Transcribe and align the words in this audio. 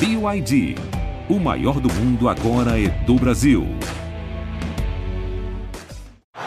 BYD. 0.00 0.76
O 1.28 1.40
maior 1.40 1.80
do 1.80 1.92
mundo 1.92 2.28
agora 2.28 2.80
é 2.80 2.88
do 3.04 3.14
Brasil. 3.16 3.66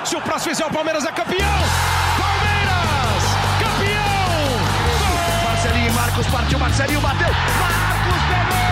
Se 0.06 0.16
o 0.16 0.22
próximo 0.22 0.56
fizer 0.56 0.66
o 0.66 0.72
Palmeiras 0.72 1.04
é 1.04 1.12
campeão! 1.12 1.60
Palmeiras! 2.18 3.24
Campeão! 3.60 5.44
Marcelinho 5.44 5.94
Marcos 5.94 6.28
partiu, 6.28 6.60
Marcelinho 6.60 7.02
bateu! 7.02 7.28
Marcos 7.28 8.22
pegou! 8.30 8.71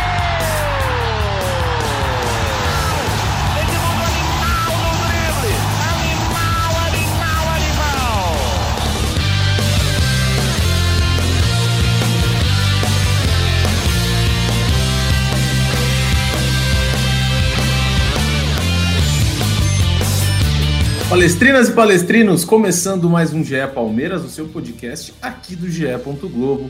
Palestrinas 21.10 21.70
e 21.70 21.74
palestrinos, 21.74 22.46
começando 22.46 23.10
mais 23.10 23.34
um 23.34 23.44
GE 23.44 23.56
Palmeiras, 23.74 24.24
o 24.24 24.30
seu 24.30 24.48
podcast 24.48 25.12
aqui 25.20 25.56
do 25.56 25.68
GE. 25.68 25.88
Globo 26.32 26.70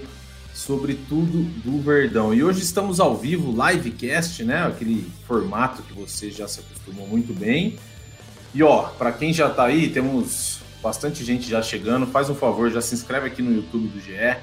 sobre 0.53 0.93
tudo 1.09 1.43
do 1.61 1.81
Verdão. 1.81 2.33
E 2.33 2.41
hoje 2.41 2.61
estamos 2.61 3.01
ao 3.01 3.17
vivo, 3.17 3.51
livecast, 3.51 4.45
né? 4.45 4.65
Aquele 4.65 5.05
formato 5.27 5.83
que 5.83 5.91
você 5.91 6.31
já 6.31 6.47
se 6.47 6.61
acostumou 6.61 7.05
muito 7.05 7.33
bem. 7.33 7.77
E 8.55 8.63
ó, 8.63 8.83
para 8.83 9.11
quem 9.11 9.33
já 9.33 9.49
tá 9.49 9.65
aí, 9.65 9.89
temos 9.89 10.59
bastante 10.81 11.21
gente 11.25 11.49
já 11.49 11.61
chegando. 11.61 12.07
Faz 12.07 12.29
um 12.29 12.35
favor, 12.35 12.71
já 12.71 12.79
se 12.79 12.95
inscreve 12.95 13.27
aqui 13.27 13.41
no 13.41 13.53
YouTube 13.53 13.89
do 13.89 13.99
GE. 13.99 14.37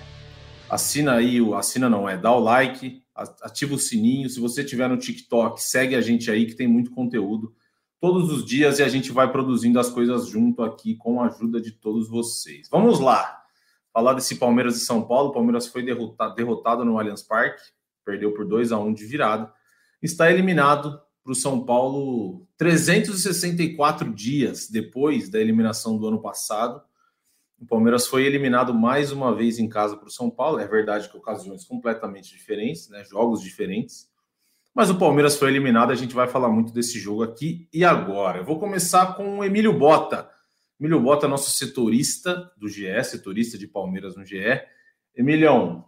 Assina 0.68 1.14
aí, 1.14 1.40
o 1.40 1.54
assina 1.54 1.88
não 1.88 2.06
é, 2.06 2.18
dá 2.18 2.30
o 2.32 2.40
like, 2.40 3.00
ativa 3.14 3.74
o 3.74 3.78
sininho. 3.78 4.28
Se 4.28 4.40
você 4.40 4.62
tiver 4.62 4.90
no 4.90 4.98
TikTok, 4.98 5.62
segue 5.62 5.96
a 5.96 6.02
gente 6.02 6.30
aí 6.30 6.44
que 6.44 6.54
tem 6.54 6.68
muito 6.68 6.90
conteúdo 6.90 7.54
todos 8.00 8.30
os 8.30 8.44
dias 8.44 8.78
e 8.78 8.82
a 8.82 8.88
gente 8.88 9.12
vai 9.12 9.30
produzindo 9.30 9.78
as 9.80 9.88
coisas 9.88 10.28
junto 10.28 10.62
aqui 10.62 10.96
com 10.96 11.20
a 11.20 11.26
ajuda 11.26 11.60
de 11.60 11.72
todos 11.72 12.08
vocês. 12.08 12.68
Vamos 12.70 13.00
lá. 13.00 13.42
Falar 13.92 14.14
desse 14.14 14.36
Palmeiras 14.36 14.76
e 14.76 14.84
São 14.84 15.02
Paulo. 15.02 15.30
O 15.30 15.32
Palmeiras 15.32 15.66
foi 15.66 15.82
derrotado, 15.82 16.34
derrotado 16.34 16.84
no 16.84 16.98
Allianz 16.98 17.22
Parque, 17.22 17.62
perdeu 18.04 18.34
por 18.34 18.46
2 18.46 18.72
a 18.72 18.78
1 18.78 18.92
de 18.92 19.06
virada. 19.06 19.52
Está 20.02 20.30
eliminado 20.30 21.00
para 21.24 21.32
o 21.32 21.34
São 21.34 21.64
Paulo 21.64 22.46
364 22.56 24.12
dias 24.12 24.68
depois 24.70 25.28
da 25.28 25.40
eliminação 25.40 25.96
do 25.98 26.06
ano 26.06 26.20
passado. 26.20 26.80
O 27.58 27.66
Palmeiras 27.66 28.06
foi 28.06 28.24
eliminado 28.24 28.74
mais 28.74 29.10
uma 29.10 29.34
vez 29.34 29.58
em 29.58 29.68
casa 29.68 29.96
para 29.96 30.08
o 30.08 30.10
São 30.10 30.30
Paulo. 30.30 30.60
É 30.60 30.68
verdade 30.68 31.08
que 31.08 31.16
ocasiões 31.16 31.64
completamente 31.64 32.30
diferentes, 32.30 32.88
né? 32.90 33.02
jogos 33.04 33.40
diferentes. 33.40 34.08
Mas 34.76 34.90
o 34.90 34.98
Palmeiras 34.98 35.38
foi 35.38 35.48
eliminado, 35.48 35.90
a 35.90 35.94
gente 35.94 36.14
vai 36.14 36.28
falar 36.28 36.50
muito 36.50 36.70
desse 36.70 36.98
jogo 36.98 37.22
aqui 37.22 37.66
e 37.72 37.82
agora. 37.82 38.40
Eu 38.40 38.44
vou 38.44 38.58
começar 38.58 39.14
com 39.14 39.38
o 39.38 39.44
Emílio 39.44 39.72
Bota. 39.72 40.30
Emílio 40.78 41.00
Bota, 41.00 41.26
nosso 41.26 41.50
setorista 41.50 42.52
do 42.58 42.68
GE, 42.68 43.02
setorista 43.02 43.56
de 43.56 43.66
Palmeiras 43.66 44.16
no 44.16 44.22
GE. 44.22 44.36
Emilhão, 45.14 45.86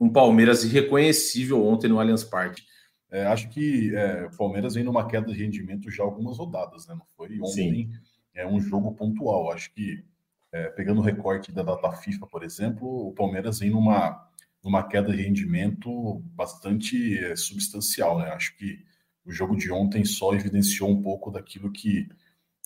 um 0.00 0.10
Palmeiras 0.10 0.64
irreconhecível 0.64 1.62
ontem 1.66 1.86
no 1.86 2.00
Allianz 2.00 2.24
Parque. 2.24 2.62
É, 3.10 3.26
acho 3.26 3.50
que 3.50 3.94
é, 3.94 4.24
o 4.24 4.34
Palmeiras 4.38 4.72
vem 4.72 4.84
numa 4.84 5.06
queda 5.06 5.30
de 5.30 5.38
rendimento 5.38 5.90
já 5.90 6.02
algumas 6.02 6.38
rodadas, 6.38 6.86
né? 6.86 6.94
Não 6.94 7.04
foi 7.18 7.38
ontem, 7.38 7.90
Sim. 7.90 7.92
é 8.34 8.46
um 8.46 8.58
jogo 8.58 8.94
pontual. 8.94 9.52
Acho 9.52 9.70
que, 9.74 10.02
é, 10.50 10.68
pegando 10.70 11.02
o 11.02 11.04
recorte 11.04 11.52
da 11.52 11.62
data 11.62 11.92
FIFA, 11.92 12.26
por 12.28 12.42
exemplo, 12.42 12.88
o 13.08 13.12
Palmeiras 13.12 13.58
vem 13.58 13.68
numa 13.68 14.26
numa 14.64 14.82
queda 14.82 15.12
de 15.12 15.22
rendimento 15.22 16.22
bastante 16.34 17.18
é, 17.18 17.36
substancial, 17.36 18.18
né? 18.18 18.30
Acho 18.30 18.56
que 18.56 18.82
o 19.22 19.30
jogo 19.30 19.54
de 19.54 19.70
ontem 19.70 20.04
só 20.04 20.34
evidenciou 20.34 20.90
um 20.90 21.02
pouco 21.02 21.30
daquilo 21.30 21.70
que, 21.70 22.08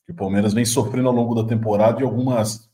que, 0.06 0.12
o 0.12 0.14
Palmeiras 0.14 0.54
vem 0.54 0.64
sofrendo 0.64 1.08
ao 1.08 1.14
longo 1.14 1.34
da 1.34 1.46
temporada 1.46 2.00
e 2.00 2.04
algumas 2.04 2.70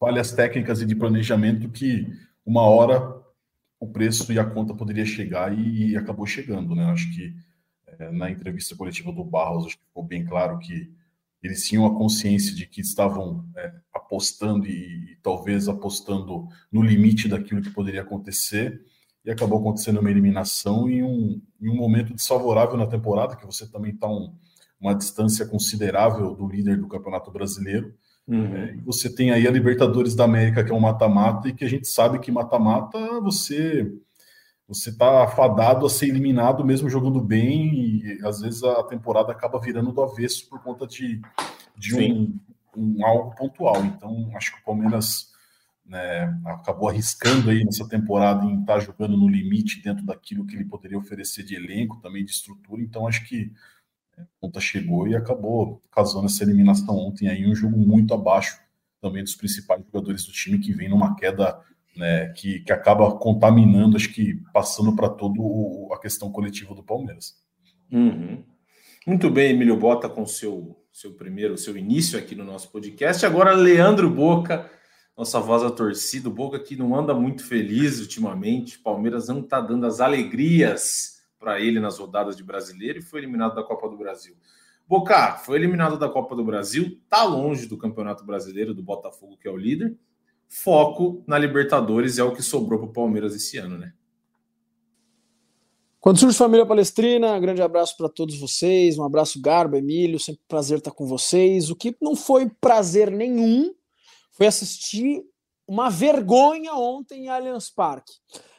falhas 0.00 0.32
técnicas 0.32 0.82
e 0.82 0.86
de 0.86 0.96
planejamento 0.96 1.68
que 1.68 2.06
uma 2.44 2.62
hora 2.62 3.22
o 3.78 3.86
preço 3.86 4.32
e 4.32 4.38
a 4.38 4.44
conta 4.44 4.74
poderia 4.74 5.06
chegar 5.06 5.56
e, 5.56 5.92
e 5.92 5.96
acabou 5.96 6.26
chegando, 6.26 6.74
né? 6.74 6.84
Acho 6.86 7.14
que 7.14 7.34
é, 7.86 8.10
na 8.10 8.30
entrevista 8.30 8.74
coletiva 8.74 9.12
do 9.12 9.22
Barros 9.22 9.66
acho 9.66 9.78
que 9.78 9.84
ficou 9.84 10.02
bem 10.02 10.24
claro 10.24 10.58
que 10.58 10.92
eles 11.44 11.68
tinham 11.68 11.84
a 11.84 11.94
consciência 11.94 12.54
de 12.54 12.66
que 12.66 12.80
estavam 12.80 13.44
é, 13.54 13.72
apostando 13.92 14.66
e, 14.66 15.12
e, 15.12 15.16
talvez 15.22 15.68
apostando 15.68 16.48
no 16.72 16.82
limite 16.82 17.28
daquilo 17.28 17.60
que 17.60 17.70
poderia 17.70 18.00
acontecer, 18.00 18.82
e 19.22 19.30
acabou 19.30 19.58
acontecendo 19.58 20.00
uma 20.00 20.10
eliminação 20.10 20.88
em 20.88 21.02
um, 21.02 21.40
em 21.60 21.68
um 21.68 21.76
momento 21.76 22.14
desfavorável 22.14 22.78
na 22.78 22.86
temporada, 22.86 23.36
que 23.36 23.44
você 23.44 23.66
também 23.66 23.92
está 23.92 24.08
um, 24.08 24.34
uma 24.80 24.94
distância 24.94 25.46
considerável 25.46 26.34
do 26.34 26.46
líder 26.46 26.78
do 26.78 26.88
Campeonato 26.88 27.30
Brasileiro. 27.30 27.94
Uhum. 28.26 28.56
É, 28.56 28.74
e 28.74 28.80
você 28.80 29.14
tem 29.14 29.30
aí 29.30 29.46
a 29.46 29.50
Libertadores 29.50 30.14
da 30.14 30.24
América, 30.24 30.64
que 30.64 30.72
é 30.72 30.74
um 30.74 30.80
mata-mata, 30.80 31.48
e 31.48 31.52
que 31.52 31.64
a 31.64 31.68
gente 31.68 31.86
sabe 31.86 32.18
que 32.20 32.32
mata-mata 32.32 33.20
você 33.20 33.90
você 34.66 34.90
está 34.90 35.26
fadado 35.28 35.84
a 35.84 35.90
ser 35.90 36.08
eliminado 36.08 36.64
mesmo 36.64 36.88
jogando 36.88 37.20
bem 37.20 37.74
e 37.74 38.20
às 38.24 38.40
vezes 38.40 38.62
a 38.62 38.82
temporada 38.84 39.30
acaba 39.30 39.60
virando 39.60 39.92
do 39.92 40.02
avesso 40.02 40.48
por 40.48 40.62
conta 40.62 40.86
de, 40.86 41.20
de 41.76 41.94
um, 41.94 42.38
um, 42.76 43.06
algo 43.06 43.34
pontual. 43.34 43.84
Então 43.84 44.30
acho 44.34 44.54
que 44.54 44.60
o 44.60 44.64
Palmeiras 44.64 45.32
né, 45.84 46.40
acabou 46.46 46.88
arriscando 46.88 47.50
aí 47.50 47.62
nessa 47.62 47.86
temporada 47.86 48.44
em 48.46 48.60
estar 48.60 48.74
tá 48.74 48.80
jogando 48.80 49.16
no 49.16 49.28
limite 49.28 49.82
dentro 49.82 50.04
daquilo 50.04 50.46
que 50.46 50.56
ele 50.56 50.64
poderia 50.64 50.98
oferecer 50.98 51.42
de 51.42 51.54
elenco, 51.54 52.00
também 52.00 52.24
de 52.24 52.30
estrutura. 52.30 52.80
Então 52.80 53.06
acho 53.06 53.24
que 53.26 53.52
a 54.16 54.22
conta 54.40 54.60
chegou 54.60 55.06
e 55.06 55.14
acabou 55.14 55.82
causando 55.90 56.26
essa 56.26 56.42
eliminação 56.42 56.96
ontem 56.96 57.28
aí 57.28 57.46
um 57.46 57.54
jogo 57.54 57.76
muito 57.76 58.14
abaixo 58.14 58.58
também 59.00 59.22
dos 59.22 59.34
principais 59.34 59.84
jogadores 59.84 60.24
do 60.24 60.32
time 60.32 60.58
que 60.58 60.72
vem 60.72 60.88
numa 60.88 61.14
queda 61.16 61.60
né, 61.96 62.28
que, 62.28 62.60
que 62.60 62.72
acaba 62.72 63.16
contaminando, 63.16 63.96
acho 63.96 64.12
que 64.12 64.40
passando 64.52 64.94
para 64.94 65.08
toda 65.08 65.38
a 65.94 65.98
questão 65.98 66.30
coletiva 66.30 66.74
do 66.74 66.82
Palmeiras. 66.82 67.36
Uhum. 67.90 68.42
Muito 69.06 69.30
bem, 69.30 69.50
Emílio 69.52 69.76
Bota, 69.76 70.08
com 70.08 70.26
seu 70.26 70.76
seu 70.94 71.12
primeiro, 71.12 71.58
seu 71.58 71.76
início 71.76 72.16
aqui 72.16 72.36
no 72.36 72.44
nosso 72.44 72.70
podcast. 72.70 73.26
Agora, 73.26 73.52
Leandro 73.52 74.08
Boca, 74.08 74.70
nossa 75.18 75.40
voz 75.40 75.62
da 75.62 75.70
torcida, 75.70 76.30
Boca 76.30 76.56
que 76.60 76.76
não 76.76 76.94
anda 76.94 77.12
muito 77.12 77.44
feliz 77.44 77.98
ultimamente. 77.98 78.78
Palmeiras 78.78 79.26
não 79.26 79.40
está 79.40 79.60
dando 79.60 79.86
as 79.86 80.00
alegrias 80.00 81.20
para 81.36 81.60
ele 81.60 81.80
nas 81.80 81.98
rodadas 81.98 82.36
de 82.36 82.44
brasileiro 82.44 83.00
e 83.00 83.02
foi 83.02 83.18
eliminado 83.18 83.56
da 83.56 83.64
Copa 83.64 83.88
do 83.88 83.96
Brasil. 83.96 84.36
Boca 84.86 85.32
foi 85.38 85.56
eliminado 85.56 85.98
da 85.98 86.08
Copa 86.08 86.36
do 86.36 86.44
Brasil, 86.44 87.00
tá 87.08 87.24
longe 87.24 87.66
do 87.66 87.76
Campeonato 87.76 88.24
Brasileiro 88.24 88.72
do 88.72 88.82
Botafogo, 88.82 89.36
que 89.36 89.48
é 89.48 89.50
o 89.50 89.56
líder 89.56 89.98
foco 90.48 91.22
na 91.26 91.38
Libertadores 91.38 92.18
é 92.18 92.24
o 92.24 92.34
que 92.34 92.42
sobrou 92.42 92.78
para 92.80 92.88
o 92.88 92.92
Palmeiras 92.92 93.34
esse 93.34 93.58
ano, 93.58 93.78
né? 93.78 93.92
Quando 96.00 96.18
surge 96.18 96.36
Família 96.36 96.66
Palestrina, 96.66 97.38
grande 97.40 97.62
abraço 97.62 97.96
para 97.96 98.10
todos 98.10 98.38
vocês, 98.38 98.98
um 98.98 99.04
abraço 99.04 99.40
Garba, 99.40 99.78
Emílio, 99.78 100.20
sempre 100.20 100.42
prazer 100.46 100.76
estar 100.76 100.90
com 100.90 101.06
vocês. 101.06 101.70
O 101.70 101.76
que 101.76 101.96
não 101.98 102.14
foi 102.14 102.50
prazer 102.60 103.10
nenhum 103.10 103.74
foi 104.30 104.46
assistir 104.46 105.24
uma 105.66 105.88
vergonha 105.88 106.74
ontem 106.74 107.24
em 107.24 107.28
Allianz 107.28 107.70
Parque. 107.70 108.12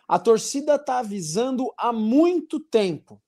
A 0.08 0.18
torcida 0.18 0.74
está 0.76 0.98
avisando 1.00 1.72
há 1.78 1.94
muito 1.94 2.60
tempo 2.60 3.22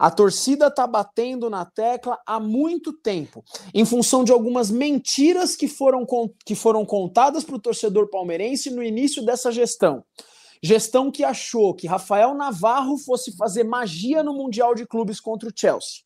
a 0.00 0.10
torcida 0.10 0.68
está 0.68 0.86
batendo 0.86 1.50
na 1.50 1.66
tecla 1.66 2.18
há 2.24 2.40
muito 2.40 2.90
tempo, 2.90 3.44
em 3.74 3.84
função 3.84 4.24
de 4.24 4.32
algumas 4.32 4.70
mentiras 4.70 5.54
que 5.54 5.68
foram, 5.68 6.06
que 6.42 6.54
foram 6.54 6.86
contadas 6.86 7.44
para 7.44 7.56
o 7.56 7.60
torcedor 7.60 8.08
palmeirense 8.08 8.70
no 8.70 8.82
início 8.82 9.22
dessa 9.22 9.52
gestão. 9.52 10.02
Gestão 10.62 11.10
que 11.10 11.22
achou 11.22 11.74
que 11.74 11.86
Rafael 11.86 12.34
Navarro 12.34 12.96
fosse 12.96 13.36
fazer 13.36 13.62
magia 13.62 14.22
no 14.22 14.32
Mundial 14.32 14.74
de 14.74 14.86
Clubes 14.86 15.20
contra 15.20 15.50
o 15.50 15.52
Chelsea. 15.54 16.00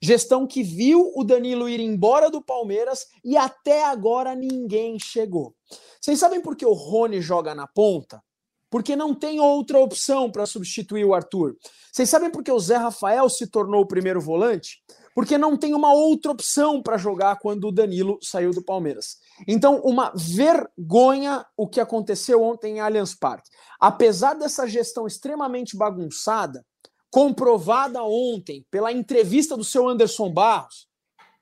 Gestão 0.00 0.46
que 0.46 0.62
viu 0.62 1.10
o 1.16 1.24
Danilo 1.24 1.70
ir 1.70 1.80
embora 1.80 2.30
do 2.30 2.42
Palmeiras 2.42 3.06
e 3.24 3.34
até 3.34 3.82
agora 3.82 4.34
ninguém 4.34 4.98
chegou. 4.98 5.54
Vocês 5.98 6.18
sabem 6.18 6.42
por 6.42 6.54
que 6.54 6.66
o 6.66 6.74
Rony 6.74 7.22
joga 7.22 7.54
na 7.54 7.66
ponta? 7.66 8.22
Porque 8.70 8.94
não 8.94 9.14
tem 9.14 9.40
outra 9.40 9.78
opção 9.78 10.30
para 10.30 10.46
substituir 10.46 11.04
o 11.04 11.14
Arthur. 11.14 11.56
Vocês 11.92 12.08
sabem 12.08 12.30
por 12.30 12.42
que 12.42 12.52
o 12.52 12.58
Zé 12.58 12.76
Rafael 12.76 13.28
se 13.28 13.46
tornou 13.46 13.82
o 13.82 13.86
primeiro 13.86 14.20
volante? 14.20 14.82
Porque 15.14 15.36
não 15.36 15.56
tem 15.56 15.74
uma 15.74 15.92
outra 15.92 16.30
opção 16.30 16.82
para 16.82 16.96
jogar 16.96 17.38
quando 17.40 17.68
o 17.68 17.72
Danilo 17.72 18.18
saiu 18.22 18.52
do 18.52 18.62
Palmeiras. 18.62 19.16
Então, 19.48 19.80
uma 19.80 20.12
vergonha 20.14 21.44
o 21.56 21.66
que 21.66 21.80
aconteceu 21.80 22.42
ontem 22.42 22.76
em 22.76 22.80
Allianz 22.80 23.14
Parque. 23.14 23.50
Apesar 23.80 24.34
dessa 24.34 24.66
gestão 24.66 25.06
extremamente 25.06 25.76
bagunçada, 25.76 26.64
comprovada 27.10 28.02
ontem 28.02 28.64
pela 28.70 28.92
entrevista 28.92 29.56
do 29.56 29.64
seu 29.64 29.88
Anderson 29.88 30.30
Barros, 30.30 30.88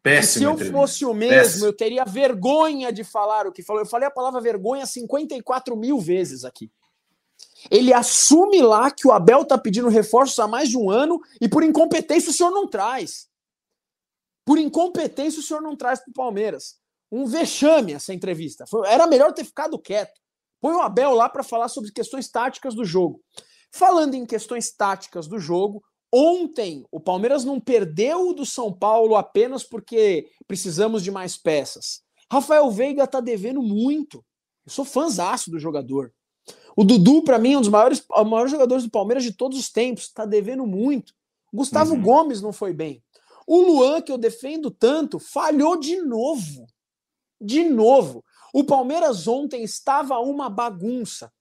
Péssimo. 0.07 0.57
Se 0.57 0.65
eu 0.65 0.73
fosse 0.73 1.05
o 1.05 1.13
mesmo, 1.13 1.35
Péssimo. 1.35 1.67
eu 1.67 1.73
teria 1.73 2.05
vergonha 2.05 2.93
de 2.93 3.03
falar 3.03 3.45
o 3.45 3.51
que 3.51 3.61
falou. 3.61 3.83
Eu 3.83 3.87
falei 3.87 4.07
a 4.07 4.11
palavra 4.11 4.41
vergonha 4.41 4.87
54 4.87 5.77
mil 5.77 5.99
vezes 5.99 6.45
aqui. 6.45 6.71
Ele 7.71 7.93
assume 7.93 8.63
lá 8.63 8.91
que 8.91 9.07
o 9.07 9.13
Abel 9.13 9.45
tá 9.45 9.59
pedindo 9.59 9.89
reforços 9.89 10.39
há 10.39 10.47
mais 10.47 10.69
de 10.69 10.79
um 10.79 10.91
ano 10.91 11.21
e 11.41 11.49
por 11.49 11.63
incompetência 11.63 12.31
o 12.31 12.33
senhor 12.33 12.51
não 12.51 12.69
traz. 12.69 13.29
Por 14.45 14.59
incompetência 14.59 15.41
o 15.41 15.43
senhor 15.43 15.61
não 15.61 15.77
traz 15.77 16.01
para 16.01 16.11
o 16.11 16.15
Palmeiras. 16.15 16.77
Um 17.11 17.27
vexame 17.27 17.93
essa 17.93 18.15
entrevista. 18.15 18.65
Era 18.87 19.07
melhor 19.07 19.33
ter 19.33 19.45
ficado 19.45 19.79
quieto. 19.79 20.21
Põe 20.61 20.75
o 20.75 20.81
Abel 20.81 21.13
lá 21.15 21.29
para 21.29 21.43
falar 21.43 21.69
sobre 21.69 21.93
questões 21.93 22.29
táticas 22.29 22.75
do 22.75 22.85
jogo. 22.85 23.23
Falando 23.73 24.15
em 24.15 24.25
questões 24.25 24.73
táticas 24.73 25.27
do 25.27 25.39
jogo, 25.39 25.83
ontem 26.13 26.85
o 26.91 27.01
Palmeiras 27.01 27.45
não 27.45 27.61
perdeu 27.61 28.33
do 28.33 28.47
São 28.47 28.73
Paulo 28.73 29.17
apenas 29.17 29.63
porque 29.63 30.31
precisamos 30.47 31.03
de 31.03 31.11
mais 31.11 31.37
peças. 31.37 32.03
Rafael 32.31 32.71
Veiga 32.71 33.07
tá 33.07 33.21
devendo 33.21 33.63
muito. 33.63 34.25
Eu 34.65 34.73
sou 34.73 34.85
fãzaço 34.85 35.51
do 35.51 35.59
jogador. 35.59 36.13
O 36.77 36.85
Dudu, 36.85 37.23
para 37.23 37.39
mim, 37.39 37.55
é 37.55 37.59
um 37.59 37.63
dos 37.63 37.71
maiores, 37.71 38.05
maiores 38.27 38.51
jogadores 38.53 38.85
do 38.85 38.91
Palmeiras 38.91 39.25
de 39.25 39.33
todos 39.33 39.59
os 39.59 39.71
tempos. 39.71 40.09
Tá 40.09 40.27
devendo 40.27 40.67
muito. 40.67 41.15
Gustavo 41.53 41.95
uhum. 41.95 42.03
Gomes 42.03 42.43
não 42.43 42.53
foi 42.53 42.73
bem. 42.73 43.03
O 43.47 43.61
Luan, 43.61 44.03
que 44.03 44.13
eu 44.13 44.19
defendo 44.19 44.71
tanto, 44.71 45.19
falhou 45.19 45.79
de 45.79 45.97
novo. 46.03 46.67
De 47.41 47.65
novo. 47.65 48.25
O 48.53 48.65
Palmeiras 48.65 49.27
ontem 49.27 49.63
estava 49.63 50.19
uma 50.19 50.51
bagunça. 50.51 51.33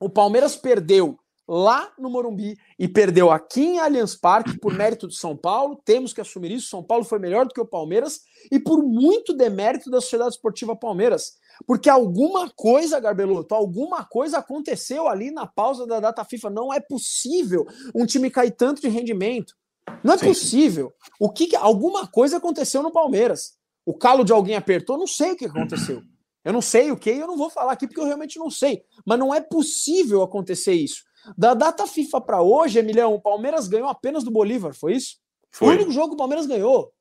O 0.00 0.08
Palmeiras 0.08 0.56
perdeu 0.56 1.18
lá 1.46 1.92
no 1.98 2.08
Morumbi 2.08 2.58
e 2.78 2.88
perdeu 2.88 3.30
aqui 3.30 3.62
em 3.62 3.78
Allianz 3.78 4.16
Parque 4.16 4.58
por 4.58 4.72
mérito 4.74 5.06
de 5.06 5.14
São 5.14 5.36
Paulo. 5.36 5.80
Temos 5.84 6.12
que 6.12 6.20
assumir 6.20 6.50
isso. 6.50 6.68
São 6.68 6.82
Paulo 6.82 7.04
foi 7.04 7.18
melhor 7.18 7.46
do 7.46 7.54
que 7.54 7.60
o 7.60 7.66
Palmeiras 7.66 8.22
e 8.50 8.58
por 8.58 8.82
muito 8.82 9.32
demérito 9.32 9.90
da 9.90 10.00
Sociedade 10.00 10.34
Esportiva 10.34 10.74
Palmeiras. 10.74 11.34
Porque 11.66 11.88
alguma 11.88 12.50
coisa, 12.50 13.00
Garbeloto, 13.00 13.54
alguma 13.54 14.04
coisa 14.04 14.38
aconteceu 14.38 15.08
ali 15.08 15.30
na 15.30 15.46
pausa 15.46 15.86
da 15.86 16.00
data 16.00 16.24
FIFA. 16.24 16.50
Não 16.50 16.72
é 16.72 16.80
possível 16.80 17.66
um 17.94 18.06
time 18.06 18.30
cair 18.30 18.50
tanto 18.50 18.80
de 18.80 18.88
rendimento. 18.88 19.54
Não 20.02 20.14
é 20.14 20.18
sim, 20.18 20.26
possível. 20.26 20.92
O 21.20 21.30
que, 21.30 21.46
que 21.48 21.56
alguma 21.56 22.06
coisa 22.06 22.38
aconteceu 22.38 22.82
no 22.82 22.92
Palmeiras? 22.92 23.54
O 23.86 23.94
calo 23.94 24.24
de 24.24 24.32
alguém 24.32 24.56
apertou? 24.56 24.98
Não 24.98 25.06
sei 25.06 25.32
o 25.32 25.36
que 25.36 25.44
aconteceu. 25.44 26.02
Eu 26.44 26.52
não 26.52 26.60
sei 26.60 26.90
o 26.90 26.96
que, 26.96 27.10
eu 27.10 27.26
não 27.26 27.38
vou 27.38 27.48
falar 27.48 27.72
aqui 27.72 27.86
porque 27.86 28.00
eu 28.00 28.04
realmente 28.04 28.38
não 28.38 28.50
sei. 28.50 28.82
Mas 29.04 29.18
não 29.18 29.34
é 29.34 29.40
possível 29.40 30.22
acontecer 30.22 30.74
isso. 30.74 31.02
Da 31.38 31.54
data 31.54 31.86
FIFA 31.86 32.20
para 32.20 32.42
hoje, 32.42 32.78
Emilhão, 32.78 33.14
o 33.14 33.20
Palmeiras 33.20 33.66
ganhou 33.66 33.88
apenas 33.88 34.22
do 34.22 34.30
Bolívar, 34.30 34.74
foi 34.74 34.94
isso? 34.94 35.16
Foi. 35.50 35.68
O 35.68 35.70
único 35.70 35.90
jogo 35.90 36.08
que 36.08 36.14
o 36.14 36.18
Palmeiras 36.18 36.46
ganhou. 36.46 36.92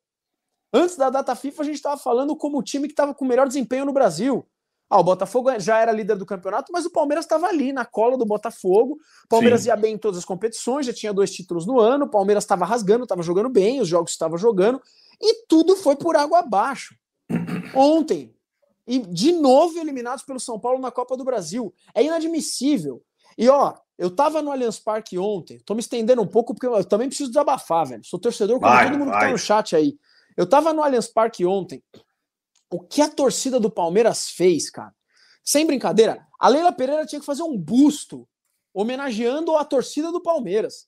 Antes 0.74 0.96
da 0.96 1.10
data 1.10 1.36
FIFA, 1.36 1.62
a 1.62 1.66
gente 1.66 1.76
estava 1.76 1.98
falando 1.98 2.36
como 2.36 2.58
o 2.58 2.64
time 2.64 2.88
que 2.88 2.94
estava 2.94 3.14
com 3.14 3.24
o 3.24 3.28
melhor 3.28 3.48
desempenho 3.48 3.86
no 3.86 3.94
Brasil. 3.94 4.46
Ah, 4.90 5.00
o 5.00 5.04
Botafogo 5.04 5.50
já 5.60 5.80
era 5.80 5.92
líder 5.92 6.18
do 6.18 6.26
campeonato, 6.26 6.72
mas 6.72 6.86
o 6.86 6.90
Palmeiras 6.90 7.26
estava 7.26 7.48
ali 7.48 7.72
na 7.72 7.86
cola 7.86 8.18
do 8.18 8.26
Botafogo. 8.26 8.98
O 9.26 9.28
Palmeiras 9.28 9.62
Sim. 9.62 9.70
ia 9.70 9.76
bem 9.76 9.94
em 9.94 9.98
todas 9.98 10.20
as 10.20 10.26
competições, 10.26 10.86
já 10.86 10.94
tinha 10.94 11.14
dois 11.14 11.32
títulos 11.32 11.66
no 11.66 11.80
ano. 11.80 12.06
O 12.06 12.10
Palmeiras 12.10 12.44
estava 12.44 12.66
rasgando, 12.66 13.04
estava 13.04 13.22
jogando 13.22 13.50
bem, 13.50 13.82
os 13.82 13.88
jogos 13.88 14.12
estavam 14.12 14.38
jogando 14.38 14.82
e 15.22 15.46
tudo 15.48 15.76
foi 15.76 15.96
por 15.96 16.16
água 16.16 16.40
abaixo. 16.40 16.96
Ontem, 17.74 18.36
e 18.86 19.00
de 19.00 19.32
novo 19.32 19.80
eliminados 19.80 20.24
pelo 20.24 20.40
São 20.40 20.60
Paulo 20.60 20.80
na 20.80 20.92
Copa 20.92 21.16
do 21.16 21.24
Brasil. 21.24 21.74
É 21.96 22.04
inadmissível. 22.04 23.02
E 23.38 23.48
ó, 23.50 23.74
eu 23.98 24.12
tava 24.12 24.42
no 24.42 24.52
Allianz 24.52 24.80
Parque 24.80 25.18
ontem, 25.18 25.60
tô 25.66 25.74
me 25.74 25.80
estendendo 25.80 26.22
um 26.22 26.28
pouco 26.28 26.54
porque 26.54 26.68
eu 26.68 26.84
também 26.84 27.08
preciso 27.08 27.30
desabafar, 27.30 27.88
velho. 27.88 28.04
Sou 28.04 28.20
torcedor 28.20 28.60
como 28.60 28.72
vai, 28.72 28.90
todo 28.90 29.00
mundo 29.00 29.10
vai. 29.10 29.20
que 29.20 29.26
tá 29.26 29.32
no 29.32 29.38
chat 29.38 29.76
aí. 29.76 29.98
Eu 30.36 30.48
tava 30.48 30.74
no 30.74 30.84
Allianz 30.84 31.08
Parque 31.08 31.46
ontem. 31.46 31.84
O 32.70 32.80
que 32.80 33.02
a 33.02 33.10
torcida 33.10 33.60
do 33.60 33.70
Palmeiras 33.70 34.30
fez, 34.30 34.70
cara? 34.70 34.94
Sem 35.44 35.66
brincadeira, 35.66 36.26
a 36.40 36.48
Leila 36.48 36.72
Pereira 36.72 37.06
tinha 37.06 37.20
que 37.20 37.26
fazer 37.26 37.44
um 37.44 37.58
busto 37.58 38.28
homenageando 38.74 39.56
a 39.56 39.66
torcida 39.66 40.12
do 40.12 40.22
Palmeiras. 40.22 40.88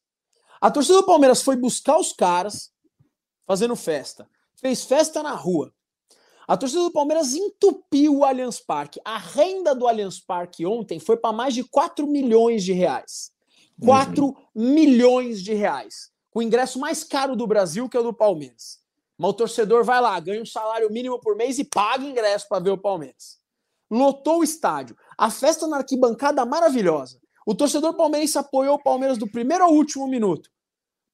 A 0.59 0.71
torcida 0.71 1.00
do 1.00 1.06
Palmeiras 1.06 1.42
foi 1.42 1.56
buscar 1.56 1.97
os 1.97 2.12
caras 2.12 2.71
fazendo 3.45 3.75
festa. 3.75 4.27
Fez 4.56 4.86
festa 4.86 5.21
na 5.21 5.33
rua. 5.33 5.71
A 6.48 6.56
torcida 6.56 6.81
do 6.81 6.91
Palmeiras 6.91 7.33
entupiu 7.33 8.18
o 8.18 8.25
Allianz 8.25 8.59
Parque. 8.59 9.00
A 9.03 9.18
renda 9.18 9.75
do 9.75 9.88
Allianz 9.88 10.19
Parque 10.19 10.65
ontem 10.65 11.00
foi 11.00 11.18
para 11.18 11.33
mais 11.33 11.53
de 11.53 11.63
4 11.63 12.07
milhões 12.07 12.63
de 12.63 12.71
reais. 12.71 13.31
4 13.83 14.25
uhum. 14.25 14.36
milhões 14.56 15.44
de 15.44 15.53
reais. 15.53 16.12
O 16.33 16.41
ingresso 16.41 16.80
mais 16.80 17.03
caro 17.03 17.36
do 17.36 17.48
Brasil, 17.48 17.89
que 17.89 17.98
é 17.98 18.00
o 18.00 18.03
do 18.03 18.13
Palmeiras. 18.13 18.80
Mas 19.17 19.29
o 19.29 19.33
torcedor 19.33 19.83
vai 19.83 20.01
lá, 20.01 20.19
ganha 20.19 20.41
um 20.41 20.45
salário 20.45 20.91
mínimo 20.91 21.19
por 21.19 21.35
mês 21.35 21.57
e 21.57 21.63
paga 21.63 22.03
ingresso 22.03 22.47
para 22.50 22.62
ver 22.62 22.71
o 22.71 22.77
Palmeiras. 22.77 23.38
Lotou 23.89 24.39
o 24.39 24.44
estádio. 24.44 24.95
A 25.17 25.29
festa 25.29 25.67
na 25.67 25.77
arquibancada 25.77 26.45
maravilhosa. 26.45 27.19
O 27.45 27.53
torcedor 27.53 27.94
palmeirense 27.94 28.38
apoiou 28.38 28.75
o 28.75 28.81
Palmeiras 28.83 29.17
do 29.17 29.29
primeiro 29.29 29.63
ao 29.63 29.71
último 29.71 30.07
minuto. 30.07 30.50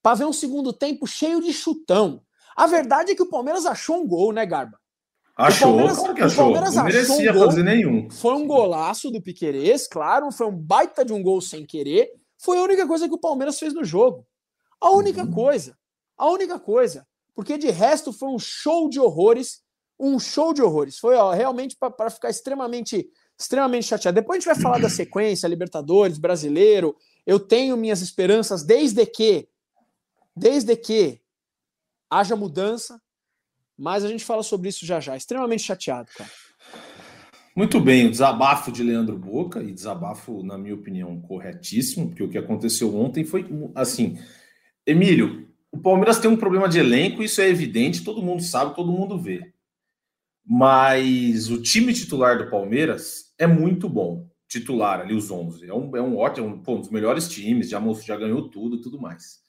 Para 0.01 0.15
ver 0.15 0.25
um 0.25 0.33
segundo 0.33 0.71
tempo 0.71 1.05
cheio 1.05 1.41
de 1.41 1.51
chutão. 1.51 2.23
A 2.55 2.65
verdade 2.65 3.11
é 3.11 3.15
que 3.15 3.21
o 3.21 3.29
Palmeiras 3.29 3.65
achou 3.65 3.97
um 3.97 4.07
gol, 4.07 4.31
né, 4.31 4.45
Garba? 4.45 4.79
Achou, 5.35 5.77
claro 5.77 6.13
que 6.13 6.21
achou. 6.21 6.51
não 6.51 6.83
merecia 6.83 7.31
um 7.31 7.35
gol, 7.35 7.45
fazer 7.47 7.63
nenhum. 7.63 8.09
Foi 8.09 8.33
um 8.35 8.47
golaço 8.47 9.09
do 9.09 9.21
Piquerez, 9.21 9.87
claro, 9.87 10.31
foi 10.31 10.47
um 10.47 10.55
baita 10.55 11.03
de 11.03 11.13
um 11.13 11.21
gol 11.21 11.41
sem 11.41 11.65
querer. 11.65 12.11
Foi 12.37 12.57
a 12.57 12.63
única 12.63 12.87
coisa 12.87 13.07
que 13.07 13.15
o 13.15 13.19
Palmeiras 13.19 13.59
fez 13.59 13.73
no 13.73 13.83
jogo. 13.83 14.25
A 14.79 14.89
única 14.91 15.23
uhum. 15.23 15.31
coisa. 15.31 15.77
A 16.17 16.29
única 16.29 16.59
coisa. 16.59 17.07
Porque 17.35 17.57
de 17.57 17.69
resto 17.69 18.11
foi 18.11 18.29
um 18.29 18.39
show 18.39 18.89
de 18.89 18.99
horrores. 18.99 19.61
Um 19.99 20.19
show 20.19 20.53
de 20.53 20.61
horrores. 20.61 20.97
Foi 20.97 21.15
ó, 21.15 21.31
realmente 21.31 21.77
para 21.77 22.09
ficar 22.09 22.29
extremamente, 22.29 23.07
extremamente 23.39 23.85
chateado. 23.85 24.15
Depois 24.15 24.37
a 24.37 24.39
gente 24.39 24.53
vai 24.53 24.61
falar 24.61 24.79
da 24.79 24.89
sequência, 24.89 25.47
Libertadores, 25.47 26.17
brasileiro. 26.17 26.95
Eu 27.25 27.39
tenho 27.39 27.77
minhas 27.77 28.01
esperanças 28.01 28.63
desde 28.63 29.05
que, 29.05 29.47
desde 30.35 30.75
que 30.75 31.21
haja 32.09 32.35
mudança, 32.35 33.01
mas 33.77 34.03
a 34.03 34.07
gente 34.07 34.25
fala 34.25 34.43
sobre 34.43 34.69
isso 34.69 34.85
já 34.85 34.99
já. 34.99 35.15
Extremamente 35.15 35.63
chateado, 35.63 36.09
cara. 36.15 36.29
Muito 37.55 37.81
bem, 37.81 38.07
o 38.07 38.11
desabafo 38.11 38.71
de 38.71 38.81
Leandro 38.81 39.17
Boca, 39.17 39.61
e 39.61 39.73
desabafo, 39.73 40.41
na 40.41 40.57
minha 40.57 40.73
opinião, 40.73 41.19
corretíssimo, 41.21 42.07
porque 42.07 42.23
o 42.23 42.29
que 42.29 42.37
aconteceu 42.37 42.95
ontem 42.95 43.25
foi 43.25 43.45
assim. 43.75 44.17
Emílio, 44.85 45.50
o 45.71 45.77
Palmeiras 45.77 46.19
tem 46.19 46.29
um 46.29 46.37
problema 46.37 46.67
de 46.67 46.79
elenco, 46.79 47.23
isso 47.23 47.39
é 47.39 47.47
evidente, 47.47 48.03
todo 48.03 48.21
mundo 48.21 48.43
sabe, 48.43 48.75
todo 48.75 48.91
mundo 48.91 49.17
vê. 49.17 49.53
Mas 50.45 51.49
o 51.49 51.61
time 51.61 51.93
titular 51.93 52.37
do 52.37 52.49
Palmeiras 52.49 53.33
é 53.37 53.47
muito 53.47 53.87
bom. 53.87 54.29
Titular 54.49 54.99
ali, 54.99 55.13
os 55.13 55.31
11. 55.31 55.65
É 55.65 55.73
um, 55.73 55.95
é 55.95 56.01
um 56.01 56.17
ótimo, 56.17 56.47
um, 56.47 56.61
pô, 56.61 56.75
um 56.75 56.81
dos 56.81 56.89
melhores 56.89 57.29
times, 57.29 57.69
já, 57.69 57.81
já 58.03 58.17
ganhou 58.17 58.49
tudo 58.49 58.75
e 58.75 58.81
tudo 58.81 58.99
mais. 58.99 59.39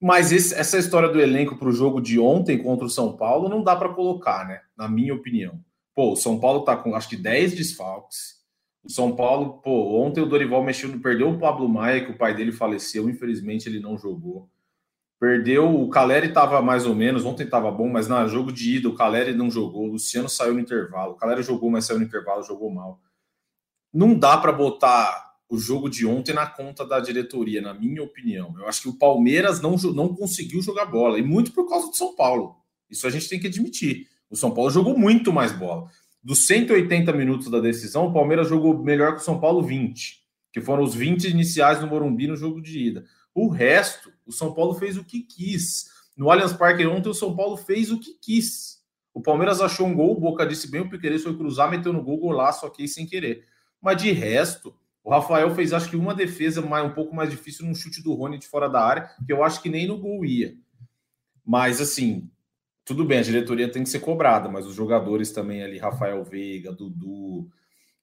Mas 0.00 0.32
esse, 0.32 0.54
essa 0.54 0.78
história 0.78 1.08
do 1.08 1.20
elenco 1.20 1.56
para 1.56 1.68
o 1.68 1.72
jogo 1.72 2.00
de 2.00 2.18
ontem 2.18 2.58
contra 2.58 2.84
o 2.84 2.90
São 2.90 3.16
Paulo 3.16 3.48
não 3.48 3.62
dá 3.62 3.76
para 3.76 3.94
colocar, 3.94 4.46
né? 4.48 4.60
Na 4.76 4.88
minha 4.88 5.14
opinião. 5.14 5.60
Pô, 5.94 6.12
o 6.12 6.16
São 6.16 6.40
Paulo 6.40 6.64
tá 6.64 6.76
com 6.76 6.94
acho 6.94 7.08
que 7.08 7.16
10 7.16 7.54
desfalques. 7.54 8.36
O 8.82 8.90
São 8.90 9.14
Paulo, 9.14 9.60
pô, 9.62 10.00
ontem 10.02 10.20
o 10.20 10.26
Dorival 10.26 10.62
mexeu, 10.62 10.98
perdeu 11.00 11.30
o 11.30 11.38
Pablo 11.38 11.68
Maia, 11.68 12.04
que 12.04 12.10
o 12.10 12.18
pai 12.18 12.34
dele 12.34 12.52
faleceu, 12.52 13.08
infelizmente 13.08 13.68
ele 13.68 13.80
não 13.80 13.96
jogou. 13.96 14.50
Perdeu, 15.18 15.74
o 15.74 15.88
Caleri 15.88 16.28
estava 16.28 16.60
mais 16.60 16.84
ou 16.84 16.94
menos, 16.94 17.24
ontem 17.24 17.44
estava 17.44 17.70
bom, 17.70 17.88
mas 17.88 18.06
no 18.06 18.28
jogo 18.28 18.52
de 18.52 18.76
ida 18.76 18.88
o 18.88 18.94
Caleri 18.94 19.34
não 19.34 19.50
jogou, 19.50 19.84
o 19.84 19.92
Luciano 19.92 20.28
saiu 20.28 20.52
no 20.52 20.60
intervalo. 20.60 21.12
O 21.12 21.16
Caleri 21.16 21.42
jogou, 21.42 21.70
mas 21.70 21.86
saiu 21.86 21.98
no 21.98 22.04
intervalo, 22.04 22.42
jogou 22.42 22.70
mal. 22.70 23.00
Não 23.92 24.14
dá 24.14 24.36
para 24.36 24.52
botar 24.52 25.26
o 25.48 25.58
jogo 25.58 25.88
de 25.88 26.06
ontem 26.06 26.34
na 26.34 26.46
conta 26.46 26.84
da 26.84 27.00
diretoria, 27.00 27.62
na 27.62 27.72
minha 27.72 28.02
opinião. 28.02 28.54
Eu 28.58 28.68
acho 28.68 28.82
que 28.82 28.88
o 28.88 28.98
Palmeiras 28.98 29.60
não, 29.60 29.76
não 29.94 30.14
conseguiu 30.14 30.60
jogar 30.60 30.86
bola, 30.86 31.18
e 31.18 31.22
muito 31.22 31.52
por 31.52 31.68
causa 31.68 31.88
do 31.88 31.96
São 31.96 32.14
Paulo. 32.14 32.56
Isso 32.90 33.06
a 33.06 33.10
gente 33.10 33.28
tem 33.28 33.40
que 33.40 33.46
admitir. 33.46 34.08
O 34.28 34.36
São 34.36 34.50
Paulo 34.52 34.70
jogou 34.70 34.98
muito 34.98 35.32
mais 35.32 35.52
bola. 35.52 35.88
Dos 36.22 36.46
180 36.46 37.12
minutos 37.12 37.48
da 37.48 37.60
decisão, 37.60 38.08
o 38.08 38.12
Palmeiras 38.12 38.48
jogou 38.48 38.76
melhor 38.82 39.14
que 39.14 39.20
o 39.20 39.24
São 39.24 39.38
Paulo 39.40 39.62
20, 39.62 40.20
que 40.52 40.60
foram 40.60 40.82
os 40.82 40.94
20 40.94 41.24
iniciais 41.30 41.80
no 41.80 41.86
Morumbi 41.86 42.26
no 42.26 42.36
jogo 42.36 42.60
de 42.60 42.78
ida. 42.78 43.04
O 43.36 43.48
resto, 43.48 44.10
o 44.24 44.32
São 44.32 44.54
Paulo 44.54 44.72
fez 44.72 44.96
o 44.96 45.04
que 45.04 45.20
quis. 45.20 45.90
No 46.16 46.30
Allianz 46.30 46.54
Parque 46.54 46.86
ontem, 46.86 47.10
o 47.10 47.14
São 47.14 47.36
Paulo 47.36 47.54
fez 47.54 47.90
o 47.90 48.00
que 48.00 48.14
quis. 48.14 48.82
O 49.12 49.20
Palmeiras 49.20 49.60
achou 49.60 49.86
um 49.86 49.94
gol, 49.94 50.16
o 50.16 50.20
Boca 50.20 50.46
disse 50.46 50.70
bem, 50.70 50.80
o 50.80 50.88
Piqueires 50.88 51.22
foi 51.22 51.36
cruzar, 51.36 51.70
meteu 51.70 51.92
no 51.92 52.02
gol, 52.02 52.16
golaço 52.16 52.64
aqui 52.64 52.88
sem 52.88 53.04
querer. 53.04 53.44
Mas 53.78 54.00
de 54.00 54.10
resto, 54.10 54.74
o 55.04 55.10
Rafael 55.10 55.54
fez, 55.54 55.74
acho 55.74 55.90
que, 55.90 55.96
uma 55.96 56.14
defesa 56.14 56.62
mais, 56.62 56.86
um 56.86 56.94
pouco 56.94 57.14
mais 57.14 57.28
difícil 57.28 57.66
num 57.66 57.74
chute 57.74 58.02
do 58.02 58.14
Rony 58.14 58.38
de 58.38 58.46
fora 58.46 58.70
da 58.70 58.82
área, 58.82 59.10
que 59.26 59.30
eu 59.30 59.44
acho 59.44 59.60
que 59.60 59.68
nem 59.68 59.86
no 59.86 59.98
gol 59.98 60.24
ia. 60.24 60.56
Mas, 61.44 61.78
assim, 61.78 62.30
tudo 62.86 63.04
bem, 63.04 63.18
a 63.18 63.22
diretoria 63.22 63.70
tem 63.70 63.82
que 63.82 63.90
ser 63.90 64.00
cobrada, 64.00 64.48
mas 64.48 64.66
os 64.66 64.74
jogadores 64.74 65.30
também 65.30 65.62
ali, 65.62 65.76
Rafael 65.76 66.24
Veiga, 66.24 66.72
Dudu, 66.72 67.50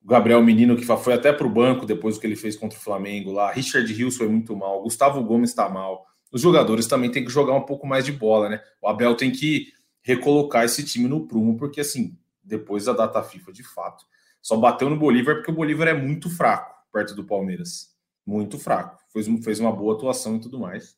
Gabriel 0.04 0.44
Menino, 0.44 0.76
que 0.76 0.86
foi 0.86 1.14
até 1.14 1.32
para 1.32 1.48
o 1.48 1.50
banco 1.50 1.86
depois 1.86 2.16
do 2.16 2.22
que 2.22 2.28
ele 2.28 2.36
fez 2.36 2.56
contra 2.56 2.78
o 2.78 2.82
Flamengo 2.82 3.32
lá, 3.32 3.52
Richard 3.52 3.92
Rios 3.94 4.18
foi 4.18 4.28
muito 4.28 4.56
mal, 4.56 4.82
Gustavo 4.82 5.24
Gomes 5.24 5.52
está 5.52 5.70
mal. 5.70 6.06
Os 6.32 6.42
jogadores 6.42 6.88
também 6.88 7.10
têm 7.10 7.24
que 7.24 7.32
jogar 7.32 7.54
um 7.54 7.62
pouco 7.62 7.88
mais 7.88 8.04
de 8.04 8.12
bola, 8.12 8.50
né? 8.50 8.62
O 8.82 8.88
Abel 8.88 9.16
tem 9.16 9.32
que 9.32 9.68
recolocar 10.02 10.66
esse 10.66 10.84
time 10.84 11.08
no 11.08 11.26
prumo, 11.26 11.58
porque, 11.58 11.80
assim, 11.80 12.18
depois 12.44 12.86
da 12.86 12.94
data 12.94 13.24
FIFA, 13.24 13.54
de 13.54 13.64
fato, 13.64 14.06
só 14.42 14.58
bateu 14.58 14.90
no 14.90 14.98
Bolívar 14.98 15.36
porque 15.36 15.52
o 15.52 15.56
Bolívar 15.56 15.88
é 15.88 15.94
muito 15.94 16.30
fraco 16.30 16.74
perto 16.92 17.16
do 17.16 17.24
Palmeiras. 17.24 17.94
Muito 18.26 18.60
fraco. 18.60 18.98
Fez, 19.12 19.28
fez 19.44 19.60
uma 19.60 19.72
boa 19.72 19.96
atuação 19.96 20.36
e 20.36 20.40
tudo 20.40 20.60
mais. 20.60 20.96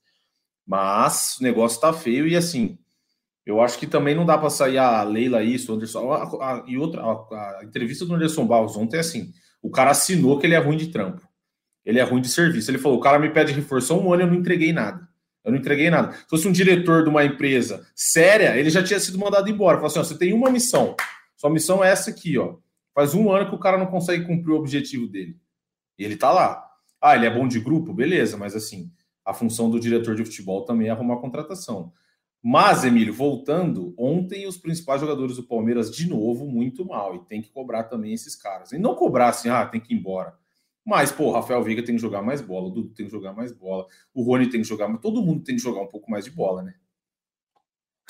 Mas 0.66 1.38
o 1.40 1.44
negócio 1.44 1.80
tá 1.80 1.94
feio 1.94 2.28
e 2.28 2.36
assim. 2.36 2.78
Eu 3.46 3.62
acho 3.62 3.78
que 3.78 3.86
também 3.86 4.16
não 4.16 4.26
dá 4.26 4.38
para 4.38 4.50
sair 4.50 4.80
a 4.80 5.04
Leila 5.04 5.44
isso, 5.44 5.72
Anderson. 5.72 6.12
A, 6.12 6.24
a, 6.24 6.64
e 6.66 6.78
outra, 6.78 7.04
a, 7.04 7.60
a, 7.60 7.62
entrevista 7.64 8.04
do 8.06 8.16
Anderson 8.16 8.46
Barros 8.46 8.76
ontem 8.76 8.98
é 8.98 9.02
assim: 9.02 9.32
o 9.62 9.70
cara 9.70 9.92
assinou 9.92 10.40
que 10.40 10.48
ele 10.48 10.56
é 10.56 10.58
ruim 10.58 10.78
de 10.78 10.88
trampo. 10.88 11.22
Ele 11.86 12.00
é 12.00 12.04
ruim 12.04 12.22
de 12.22 12.30
serviço. 12.30 12.72
Ele 12.72 12.80
falou: 12.80 12.98
o 12.98 13.02
cara 13.02 13.20
me 13.20 13.30
pede 13.30 13.54
reforço 13.54 13.94
há 13.94 13.98
um 13.98 14.12
ano 14.12 14.24
e 14.24 14.26
eu 14.26 14.32
não 14.32 14.36
entreguei 14.36 14.74
nada. 14.74 15.08
Eu 15.44 15.52
não 15.52 15.60
entreguei 15.60 15.92
nada. 15.92 16.12
Se 16.14 16.28
fosse 16.28 16.48
um 16.48 16.52
diretor 16.52 17.04
de 17.04 17.10
uma 17.10 17.24
empresa 17.24 17.86
séria, 17.94 18.58
ele 18.58 18.72
já 18.72 18.82
tinha 18.84 19.00
sido 19.00 19.20
mandado 19.20 19.48
embora. 19.48 19.78
Falou 19.78 19.92
assim: 19.92 20.00
ó, 20.00 20.04
você 20.04 20.18
tem 20.18 20.34
uma 20.34 20.50
missão. 20.50 20.96
Sua 21.38 21.50
missão 21.50 21.84
é 21.84 21.92
essa 21.92 22.10
aqui, 22.10 22.38
ó. 22.40 22.56
Faz 22.96 23.14
um 23.14 23.32
ano 23.32 23.48
que 23.48 23.56
o 23.56 23.60
cara 23.60 23.78
não 23.78 23.86
consegue 23.86 24.26
cumprir 24.26 24.54
o 24.54 24.58
objetivo 24.58 25.08
dele. 25.08 25.38
E 26.00 26.04
ele 26.04 26.16
tá 26.16 26.32
lá. 26.32 26.66
Ah, 27.00 27.16
ele 27.16 27.28
é 27.28 27.30
bom 27.30 27.48
de 27.48 27.60
grupo? 27.60 27.94
Beleza, 27.94 28.38
mas 28.38 28.56
assim, 28.56 28.90
a 29.24 29.34
função 29.34 29.70
do 29.70 29.80
diretor 29.80 30.16
de 30.16 30.26
futebol 30.26 30.64
também 30.64 30.88
é 30.88 30.92
arrumar 30.92 31.18
contratação. 31.18 31.94
Mas, 32.48 32.86
Emílio, 32.86 33.12
voltando, 33.12 33.96
ontem 33.98 34.46
os 34.46 34.56
principais 34.56 35.02
jogadores 35.02 35.36
do 35.36 35.42
Palmeiras, 35.42 35.90
de 35.90 36.08
novo, 36.08 36.46
muito 36.46 36.86
mal. 36.86 37.16
E 37.16 37.26
tem 37.26 37.42
que 37.42 37.50
cobrar 37.50 37.86
também 37.86 38.14
esses 38.14 38.36
caras. 38.36 38.72
E 38.72 38.78
não 38.78 38.94
cobrar 38.94 39.30
assim, 39.30 39.50
ah, 39.50 39.66
tem 39.66 39.82
que 39.82 39.92
ir 39.92 39.98
embora. 39.98 40.36
Mas, 40.86 41.12
pô, 41.12 41.32
Rafael 41.32 41.64
Veiga 41.64 41.82
tem 41.82 41.96
que 41.96 42.02
jogar 42.02 42.22
mais 42.22 42.42
bola, 42.42 42.68
o 42.68 42.70
Dudu 42.70 42.94
tem 42.94 43.08
que 43.08 43.12
jogar 43.12 43.34
mais 43.34 43.52
bola, 43.52 43.88
o 44.14 44.22
Rony 44.22 44.48
tem 44.48 44.62
que 44.62 44.68
jogar, 44.68 44.88
mas 44.88 45.02
todo 45.02 45.24
mundo 45.24 45.44
tem 45.44 45.56
que 45.56 45.62
jogar 45.62 45.82
um 45.82 45.88
pouco 45.88 46.12
mais 46.12 46.26
de 46.26 46.30
bola, 46.30 46.62
né? 46.62 46.76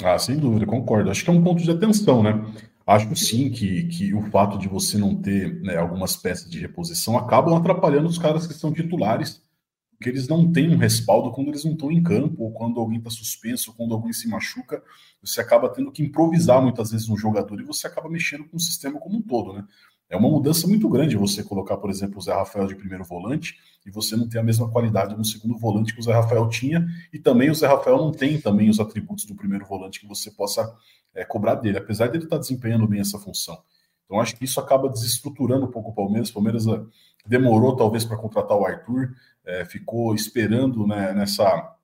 Ah, 0.04 0.20
sem 0.20 0.36
dúvida, 0.36 0.66
concordo. 0.66 1.10
Acho 1.10 1.24
que 1.24 1.30
é 1.30 1.34
um 1.34 1.42
ponto 1.42 1.64
de 1.64 1.72
atenção, 1.72 2.22
né? 2.22 2.34
Acho 2.86 3.16
sim 3.16 3.50
que, 3.50 3.86
que 3.86 4.14
o 4.14 4.22
fato 4.32 4.58
de 4.58 4.68
você 4.68 4.98
não 4.98 5.16
ter 5.16 5.62
né, 5.62 5.78
algumas 5.78 6.18
peças 6.18 6.52
de 6.52 6.60
reposição 6.60 7.18
acabam 7.18 7.56
atrapalhando 7.56 8.10
os 8.10 8.18
caras 8.18 8.46
que 8.46 8.54
são 8.54 8.74
titulares, 8.74 9.42
porque 9.98 10.10
eles 10.10 10.28
não 10.28 10.52
têm 10.52 10.70
um 10.70 10.78
respaldo 10.78 11.32
quando 11.32 11.48
eles 11.48 11.64
não 11.64 11.72
estão 11.72 11.92
em 11.92 12.04
campo, 12.04 12.44
ou 12.44 12.52
quando 12.52 12.80
alguém 12.80 12.98
está 12.98 13.10
suspenso, 13.10 13.72
ou 13.72 13.78
quando 13.78 13.94
alguém 13.94 14.12
se 14.14 14.28
machuca, 14.28 14.84
você 15.22 15.42
acaba 15.42 15.70
tendo 15.70 15.92
que 15.92 16.04
improvisar 16.04 16.62
muitas 16.62 16.92
vezes 16.92 17.10
um 17.10 17.18
jogador 17.18 17.60
e 17.60 17.64
você 17.64 17.88
acaba 17.88 18.10
mexendo 18.10 18.46
com 18.46 18.58
o 18.58 18.60
sistema 18.60 19.00
como 19.00 19.18
um 19.18 19.22
todo, 19.22 19.54
né? 19.54 19.66
É 20.08 20.16
uma 20.16 20.30
mudança 20.30 20.68
muito 20.68 20.88
grande 20.88 21.18
você 21.18 21.44
colocar, 21.44 21.78
por 21.78 21.90
exemplo, 21.90 22.20
o 22.20 22.22
Zé 22.22 22.32
Rafael 22.32 22.68
de 22.68 22.76
primeiro 22.76 23.04
volante 23.04 23.58
e 23.86 23.90
você 23.90 24.16
não 24.16 24.30
ter 24.30 24.38
a 24.38 24.44
mesma 24.44 24.70
qualidade 24.70 25.18
no 25.18 25.26
segundo 25.26 25.58
volante 25.58 25.94
que 25.94 26.00
o 26.00 26.04
Zé 26.04 26.14
Rafael 26.14 26.48
tinha, 26.48 26.86
e 27.12 27.18
também 27.18 27.50
o 27.50 27.56
Zé 27.56 27.66
Rafael 27.66 27.98
não 27.98 28.12
tem 28.12 28.40
também 28.40 28.70
os 28.70 28.80
atributos 28.80 29.26
do 29.26 29.36
primeiro 29.36 29.66
volante 29.66 30.00
que 30.00 30.08
você 30.08 30.30
possa 30.30 30.72
é, 31.16 31.26
cobrar 31.26 31.56
dele, 31.56 31.80
apesar 31.80 32.08
dele 32.08 32.26
estar 32.26 32.36
tá 32.36 32.42
desempenhando 32.42 32.88
bem 32.88 33.00
essa 33.00 33.18
função. 33.18 33.58
Então 34.06 34.20
acho 34.20 34.36
que 34.36 34.46
isso 34.46 34.60
acaba 34.60 34.88
desestruturando 34.88 35.66
um 35.66 35.72
pouco 35.72 35.90
o 35.90 35.94
Palmeiras. 35.94 36.30
O 36.30 36.34
Palmeiras 36.34 36.68
é, 36.68 36.80
demorou 37.26 37.76
talvez 37.76 38.06
para 38.06 38.18
contratar 38.18 38.58
o 38.58 38.66
Arthur, 38.66 39.14
é, 39.46 39.66
ficou 39.66 40.14
esperando 40.14 40.86
né, 40.86 41.14
nessa 41.14 41.76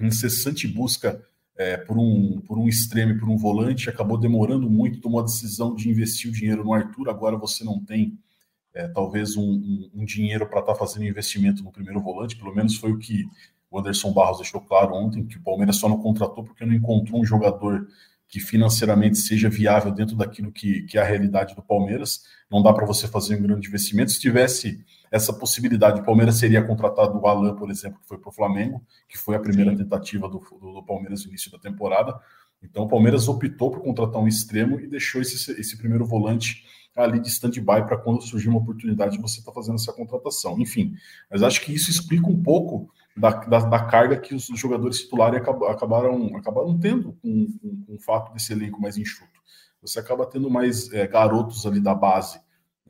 incessante 0.00 0.66
busca 0.66 1.22
é, 1.56 1.76
por, 1.76 1.98
um, 1.98 2.40
por 2.40 2.58
um 2.58 2.66
extremo, 2.66 3.18
por 3.18 3.28
um 3.28 3.36
volante, 3.36 3.90
acabou 3.90 4.16
demorando 4.16 4.70
muito, 4.70 5.00
tomou 5.00 5.20
a 5.20 5.24
decisão 5.24 5.74
de 5.74 5.90
investir 5.90 6.30
o 6.30 6.34
dinheiro 6.34 6.64
no 6.64 6.72
Arthur, 6.72 7.10
agora 7.10 7.36
você 7.36 7.64
não 7.64 7.84
tem 7.84 8.18
é, 8.72 8.88
talvez 8.88 9.36
um, 9.36 9.42
um, 9.42 9.90
um 9.94 10.04
dinheiro 10.04 10.46
para 10.48 10.60
estar 10.60 10.72
tá 10.72 10.78
fazendo 10.78 11.04
investimento 11.04 11.62
no 11.62 11.72
primeiro 11.72 12.00
volante, 12.00 12.36
pelo 12.36 12.54
menos 12.54 12.76
foi 12.76 12.92
o 12.92 12.98
que 12.98 13.26
o 13.70 13.78
Anderson 13.78 14.12
Barros 14.12 14.38
deixou 14.38 14.60
claro 14.60 14.94
ontem, 14.94 15.26
que 15.26 15.36
o 15.36 15.42
Palmeiras 15.42 15.76
só 15.76 15.88
não 15.88 15.98
contratou 15.98 16.44
porque 16.44 16.64
não 16.64 16.74
encontrou 16.74 17.20
um 17.20 17.24
jogador 17.24 17.86
que 18.30 18.40
financeiramente 18.40 19.18
seja 19.18 19.50
viável 19.50 19.92
dentro 19.92 20.16
daquilo 20.16 20.50
que, 20.52 20.82
que 20.82 20.96
é 20.96 21.02
a 21.02 21.04
realidade 21.04 21.54
do 21.54 21.62
Palmeiras. 21.62 22.22
Não 22.50 22.62
dá 22.62 22.72
para 22.72 22.86
você 22.86 23.06
fazer 23.08 23.36
um 23.36 23.42
grande 23.42 23.66
investimento. 23.68 24.12
Se 24.12 24.20
tivesse 24.20 24.82
essa 25.10 25.32
possibilidade. 25.32 26.00
O 26.00 26.04
Palmeiras 26.04 26.36
seria 26.36 26.62
contratado 26.62 27.18
o 27.18 27.26
Alan, 27.26 27.54
por 27.56 27.70
exemplo, 27.70 27.98
que 28.00 28.06
foi 28.06 28.16
para 28.16 28.28
o 28.28 28.32
Flamengo, 28.32 28.80
que 29.08 29.18
foi 29.18 29.34
a 29.34 29.40
primeira 29.40 29.72
Sim. 29.72 29.78
tentativa 29.78 30.28
do, 30.28 30.38
do, 30.38 30.72
do, 30.74 30.82
Palmeiras 30.84 31.24
no 31.24 31.30
início 31.30 31.50
da 31.50 31.58
temporada. 31.58 32.18
Então 32.62 32.84
o 32.84 32.88
Palmeiras 32.88 33.26
optou 33.26 33.70
por 33.70 33.82
contratar 33.82 34.22
um 34.22 34.28
extremo 34.28 34.78
e 34.78 34.86
deixou 34.86 35.20
esse, 35.20 35.50
esse 35.58 35.76
primeiro 35.76 36.04
volante 36.04 36.64
ali 36.94 37.18
de 37.20 37.28
stand-by 37.28 37.86
para 37.86 37.96
quando 37.96 38.22
surgir 38.22 38.48
uma 38.48 38.58
oportunidade 38.58 39.18
você 39.18 39.40
está 39.40 39.50
fazendo 39.52 39.76
essa 39.76 39.92
contratação. 39.92 40.60
Enfim, 40.60 40.94
mas 41.30 41.42
acho 41.42 41.60
que 41.62 41.72
isso 41.72 41.90
explica 41.90 42.28
um 42.28 42.40
pouco 42.40 42.90
da, 43.16 43.30
da, 43.30 43.58
da 43.60 43.84
carga 43.84 44.16
que 44.16 44.34
os 44.34 44.46
jogadores 44.54 45.00
titulares 45.00 45.40
acabaram, 45.40 46.36
acabaram 46.36 46.78
tendo 46.78 47.12
com, 47.14 47.46
com, 47.58 47.84
com, 47.84 47.94
o 47.94 47.98
fato 47.98 48.32
desse 48.32 48.52
elenco 48.52 48.80
mais 48.80 48.96
enxuto. 48.96 49.40
Você 49.82 49.98
acaba 49.98 50.26
tendo 50.26 50.50
mais 50.50 50.92
é, 50.92 51.06
garotos 51.06 51.66
ali 51.66 51.80
da 51.80 51.94
base 51.94 52.40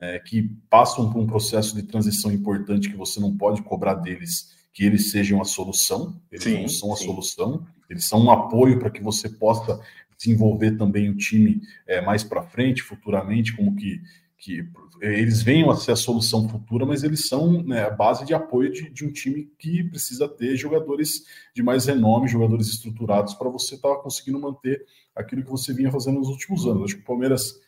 é, 0.00 0.18
que 0.18 0.42
passam 0.68 1.12
por 1.12 1.20
um 1.20 1.26
processo 1.26 1.74
de 1.74 1.82
transição 1.82 2.32
importante 2.32 2.88
que 2.88 2.96
você 2.96 3.20
não 3.20 3.36
pode 3.36 3.62
cobrar 3.62 3.94
deles 3.94 4.58
que 4.72 4.84
eles 4.84 5.10
sejam 5.10 5.40
a 5.40 5.44
solução, 5.44 6.20
eles 6.30 6.44
sim, 6.44 6.62
não 6.62 6.68
são 6.68 6.92
a 6.92 6.96
sim. 6.96 7.04
solução, 7.06 7.66
eles 7.88 8.04
são 8.04 8.20
um 8.20 8.30
apoio 8.30 8.78
para 8.78 8.90
que 8.90 9.02
você 9.02 9.28
possa 9.28 9.80
desenvolver 10.16 10.76
também 10.76 11.10
o 11.10 11.16
time 11.16 11.60
é, 11.86 12.00
mais 12.00 12.22
para 12.22 12.42
frente, 12.42 12.82
futuramente, 12.82 13.56
como 13.56 13.74
que, 13.74 14.00
que 14.40 14.66
eles 15.02 15.42
venham 15.42 15.70
a 15.70 15.76
ser 15.76 15.92
a 15.92 15.96
solução 15.96 16.48
futura, 16.48 16.86
mas 16.86 17.04
eles 17.04 17.28
são 17.28 17.62
né, 17.62 17.84
a 17.84 17.90
base 17.90 18.24
de 18.24 18.32
apoio 18.32 18.72
de, 18.72 18.88
de, 18.88 19.04
um 19.04 19.12
time 19.12 19.52
que 19.58 19.84
precisa 19.84 20.26
ter 20.26 20.56
jogadores 20.56 21.26
de 21.54 21.62
mais 21.62 21.84
renome, 21.84 22.26
jogadores 22.26 22.68
estruturados, 22.68 23.34
para 23.34 23.50
você 23.50 23.74
estar 23.74 23.94
tá 23.96 24.02
conseguindo 24.02 24.40
manter 24.40 24.82
aquilo 25.14 25.44
que 25.44 25.50
você 25.50 25.74
vinha 25.74 25.92
fazendo 25.92 26.18
nos 26.18 26.28
últimos 26.28 26.66
anos. 26.66 26.84
Acho 26.84 26.96
que 26.96 27.02
o 27.02 27.06
Palmeiras 27.06 27.60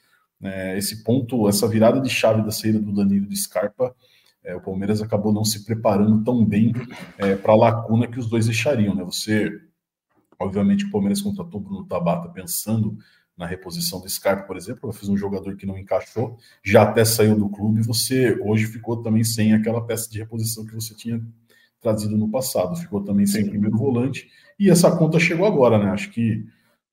é, 0.43 0.77
esse 0.77 1.05
ponto, 1.05 1.49
essa 1.49 1.69
virada 1.69 2.01
de 2.01 2.11
chave 2.11 2.43
da 2.43 2.51
saída 2.51 2.81
do 2.81 2.93
Danilo 2.93 3.27
de 3.27 3.37
Scarpa, 3.37 3.95
é, 4.43 4.57
o 4.57 4.61
Palmeiras 4.61 5.01
acabou 5.01 5.33
não 5.33 5.45
se 5.45 5.65
preparando 5.65 6.25
tão 6.25 6.45
bem 6.45 6.73
é, 7.17 7.37
para 7.37 7.53
a 7.53 7.57
lacuna 7.57 8.09
que 8.09 8.19
os 8.19 8.29
dois 8.29 8.47
deixariam. 8.47 8.95
Né? 8.95 9.05
Você, 9.05 9.53
obviamente, 10.39 10.85
o 10.85 10.91
Palmeiras 10.91 11.23
contratou 11.23 11.61
Bruno 11.61 11.87
Tabata 11.87 12.29
pensando 12.29 12.99
na 13.37 13.47
reposição 13.47 14.01
do 14.01 14.09
Scarpa, 14.09 14.45
por 14.45 14.57
exemplo, 14.57 14.93
fez 14.93 15.09
um 15.09 15.17
jogador 15.17 15.57
que 15.57 15.67
não 15.67 15.79
encaixou, 15.79 16.37
já 16.63 16.83
até 16.83 17.05
saiu 17.05 17.37
do 17.37 17.49
clube, 17.49 17.83
você 17.83 18.39
hoje 18.43 18.67
ficou 18.67 19.03
também 19.03 19.25
sem 19.25 19.55
aquela 19.55 19.85
peça 19.85 20.11
de 20.11 20.19
reposição 20.19 20.67
que 20.67 20.75
você 20.75 20.95
tinha 20.95 21.21
trazido 21.81 22.17
no 22.17 22.31
passado, 22.31 22.77
ficou 22.77 23.03
também 23.03 23.27
sem 23.27 23.49
primeiro 23.49 23.77
volante, 23.77 24.31
e 24.59 24.71
essa 24.71 24.97
conta 24.97 25.19
chegou 25.19 25.47
agora, 25.47 25.79
né? 25.79 25.91
Acho 25.91 26.11
que 26.11 26.47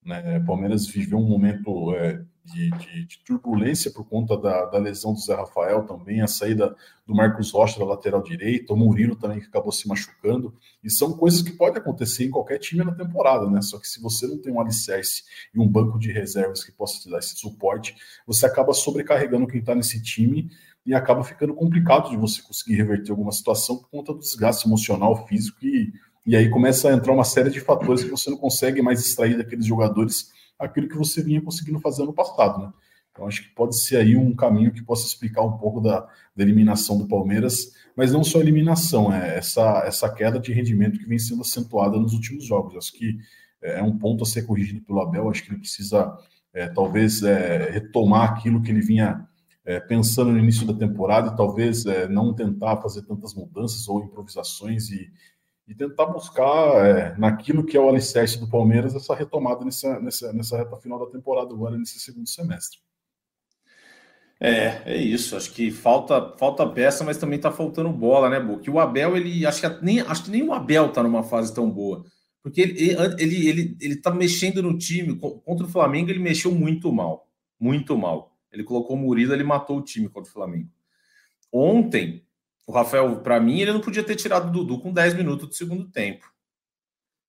né, 0.03 0.39
o 0.39 0.45
Palmeiras 0.45 0.87
viveu 0.87 1.19
um 1.19 1.27
momento 1.27 1.93
é, 1.95 2.23
de, 2.45 2.69
de, 2.71 3.05
de, 3.05 3.19
turbulência 3.25 3.91
por 3.91 4.03
conta 4.05 4.37
da, 4.37 4.65
da, 4.65 4.77
lesão 4.77 5.13
do 5.13 5.19
Zé 5.19 5.35
Rafael 5.35 5.83
também, 5.83 6.21
a 6.21 6.27
saída 6.27 6.75
do 7.05 7.13
Marcos 7.13 7.51
Rocha 7.51 7.79
da 7.79 7.85
lateral 7.85 8.23
direita, 8.23 8.73
o 8.73 8.77
Murilo 8.77 9.15
também 9.15 9.39
que 9.39 9.47
acabou 9.47 9.71
se 9.71 9.87
machucando, 9.87 10.53
e 10.83 10.89
são 10.89 11.13
coisas 11.13 11.41
que 11.41 11.51
podem 11.51 11.81
acontecer 11.81 12.25
em 12.25 12.31
qualquer 12.31 12.57
time 12.57 12.83
na 12.83 12.93
temporada, 12.93 13.49
né? 13.49 13.61
Só 13.61 13.79
que 13.79 13.87
se 13.87 14.01
você 14.01 14.27
não 14.27 14.37
tem 14.37 14.51
um 14.51 14.59
alicerce 14.59 15.23
e 15.53 15.59
um 15.59 15.67
banco 15.67 15.99
de 15.99 16.11
reservas 16.11 16.63
que 16.63 16.71
possa 16.71 16.99
te 16.99 17.09
dar 17.09 17.19
esse 17.19 17.35
suporte, 17.35 17.95
você 18.25 18.45
acaba 18.45 18.73
sobrecarregando 18.73 19.47
quem 19.47 19.59
está 19.59 19.75
nesse 19.75 20.01
time 20.01 20.49
e 20.85 20.93
acaba 20.93 21.23
ficando 21.23 21.53
complicado 21.53 22.09
de 22.09 22.17
você 22.17 22.41
conseguir 22.41 22.75
reverter 22.75 23.11
alguma 23.11 23.31
situação 23.31 23.77
por 23.77 23.89
conta 23.89 24.13
do 24.13 24.19
desgaste 24.19 24.67
emocional, 24.67 25.27
físico 25.27 25.57
e, 25.61 25.93
e 26.25 26.35
aí 26.35 26.49
começa 26.49 26.89
a 26.89 26.93
entrar 26.93 27.13
uma 27.13 27.23
série 27.23 27.49
de 27.49 27.59
fatores 27.59 28.03
que 28.03 28.09
você 28.09 28.29
não 28.29 28.37
consegue 28.37 28.81
mais 28.81 28.99
extrair 28.99 29.37
daqueles 29.37 29.65
jogadores 29.65 30.31
aquilo 30.59 30.89
que 30.89 30.97
você 30.97 31.23
vinha 31.23 31.41
conseguindo 31.41 31.79
fazer 31.79 32.03
no 32.03 32.13
passado, 32.13 32.61
né? 32.61 32.73
Então 33.11 33.27
acho 33.27 33.43
que 33.43 33.49
pode 33.55 33.75
ser 33.77 33.97
aí 33.97 34.15
um 34.15 34.35
caminho 34.35 34.71
que 34.71 34.83
possa 34.83 35.05
explicar 35.05 35.41
um 35.41 35.57
pouco 35.57 35.81
da, 35.81 36.01
da 36.35 36.43
eliminação 36.43 36.97
do 36.97 37.07
Palmeiras, 37.07 37.73
mas 37.95 38.11
não 38.11 38.23
só 38.23 38.39
eliminação, 38.39 39.11
é 39.13 39.37
essa, 39.37 39.83
essa 39.85 40.09
queda 40.13 40.39
de 40.39 40.53
rendimento 40.53 40.99
que 40.99 41.07
vem 41.07 41.19
sendo 41.19 41.41
acentuada 41.41 41.97
nos 41.97 42.13
últimos 42.13 42.45
jogos. 42.45 42.75
Acho 42.75 42.93
que 42.93 43.17
é, 43.61 43.79
é 43.79 43.83
um 43.83 43.97
ponto 43.97 44.23
a 44.23 44.27
ser 44.27 44.43
corrigido 44.43 44.81
pelo 44.81 45.01
Abel, 45.01 45.29
acho 45.29 45.43
que 45.43 45.51
ele 45.51 45.59
precisa 45.59 46.15
é, 46.53 46.67
talvez 46.67 47.23
é, 47.23 47.71
retomar 47.71 48.31
aquilo 48.31 48.61
que 48.61 48.71
ele 48.71 48.81
vinha 48.81 49.27
é, 49.65 49.79
pensando 49.79 50.31
no 50.31 50.39
início 50.39 50.65
da 50.65 50.73
temporada 50.73 51.29
e 51.29 51.35
talvez 51.35 51.85
é, 51.85 52.07
não 52.07 52.33
tentar 52.33 52.77
fazer 52.77 53.03
tantas 53.03 53.33
mudanças 53.33 53.87
ou 53.87 54.03
improvisações 54.03 54.89
e, 54.89 55.11
e 55.69 55.75
tentar 55.75 56.07
buscar 56.07 56.83
é, 56.83 57.15
naquilo 57.15 57.63
que 57.63 57.77
é 57.77 57.79
o 57.79 57.87
alicerce 57.87 58.39
do 58.39 58.49
Palmeiras 58.49 58.95
essa 58.95 59.13
retomada 59.13 59.63
nessa, 59.63 59.99
nessa, 59.99 60.33
nessa 60.33 60.57
reta 60.57 60.75
final 60.77 60.97
da 60.97 61.11
temporada 61.11 61.53
agora, 61.53 61.77
nesse 61.77 61.99
segundo 61.99 62.27
semestre. 62.27 62.79
É, 64.39 64.81
é 64.93 64.97
isso. 64.97 65.37
Acho 65.37 65.51
que 65.53 65.69
falta 65.69 66.35
falta 66.39 66.67
peça, 66.67 67.03
mas 67.03 67.17
também 67.17 67.37
tá 67.37 67.51
faltando 67.51 67.91
bola, 67.91 68.29
né, 68.29 68.39
Bo? 68.39 68.57
Que 68.57 68.69
o 68.71 68.79
Abel, 68.79 69.15
ele 69.15 69.45
acho 69.45 69.61
que 69.61 69.85
nem 69.85 69.99
acho 69.99 70.23
que 70.23 70.31
nem 70.31 70.41
o 70.41 70.53
Abel 70.53 70.91
tá 70.91 71.03
numa 71.03 71.21
fase 71.21 71.53
tão 71.53 71.69
boa. 71.69 72.03
Porque 72.41 72.61
ele, 72.61 72.95
ele, 73.19 73.47
ele, 73.47 73.77
ele 73.79 73.95
tá 73.97 74.11
mexendo 74.11 74.63
no 74.63 74.75
time. 74.75 75.19
Contra 75.19 75.67
o 75.67 75.69
Flamengo, 75.69 76.09
ele 76.09 76.19
mexeu 76.19 76.51
muito 76.51 76.91
mal. 76.91 77.27
Muito 77.59 77.95
mal. 77.95 78.35
Ele 78.51 78.63
colocou 78.63 78.95
o 78.95 78.99
Murilo, 78.99 79.33
ele 79.33 79.43
matou 79.43 79.77
o 79.77 79.83
time 79.83 80.09
contra 80.09 80.29
o 80.29 80.33
Flamengo. 80.33 80.69
Ontem, 81.51 82.23
o 82.69 82.71
Rafael, 82.71 83.19
para 83.21 83.39
mim, 83.39 83.59
ele 83.61 83.73
não 83.73 83.81
podia 83.81 84.03
ter 84.03 84.15
tirado 84.15 84.47
o 84.47 84.51
Dudu 84.51 84.79
com 84.79 84.93
10 84.93 85.15
minutos 85.15 85.47
do 85.47 85.55
segundo 85.55 85.89
tempo. 85.89 86.31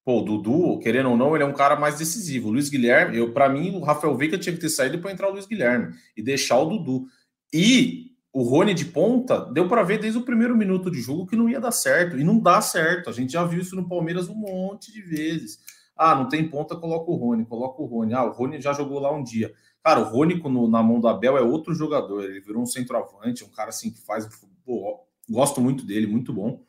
Pô, 0.04 0.20
o 0.20 0.22
Dudu, 0.22 0.78
querendo 0.80 1.08
ou 1.08 1.16
não, 1.16 1.34
ele 1.34 1.42
é 1.42 1.46
um 1.46 1.54
cara 1.54 1.76
mais 1.76 1.96
decisivo. 1.96 2.48
O 2.48 2.52
Luiz 2.52 2.68
Guilherme, 2.68 3.16
eu 3.16 3.32
para 3.32 3.48
mim, 3.48 3.74
o 3.74 3.80
Rafael 3.80 4.14
Veiga 4.18 4.36
tinha 4.36 4.54
que 4.54 4.60
ter 4.60 4.68
saído 4.68 4.98
para 4.98 5.10
entrar 5.10 5.28
o 5.28 5.32
Luiz 5.32 5.46
Guilherme 5.46 5.94
e 6.14 6.22
deixar 6.22 6.58
o 6.58 6.66
Dudu. 6.66 7.06
E 7.50 8.10
o 8.30 8.42
Rony 8.42 8.74
de 8.74 8.84
ponta, 8.84 9.50
deu 9.50 9.66
para 9.66 9.82
ver 9.82 9.98
desde 9.98 10.18
o 10.18 10.26
primeiro 10.26 10.54
minuto 10.54 10.90
de 10.90 11.00
jogo 11.00 11.26
que 11.26 11.36
não 11.36 11.48
ia 11.48 11.58
dar 11.58 11.72
certo. 11.72 12.18
E 12.18 12.22
não 12.22 12.38
dá 12.38 12.60
certo. 12.60 13.08
A 13.08 13.12
gente 13.14 13.32
já 13.32 13.42
viu 13.42 13.62
isso 13.62 13.74
no 13.74 13.88
Palmeiras 13.88 14.28
um 14.28 14.34
monte 14.34 14.92
de 14.92 15.00
vezes. 15.00 15.58
Ah, 15.96 16.14
não 16.14 16.28
tem 16.28 16.46
ponta, 16.50 16.76
coloca 16.76 17.10
o 17.10 17.16
Rony, 17.16 17.46
coloca 17.46 17.80
o 17.80 17.86
Rony. 17.86 18.12
Ah, 18.12 18.24
o 18.24 18.32
Rony 18.32 18.60
já 18.60 18.74
jogou 18.74 18.98
lá 18.98 19.10
um 19.10 19.24
dia. 19.24 19.54
Cara, 19.82 20.00
o 20.00 20.04
Rony 20.04 20.38
na 20.68 20.82
mão 20.82 21.00
do 21.00 21.08
Abel 21.08 21.38
é 21.38 21.40
outro 21.40 21.72
jogador. 21.72 22.24
Ele 22.24 22.40
virou 22.40 22.62
um 22.62 22.66
centroavante, 22.66 23.42
um 23.42 23.48
cara 23.48 23.70
assim 23.70 23.90
que 23.90 24.02
faz. 24.02 24.28
Pô, 24.66 25.08
gosto 25.30 25.60
muito 25.60 25.86
dele, 25.86 26.06
muito 26.06 26.32
bom. 26.32 26.64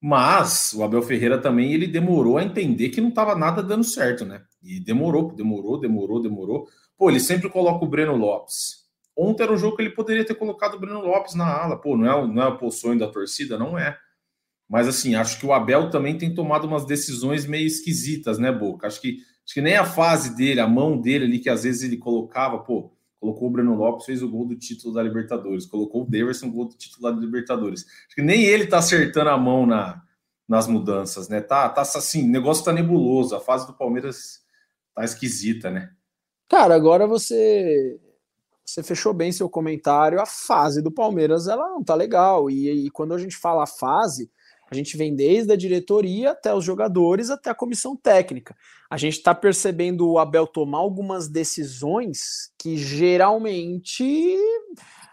Mas 0.00 0.74
o 0.74 0.82
Abel 0.84 1.02
Ferreira 1.02 1.38
também 1.38 1.72
ele 1.72 1.86
demorou 1.86 2.36
a 2.36 2.44
entender 2.44 2.90
que 2.90 3.00
não 3.00 3.08
estava 3.08 3.34
nada 3.34 3.62
dando 3.62 3.84
certo, 3.84 4.24
né? 4.24 4.42
E 4.62 4.78
demorou, 4.78 5.32
demorou, 5.34 5.80
demorou, 5.80 6.20
demorou. 6.20 6.68
Pô, 6.96 7.08
ele 7.08 7.20
sempre 7.20 7.48
coloca 7.48 7.84
o 7.84 7.88
Breno 7.88 8.14
Lopes. 8.14 8.84
Ontem 9.16 9.44
era 9.44 9.52
um 9.52 9.56
jogo 9.56 9.76
que 9.76 9.82
ele 9.82 9.94
poderia 9.94 10.24
ter 10.24 10.34
colocado 10.34 10.74
o 10.74 10.78
Breno 10.78 11.00
Lopes 11.00 11.34
na 11.34 11.46
ala. 11.46 11.76
Pô, 11.76 11.96
não 11.96 12.06
é, 12.06 12.26
não 12.26 12.42
é 12.42 12.58
o 12.60 12.70
sonho 12.70 12.98
da 12.98 13.08
torcida? 13.08 13.56
Não 13.56 13.78
é. 13.78 13.96
Mas 14.68 14.88
assim, 14.88 15.14
acho 15.14 15.38
que 15.38 15.46
o 15.46 15.52
Abel 15.52 15.90
também 15.90 16.18
tem 16.18 16.34
tomado 16.34 16.66
umas 16.66 16.84
decisões 16.84 17.46
meio 17.46 17.66
esquisitas, 17.66 18.38
né, 18.38 18.50
Boca? 18.50 18.86
Acho 18.86 19.00
que, 19.00 19.18
acho 19.44 19.54
que 19.54 19.60
nem 19.60 19.76
a 19.76 19.84
fase 19.84 20.36
dele, 20.36 20.60
a 20.60 20.66
mão 20.66 21.00
dele 21.00 21.24
ali, 21.24 21.38
que 21.38 21.50
às 21.50 21.62
vezes 21.64 21.82
ele 21.82 21.96
colocava, 21.96 22.58
pô, 22.58 22.93
colocou 23.24 23.48
o 23.48 23.50
Breno 23.50 23.74
Lopes, 23.74 24.04
fez 24.04 24.22
o 24.22 24.28
gol 24.28 24.46
do 24.46 24.54
título 24.54 24.92
da 24.92 25.02
Libertadores, 25.02 25.64
colocou 25.64 26.02
o 26.02 26.04
Daverson, 26.04 26.50
gol 26.50 26.66
do 26.66 26.76
título 26.76 27.10
da 27.10 27.18
Libertadores. 27.18 27.86
Acho 28.06 28.16
que 28.16 28.22
nem 28.22 28.44
ele 28.44 28.66
tá 28.66 28.78
acertando 28.78 29.30
a 29.30 29.38
mão 29.38 29.64
na, 29.64 30.02
nas 30.46 30.66
mudanças, 30.66 31.28
né? 31.30 31.40
Tá, 31.40 31.70
tá 31.70 31.80
assim, 31.80 32.28
o 32.28 32.30
negócio 32.30 32.62
tá 32.62 32.72
nebuloso, 32.72 33.34
a 33.34 33.40
fase 33.40 33.66
do 33.66 33.72
Palmeiras 33.72 34.42
tá 34.94 35.04
esquisita, 35.04 35.70
né? 35.70 35.90
Cara, 36.50 36.74
agora 36.74 37.06
você 37.06 37.98
você 38.62 38.82
fechou 38.82 39.12
bem 39.12 39.32
seu 39.32 39.48
comentário. 39.48 40.20
A 40.20 40.26
fase 40.26 40.82
do 40.82 40.90
Palmeiras 40.90 41.48
ela 41.48 41.68
não 41.68 41.82
tá 41.82 41.94
legal. 41.94 42.50
E, 42.50 42.86
e 42.86 42.90
quando 42.90 43.14
a 43.14 43.18
gente 43.18 43.36
fala 43.36 43.66
fase, 43.66 44.30
a 44.74 44.76
gente 44.76 44.96
vem 44.96 45.14
desde 45.14 45.52
a 45.52 45.56
diretoria 45.56 46.32
até 46.32 46.54
os 46.54 46.64
jogadores, 46.64 47.30
até 47.30 47.50
a 47.50 47.54
comissão 47.54 47.96
técnica. 47.96 48.56
A 48.90 48.96
gente 48.96 49.14
está 49.14 49.34
percebendo 49.34 50.08
o 50.08 50.18
Abel 50.18 50.46
tomar 50.46 50.78
algumas 50.78 51.28
decisões 51.28 52.52
que 52.58 52.76
geralmente 52.76 54.36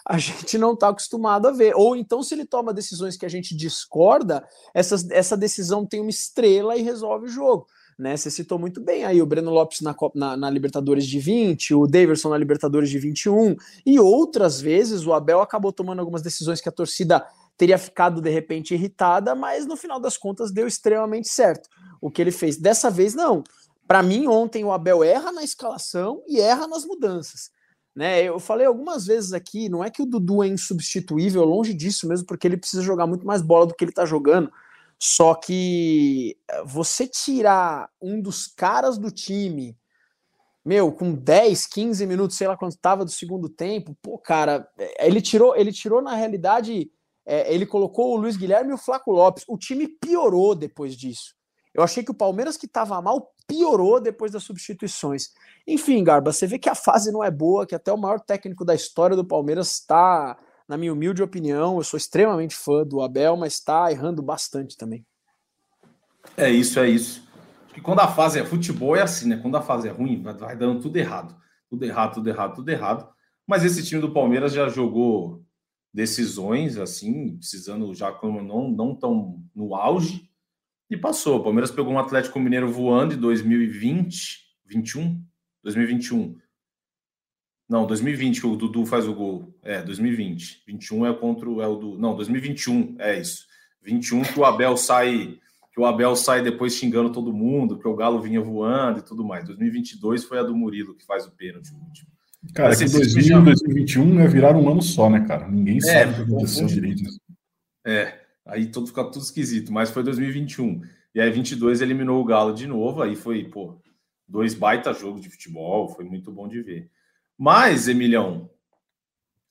a 0.06 0.18
gente 0.18 0.58
não 0.58 0.74
está 0.74 0.90
acostumado 0.90 1.48
a 1.48 1.52
ver. 1.52 1.74
Ou 1.76 1.96
então, 1.96 2.24
se 2.24 2.34
ele 2.34 2.46
toma 2.46 2.74
decisões 2.74 3.16
que 3.16 3.26
a 3.26 3.30
gente 3.30 3.56
discorda, 3.56 4.46
essas, 4.74 5.10
essa 5.12 5.38
decisão 5.38 5.86
tem 5.86 6.02
uma 6.02 6.10
estrela 6.10 6.76
e 6.76 6.82
resolve 6.82 7.26
o 7.26 7.30
jogo 7.30 7.68
né? 8.02 8.18
Você 8.18 8.32
citou 8.32 8.58
muito 8.58 8.82
bem 8.82 9.06
aí 9.06 9.22
o 9.22 9.26
Breno 9.28 9.52
Lopes 9.52 9.80
na, 9.82 9.96
na, 10.16 10.36
na, 10.36 10.50
Libertadores 10.50 11.06
de 11.06 11.20
20, 11.20 11.76
o 11.76 11.86
Daverson 11.86 12.30
na 12.30 12.38
Libertadores 12.38 12.90
de 12.90 12.98
21, 12.98 13.56
e 13.86 14.00
outras 14.00 14.60
vezes 14.60 15.06
o 15.06 15.14
Abel 15.14 15.40
acabou 15.40 15.72
tomando 15.72 16.00
algumas 16.00 16.24
decisões 16.24 16.60
que 16.60 16.68
a 16.68 16.72
torcida 16.72 17.24
teria 17.62 17.78
ficado 17.78 18.20
de 18.20 18.30
repente 18.32 18.74
irritada, 18.74 19.36
mas 19.36 19.68
no 19.68 19.78
final 19.78 20.00
das 20.00 20.18
contas 20.18 20.52
deu 20.52 20.66
extremamente 20.66 21.30
certo 21.30 21.70
o 22.02 22.10
que 22.10 22.20
ele 22.20 22.32
fez. 22.32 22.58
Dessa 22.58 22.90
vez, 22.90 23.14
não. 23.14 23.44
Para 23.88 24.02
mim, 24.02 24.26
ontem 24.26 24.66
o 24.66 24.72
Abel 24.72 25.04
erra 25.04 25.32
na 25.32 25.44
escalação 25.44 26.24
e 26.28 26.40
erra 26.40 26.66
nas 26.68 26.84
mudanças. 26.84 27.52
Né, 27.96 28.24
eu 28.24 28.40
falei 28.40 28.66
algumas 28.66 29.06
vezes 29.06 29.32
aqui, 29.32 29.70
não 29.70 29.84
é 29.84 29.92
que 29.92 30.02
o 30.02 30.08
Dudu 30.08 30.42
é 30.42 30.48
insubstituível, 30.48 31.44
longe 31.44 31.72
disso 31.72 32.08
mesmo, 32.08 32.26
porque 32.26 32.48
ele 32.48 32.58
precisa 32.58 32.82
jogar 32.82 33.06
muito 33.06 33.28
mais 33.28 33.44
bola 33.44 33.68
do 33.68 33.76
que 33.76 33.84
ele 33.84 33.92
está 33.92 34.06
jogando. 34.06 34.52
Só 34.98 35.36
que 35.36 36.36
eh, 36.48 36.64
você 36.66 37.06
tirar 37.06 37.92
um 38.02 38.20
dos 38.20 38.48
caras 38.48 38.98
do 38.98 39.12
time, 39.12 39.78
meu, 40.66 40.92
com 40.92 41.14
10, 41.14 41.68
15 41.68 42.08
minutos, 42.08 42.38
sei 42.38 42.48
lá 42.48 42.58
quanto 42.58 42.72
estava 42.72 43.06
do 43.06 43.12
segundo 43.12 43.48
tempo, 43.50 43.96
pô, 44.02 44.18
cara, 44.18 44.68
eh, 44.80 45.06
ele 45.06 45.22
tirou, 45.22 45.56
ele 45.56 45.72
tirou 45.72 46.02
na 46.02 46.16
realidade, 46.16 46.90
é, 47.26 47.54
ele 47.54 47.66
colocou 47.66 48.14
o 48.14 48.18
Luiz 48.18 48.36
Guilherme 48.36 48.72
e 48.72 48.74
o 48.74 48.78
Flaco 48.78 49.12
Lopes. 49.12 49.44
O 49.48 49.58
time 49.58 49.88
piorou 49.88 50.56
depois 50.56 50.96
disso. 50.96 51.36
Eu 51.74 51.84
achei 51.84 52.04
que 52.04 52.12
o 52.12 52.16
Palmeiras 52.16 52.58
que 52.58 52.66
estava 52.66 53.02
mal 53.02 53.34
piorou 53.48 54.00
depois 54.00 54.32
das 54.32 54.44
substituições. 54.44 55.30
Enfim, 55.68 56.04
Garba, 56.04 56.34
você 56.34 56.46
vê 56.46 56.60
que 56.60 56.70
a 56.70 56.76
fase 56.76 57.12
não 57.12 57.24
é 57.24 57.32
boa, 57.32 57.66
que 57.66 57.76
até 57.76 57.92
o 57.94 57.98
maior 57.98 58.20
técnico 58.20 58.66
da 58.66 58.76
história 58.76 59.16
do 59.16 59.26
Palmeiras 59.26 59.72
está 59.74 60.38
na 60.68 60.78
minha 60.78 60.94
humilde 60.94 61.22
opinião, 61.22 61.78
eu 61.78 61.84
sou 61.84 61.98
extremamente 61.98 62.56
fã 62.56 62.86
do 62.86 63.02
Abel, 63.02 63.36
mas 63.36 63.56
está 63.56 63.92
errando 63.92 64.22
bastante 64.22 64.78
também. 64.78 65.06
É 66.38 66.50
isso, 66.50 66.80
é 66.80 66.90
isso. 66.90 67.28
Acho 67.66 67.74
que 67.74 67.82
quando 67.82 68.00
a 68.00 68.08
fase 68.08 68.40
é 68.40 68.46
futebol 68.46 68.96
é 68.96 69.02
assim, 69.02 69.28
né? 69.28 69.36
Quando 69.36 69.58
a 69.58 69.62
fase 69.62 69.90
é 69.90 69.92
ruim, 69.92 70.22
vai, 70.22 70.34
vai 70.34 70.56
dando 70.56 70.80
tudo 70.80 70.96
errado. 70.96 71.36
Tudo 71.70 71.84
errado, 71.84 72.14
tudo 72.14 72.30
errado, 72.30 72.56
tudo 72.56 72.70
errado. 72.70 73.10
Mas 73.46 73.66
esse 73.66 73.84
time 73.84 74.00
do 74.00 74.14
Palmeiras 74.14 74.54
já 74.54 74.70
jogou 74.70 75.44
decisões 75.94 76.78
assim, 76.78 77.38
precisando 77.38 77.94
já 77.94 78.12
como 78.12 78.42
não 78.42 78.70
não 78.70 78.96
tão 78.96 79.44
no 79.54 79.76
auge 79.76 80.30
e 80.90 80.98
passou. 80.98 81.40
O 81.40 81.44
Palmeiras 81.44 81.72
pegou 81.72 81.94
um 81.94 82.00
Atlético 82.00 82.40
Mineiro 82.40 82.72
voando 82.72 83.14
em 83.14 83.18
2020, 83.18 84.40
21, 84.66 85.24
2021. 85.64 86.38
Não, 87.68 87.88
2020 87.88 88.42
que 88.42 88.48
o 88.48 88.56
Dudu 88.58 88.86
faz 88.86 89.08
o 89.08 89.14
gol. 89.14 89.58
É, 89.64 89.82
2020. 89.82 90.64
21 90.68 91.06
é 91.06 91.14
contra 91.14 91.50
o 91.50 91.62
é 91.62 91.68
o 91.68 91.76
do 91.78 91.98
Não, 91.98 92.16
2021, 92.16 92.98
é 93.00 93.18
isso. 93.20 93.48
21 93.82 94.24
que 94.24 94.40
o 94.40 94.44
Abel 94.44 94.76
sai, 94.76 95.40
que 95.74 95.80
o 95.80 95.86
Abel 95.86 96.16
sai 96.16 96.44
depois 96.44 96.76
xingando 96.76 97.12
todo 97.12 97.34
mundo, 97.34 97.80
que 97.80 97.88
o 97.88 97.96
Galo 97.96 98.22
vinha 98.22 98.42
voando 98.42 99.00
e 99.00 99.02
tudo 99.02 99.24
mais. 99.24 99.46
2022 99.46 100.26
foi 100.26 100.40
a 100.40 100.44
do 100.44 100.54
Murilo 100.54 100.96
que 100.96 101.06
faz 101.06 101.26
o 101.26 101.32
pênalti 101.32 101.74
último. 101.74 102.12
Cara, 102.54 102.76
que 102.76 102.86
2000 102.86 103.24
já... 103.24 103.40
2021 103.40 104.20
é 104.20 104.28
virar 104.28 104.56
um 104.58 104.70
ano 104.70 104.82
só, 104.82 105.10
né, 105.10 105.26
cara? 105.28 105.48
Ninguém 105.48 105.78
é, 105.78 105.82
sabe 105.82 106.12
o 106.12 106.16
que 106.16 106.32
aconteceu 106.32 106.66
direito. 106.66 107.04
É, 107.86 108.20
aí 108.46 108.66
tudo 108.68 108.88
fica 108.88 109.04
tudo 109.06 109.24
esquisito, 109.24 109.72
mas 109.72 109.92
foi 109.92 110.04
2021. 110.04 110.82
E 111.14 111.22
aí 111.22 111.30
22 111.30 111.82
eliminou 111.82 112.22
o 112.22 112.26
Galo 112.26 112.54
de 112.54 112.66
novo, 112.66 113.02
aí 113.02 113.16
foi, 113.16 113.44
pô, 113.44 113.80
dois 114.28 114.54
baita 114.54 114.94
jogos 114.94 115.22
de 115.22 115.30
futebol, 115.30 115.90
foi 115.90 116.06
muito 116.06 116.32
bom 116.32 116.48
de 116.48 116.62
ver. 116.62 116.90
Mas, 117.38 117.88
Emilhão, 117.88 118.50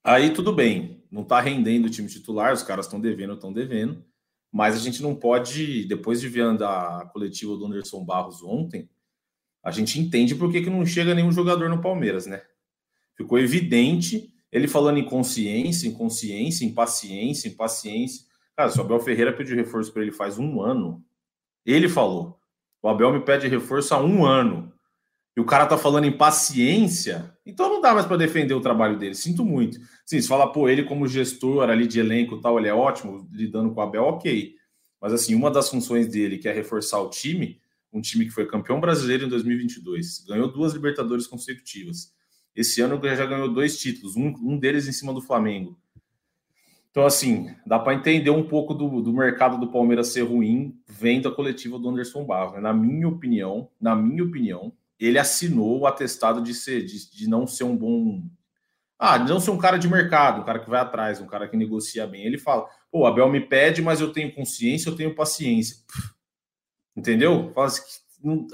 aí 0.02 0.30
tudo 0.30 0.52
bem, 0.52 1.04
não 1.10 1.22
está 1.22 1.40
rendendo 1.40 1.86
o 1.86 1.90
time 1.90 2.08
titular, 2.08 2.52
os 2.52 2.62
caras 2.62 2.86
estão 2.86 3.00
devendo, 3.00 3.34
estão 3.34 3.52
devendo, 3.52 4.04
mas 4.50 4.74
a 4.74 4.78
gente 4.78 5.02
não 5.02 5.14
pode, 5.14 5.84
depois 5.84 6.20
de 6.20 6.28
ver 6.28 6.44
a 6.62 7.08
coletiva 7.12 7.56
do 7.56 7.66
Anderson 7.66 8.04
Barros 8.04 8.42
ontem, 8.42 8.88
a 9.62 9.70
gente 9.70 10.00
entende 10.00 10.34
por 10.34 10.50
que, 10.50 10.62
que 10.62 10.70
não 10.70 10.84
chega 10.86 11.14
nenhum 11.14 11.30
jogador 11.30 11.68
no 11.68 11.82
Palmeiras, 11.82 12.26
né? 12.26 12.42
Ficou 13.20 13.38
evidente 13.38 14.32
ele 14.50 14.66
falando 14.66 14.96
em 14.96 15.04
consciência, 15.04 15.86
em 15.86 15.92
consciência, 15.92 16.64
em 16.64 16.72
paciência, 16.72 17.48
em 17.48 17.52
paciência. 17.52 18.24
Cara, 18.56 18.70
se 18.70 18.78
o 18.78 18.80
Abel 18.80 18.98
Ferreira 18.98 19.30
pediu 19.30 19.54
reforço 19.54 19.92
para 19.92 20.00
ele 20.00 20.10
faz 20.10 20.38
um 20.38 20.62
ano, 20.62 21.04
ele 21.66 21.86
falou. 21.86 22.40
O 22.82 22.88
Abel 22.88 23.12
me 23.12 23.20
pede 23.20 23.46
reforço 23.46 23.94
há 23.94 24.02
um 24.02 24.24
ano 24.24 24.72
e 25.36 25.40
o 25.40 25.44
cara 25.44 25.66
tá 25.66 25.76
falando 25.76 26.06
em 26.06 26.16
paciência, 26.16 27.30
então 27.44 27.68
não 27.68 27.82
dá 27.82 27.92
mais 27.92 28.06
para 28.06 28.16
defender 28.16 28.54
o 28.54 28.60
trabalho 28.62 28.98
dele. 28.98 29.14
Sinto 29.14 29.44
muito. 29.44 29.78
Sim, 30.06 30.18
se 30.18 30.26
fala, 30.26 30.50
pô, 30.50 30.66
ele 30.66 30.84
como 30.84 31.06
gestor 31.06 31.68
ali 31.68 31.86
de 31.86 32.00
elenco 32.00 32.40
tal, 32.40 32.58
ele 32.58 32.68
é 32.68 32.74
ótimo, 32.74 33.28
lidando 33.30 33.70
com 33.74 33.80
o 33.80 33.82
Abel, 33.82 34.04
ok. 34.04 34.54
Mas 34.98 35.12
assim, 35.12 35.34
uma 35.34 35.50
das 35.50 35.68
funções 35.68 36.08
dele, 36.08 36.38
que 36.38 36.48
é 36.48 36.52
reforçar 36.54 37.00
o 37.00 37.10
time, 37.10 37.60
um 37.92 38.00
time 38.00 38.24
que 38.24 38.30
foi 38.30 38.46
campeão 38.46 38.80
brasileiro 38.80 39.26
em 39.26 39.28
2022, 39.28 40.24
ganhou 40.26 40.50
duas 40.50 40.72
Libertadores 40.72 41.26
consecutivas. 41.26 42.18
Esse 42.54 42.80
ano 42.80 43.00
já 43.02 43.26
ganhou 43.26 43.52
dois 43.52 43.78
títulos, 43.78 44.16
um, 44.16 44.34
um 44.42 44.58
deles 44.58 44.88
em 44.88 44.92
cima 44.92 45.12
do 45.12 45.20
Flamengo. 45.20 45.78
Então, 46.90 47.06
assim, 47.06 47.54
dá 47.64 47.78
para 47.78 47.94
entender 47.94 48.30
um 48.30 48.46
pouco 48.46 48.74
do, 48.74 49.00
do 49.00 49.12
mercado 49.12 49.58
do 49.58 49.70
Palmeiras 49.70 50.08
ser 50.08 50.22
ruim 50.22 50.76
vendo 50.88 51.28
a 51.28 51.34
coletiva 51.34 51.78
do 51.78 51.88
Anderson 51.88 52.24
Barros. 52.24 52.54
Né? 52.54 52.60
Na 52.60 52.74
minha 52.74 53.08
opinião, 53.08 53.70
na 53.80 53.94
minha 53.94 54.24
opinião, 54.24 54.72
ele 54.98 55.18
assinou 55.18 55.80
o 55.80 55.86
atestado 55.86 56.42
de 56.42 56.52
ser 56.52 56.84
de, 56.84 57.10
de, 57.10 57.28
não 57.28 57.46
ser 57.46 57.64
um 57.64 57.76
bom. 57.76 58.22
Ah, 58.98 59.16
de 59.16 59.30
não 59.30 59.38
ser 59.38 59.52
um 59.52 59.56
cara 59.56 59.78
de 59.78 59.88
mercado, 59.88 60.42
um 60.42 60.44
cara 60.44 60.58
que 60.58 60.68
vai 60.68 60.80
atrás, 60.80 61.20
um 61.20 61.26
cara 61.26 61.48
que 61.48 61.56
negocia 61.56 62.06
bem. 62.06 62.24
Ele 62.24 62.36
fala: 62.36 62.68
pô, 62.90 63.06
Abel 63.06 63.30
me 63.30 63.40
pede, 63.40 63.80
mas 63.80 64.00
eu 64.00 64.12
tenho 64.12 64.34
consciência, 64.34 64.90
eu 64.90 64.96
tenho 64.96 65.14
paciência. 65.14 65.76
Entendeu? 66.94 67.52
Fala 67.54 67.68
assim, 67.68 67.82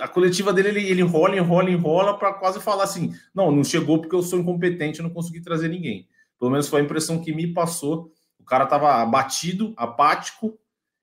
a 0.00 0.06
coletiva 0.06 0.52
dele, 0.52 0.68
ele, 0.68 0.88
ele 0.88 1.00
enrola, 1.02 1.36
enrola, 1.36 1.70
enrola 1.70 2.18
para 2.18 2.32
quase 2.34 2.60
falar 2.60 2.84
assim: 2.84 3.14
não, 3.34 3.50
não 3.50 3.64
chegou 3.64 4.00
porque 4.00 4.14
eu 4.14 4.22
sou 4.22 4.38
incompetente, 4.38 5.00
eu 5.00 5.04
não 5.04 5.10
consegui 5.10 5.40
trazer 5.40 5.68
ninguém. 5.68 6.08
Pelo 6.38 6.50
menos 6.50 6.68
foi 6.68 6.80
a 6.80 6.84
impressão 6.84 7.20
que 7.20 7.32
me 7.32 7.52
passou. 7.52 8.12
O 8.38 8.44
cara 8.44 8.64
estava 8.64 9.02
abatido, 9.02 9.74
apático, 9.76 10.56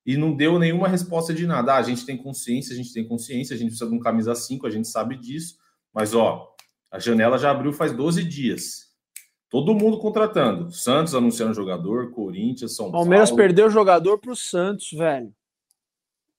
e 0.06 0.16
não 0.16 0.34
deu 0.34 0.58
nenhuma 0.60 0.88
resposta 0.88 1.34
de 1.34 1.46
nada. 1.46 1.74
Ah, 1.74 1.78
a 1.78 1.82
gente 1.82 2.06
tem 2.06 2.18
consciência, 2.18 2.74
a 2.74 2.78
gente 2.78 2.94
tem 2.94 3.06
consciência, 3.06 3.54
a 3.54 3.58
gente 3.58 3.70
precisa 3.70 3.90
de 3.90 3.96
um 3.96 4.00
camisa 4.00 4.36
5, 4.36 4.66
a 4.66 4.70
gente 4.70 4.88
sabe 4.88 5.18
disso, 5.18 5.58
mas 5.94 6.14
ó, 6.14 6.54
a 6.92 7.00
janela 7.00 7.38
já 7.38 7.52
abriu 7.52 7.74
faz 7.74 7.92
12 7.92 8.24
dias. 8.24 8.94
Todo 9.50 9.76
mundo 9.76 10.00
contratando. 10.00 10.72
Santos 10.72 11.14
anunciando 11.14 11.54
jogador, 11.54 12.12
Corinthians, 12.12 12.76
São 12.76 12.92
Palmeiras 12.92 13.30
Paulo. 13.30 13.44
perdeu 13.44 13.70
jogador 13.70 14.18
para 14.18 14.32
o 14.32 14.36
Santos, 14.36 14.90
velho. 14.92 15.32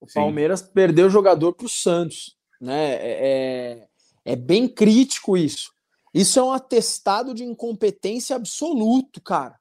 O 0.05 0.09
Sim. 0.09 0.21
Palmeiras 0.21 0.61
perdeu 0.61 1.09
jogador 1.09 1.55
para 1.55 1.65
o 1.65 1.69
Santos, 1.69 2.37
né? 2.61 2.95
É, 2.97 3.87
é, 4.27 4.33
é 4.33 4.37
bem 4.37 4.69
crítico 4.69 5.35
isso. 5.35 5.73
Isso 6.13 6.39
é 6.39 6.43
um 6.43 6.53
atestado 6.53 7.33
de 7.33 7.43
incompetência 7.43 8.37
absoluto, 8.37 9.21
cara. 9.21 9.59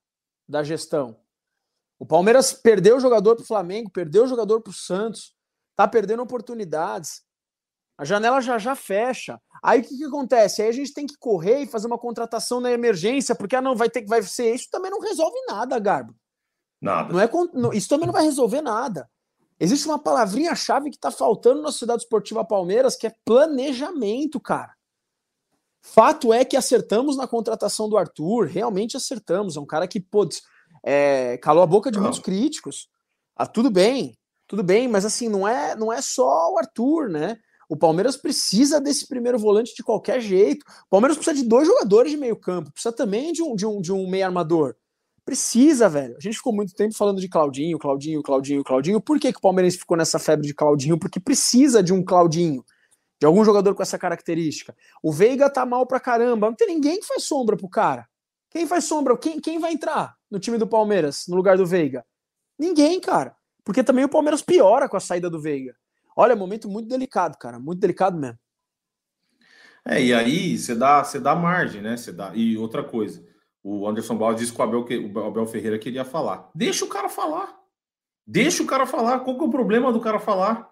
da 0.48 0.62
gestão. 0.62 1.18
O 1.98 2.06
Palmeiras 2.06 2.52
perdeu 2.52 2.98
o 2.98 3.00
jogador 3.00 3.36
para 3.36 3.44
o 3.44 3.48
Flamengo, 3.48 3.90
perdeu 3.90 4.26
o 4.26 4.28
jogador 4.28 4.60
para 4.60 4.72
o 4.72 4.74
Santos, 4.74 5.34
tá 5.78 5.88
perdendo 5.88 6.22
oportunidades. 6.22 7.22
A 7.98 8.04
janela 8.04 8.42
já 8.42 8.58
já 8.58 8.76
fecha. 8.76 9.40
Aí 9.64 9.80
o 9.80 9.84
que, 9.84 9.98
que 9.98 10.04
acontece? 10.04 10.62
Aí 10.62 10.68
a 10.68 10.74
gente 10.74 10.94
tem 10.94 11.08
que 11.08 11.18
correr 11.18 11.62
e 11.62 11.68
fazer 11.68 11.88
uma 11.88 11.98
contratação 11.98 12.60
na 12.60 12.70
emergência, 12.70 13.34
porque 13.34 13.56
ah, 13.56 13.62
não 13.62 13.78
vai 13.78 13.90
ter 13.90 14.02
que 14.02 14.10
vai 14.10 14.22
ser 14.22 14.54
isso, 14.54 14.68
também 14.70 14.92
não 14.92 15.00
resolve 15.00 15.38
nada, 15.48 15.80
Garbo. 15.80 16.14
Nada. 16.82 17.14
Não 17.14 17.22
é 17.22 17.30
isso 17.78 17.88
também 17.88 18.06
não 18.06 18.14
vai 18.14 18.24
resolver 18.24 18.62
nada. 18.62 19.10
Existe 19.64 19.88
uma 19.88 19.98
palavrinha-chave 19.98 20.90
que 20.90 20.98
está 20.98 21.10
faltando 21.10 21.62
na 21.62 21.72
Cidade 21.72 22.02
Esportiva 22.02 22.44
Palmeiras, 22.44 22.98
que 22.98 23.08
é 23.08 23.16
planejamento, 23.24 24.38
cara. 24.38 24.74
Fato 25.82 26.34
é 26.34 26.44
que 26.44 26.58
acertamos 26.58 27.16
na 27.16 27.28
contratação 27.28 27.88
do 27.88 27.98
Arthur, 27.98 28.48
realmente 28.48 28.98
acertamos. 28.98 29.56
É 29.56 29.62
um 29.62 29.66
cara 29.66 29.88
que, 29.88 30.02
putz, 30.02 30.42
é, 30.84 31.38
calou 31.38 31.64
a 31.64 31.66
boca 31.66 31.90
de 31.90 31.98
muitos 31.98 32.20
críticos. 32.20 32.90
Ah, 33.38 33.48
tudo 33.48 33.72
bem, 33.72 34.18
tudo 34.50 34.64
bem, 34.64 34.86
mas 34.90 35.06
assim, 35.06 35.30
não 35.30 35.48
é, 35.48 35.78
não 35.78 35.94
é 35.94 36.02
só 36.02 36.52
o 36.52 36.58
Arthur, 36.58 37.08
né? 37.08 37.38
O 37.70 37.78
Palmeiras 37.78 38.18
precisa 38.18 38.82
desse 38.82 39.08
primeiro 39.08 39.40
volante 39.40 39.74
de 39.74 39.82
qualquer 39.82 40.20
jeito. 40.20 40.66
O 40.88 40.90
Palmeiras 40.90 41.16
precisa 41.16 41.42
de 41.42 41.48
dois 41.48 41.66
jogadores 41.66 42.12
de 42.12 42.18
meio 42.18 42.36
campo, 42.36 42.70
precisa 42.70 42.94
também 42.94 43.32
de 43.32 43.42
um, 43.42 43.56
de 43.56 43.66
um, 43.66 43.80
de 43.80 43.94
um 43.94 44.10
meio 44.10 44.26
armador. 44.26 44.76
Precisa, 45.26 45.88
velho. 45.88 46.18
A 46.18 46.20
gente 46.20 46.36
ficou 46.36 46.54
muito 46.54 46.74
tempo 46.74 46.94
falando 46.94 47.22
de 47.22 47.30
Claudinho, 47.30 47.80
Claudinho, 47.80 48.22
Claudinho, 48.22 48.64
Claudinho. 48.64 49.00
Por 49.02 49.20
que, 49.20 49.32
que 49.32 49.38
o 49.38 49.42
Palmeiras 49.42 49.76
ficou 49.76 49.96
nessa 49.96 50.20
febre 50.20 50.46
de 50.46 50.54
Claudinho? 50.54 51.00
Porque 51.00 51.20
precisa 51.20 51.82
de 51.82 51.94
um 51.94 52.04
Claudinho, 52.04 52.64
de 53.20 53.26
algum 53.26 53.44
jogador 53.46 53.74
com 53.74 53.82
essa 53.82 53.98
característica. 53.98 54.76
O 55.02 55.14
Veiga 55.14 55.50
tá 55.50 55.66
mal 55.66 55.88
pra 55.88 56.00
caramba. 56.00 56.48
Não 56.48 56.56
tem 56.56 56.68
ninguém 56.68 57.00
que 57.00 57.08
faz 57.08 57.24
sombra 57.24 57.56
pro 57.56 57.70
cara. 57.70 58.06
Quem 58.50 58.68
faz 58.68 58.84
sombra? 58.84 59.18
Quem, 59.18 59.40
quem 59.40 59.60
vai 59.60 59.72
entrar 59.72 60.16
no 60.30 60.40
time 60.40 60.58
do 60.58 60.68
Palmeiras 60.68 61.26
no 61.30 61.38
lugar 61.38 61.58
do 61.58 61.66
Veiga? 61.66 62.06
Ninguém, 62.60 63.00
cara. 63.00 63.34
Porque 63.64 63.82
também 63.82 64.04
o 64.04 64.10
Palmeiras 64.10 64.42
piora 64.42 64.90
com 64.90 64.98
a 64.98 65.00
saída 65.00 65.30
do 65.30 65.42
Veiga. 65.42 65.74
Olha, 66.18 66.36
momento 66.36 66.68
muito 66.68 66.90
delicado, 66.90 67.38
cara. 67.38 67.58
Muito 67.60 67.80
delicado 67.80 68.20
mesmo. 68.20 68.38
É, 69.86 70.04
e 70.04 70.14
aí 70.14 70.58
você 70.58 70.76
dá, 70.76 71.02
você 71.02 71.18
dá 71.18 71.34
margem, 71.34 71.82
né? 71.82 71.96
Você 71.96 72.12
dá... 72.12 72.34
E 72.36 72.58
outra 72.58 72.84
coisa 72.84 73.33
o 73.64 73.88
Anderson 73.88 74.18
Barros 74.18 74.42
disse 74.42 74.54
que 74.54 74.60
o 74.60 74.64
Abel, 74.64 74.86
o 74.86 75.20
Abel 75.20 75.46
Ferreira 75.46 75.80
queria 75.80 76.04
falar. 76.04 76.52
Deixa 76.54 76.84
o 76.84 76.90
cara 76.90 77.08
falar. 77.08 77.58
Deixa 78.28 78.62
o 78.62 78.66
cara 78.66 78.86
falar. 78.86 79.22
Qual 79.22 79.38
que 79.38 79.44
é 79.44 79.48
o 79.48 79.52
problema 79.52 79.92
do 79.92 80.02
cara 80.02 80.20
falar? 80.20 80.70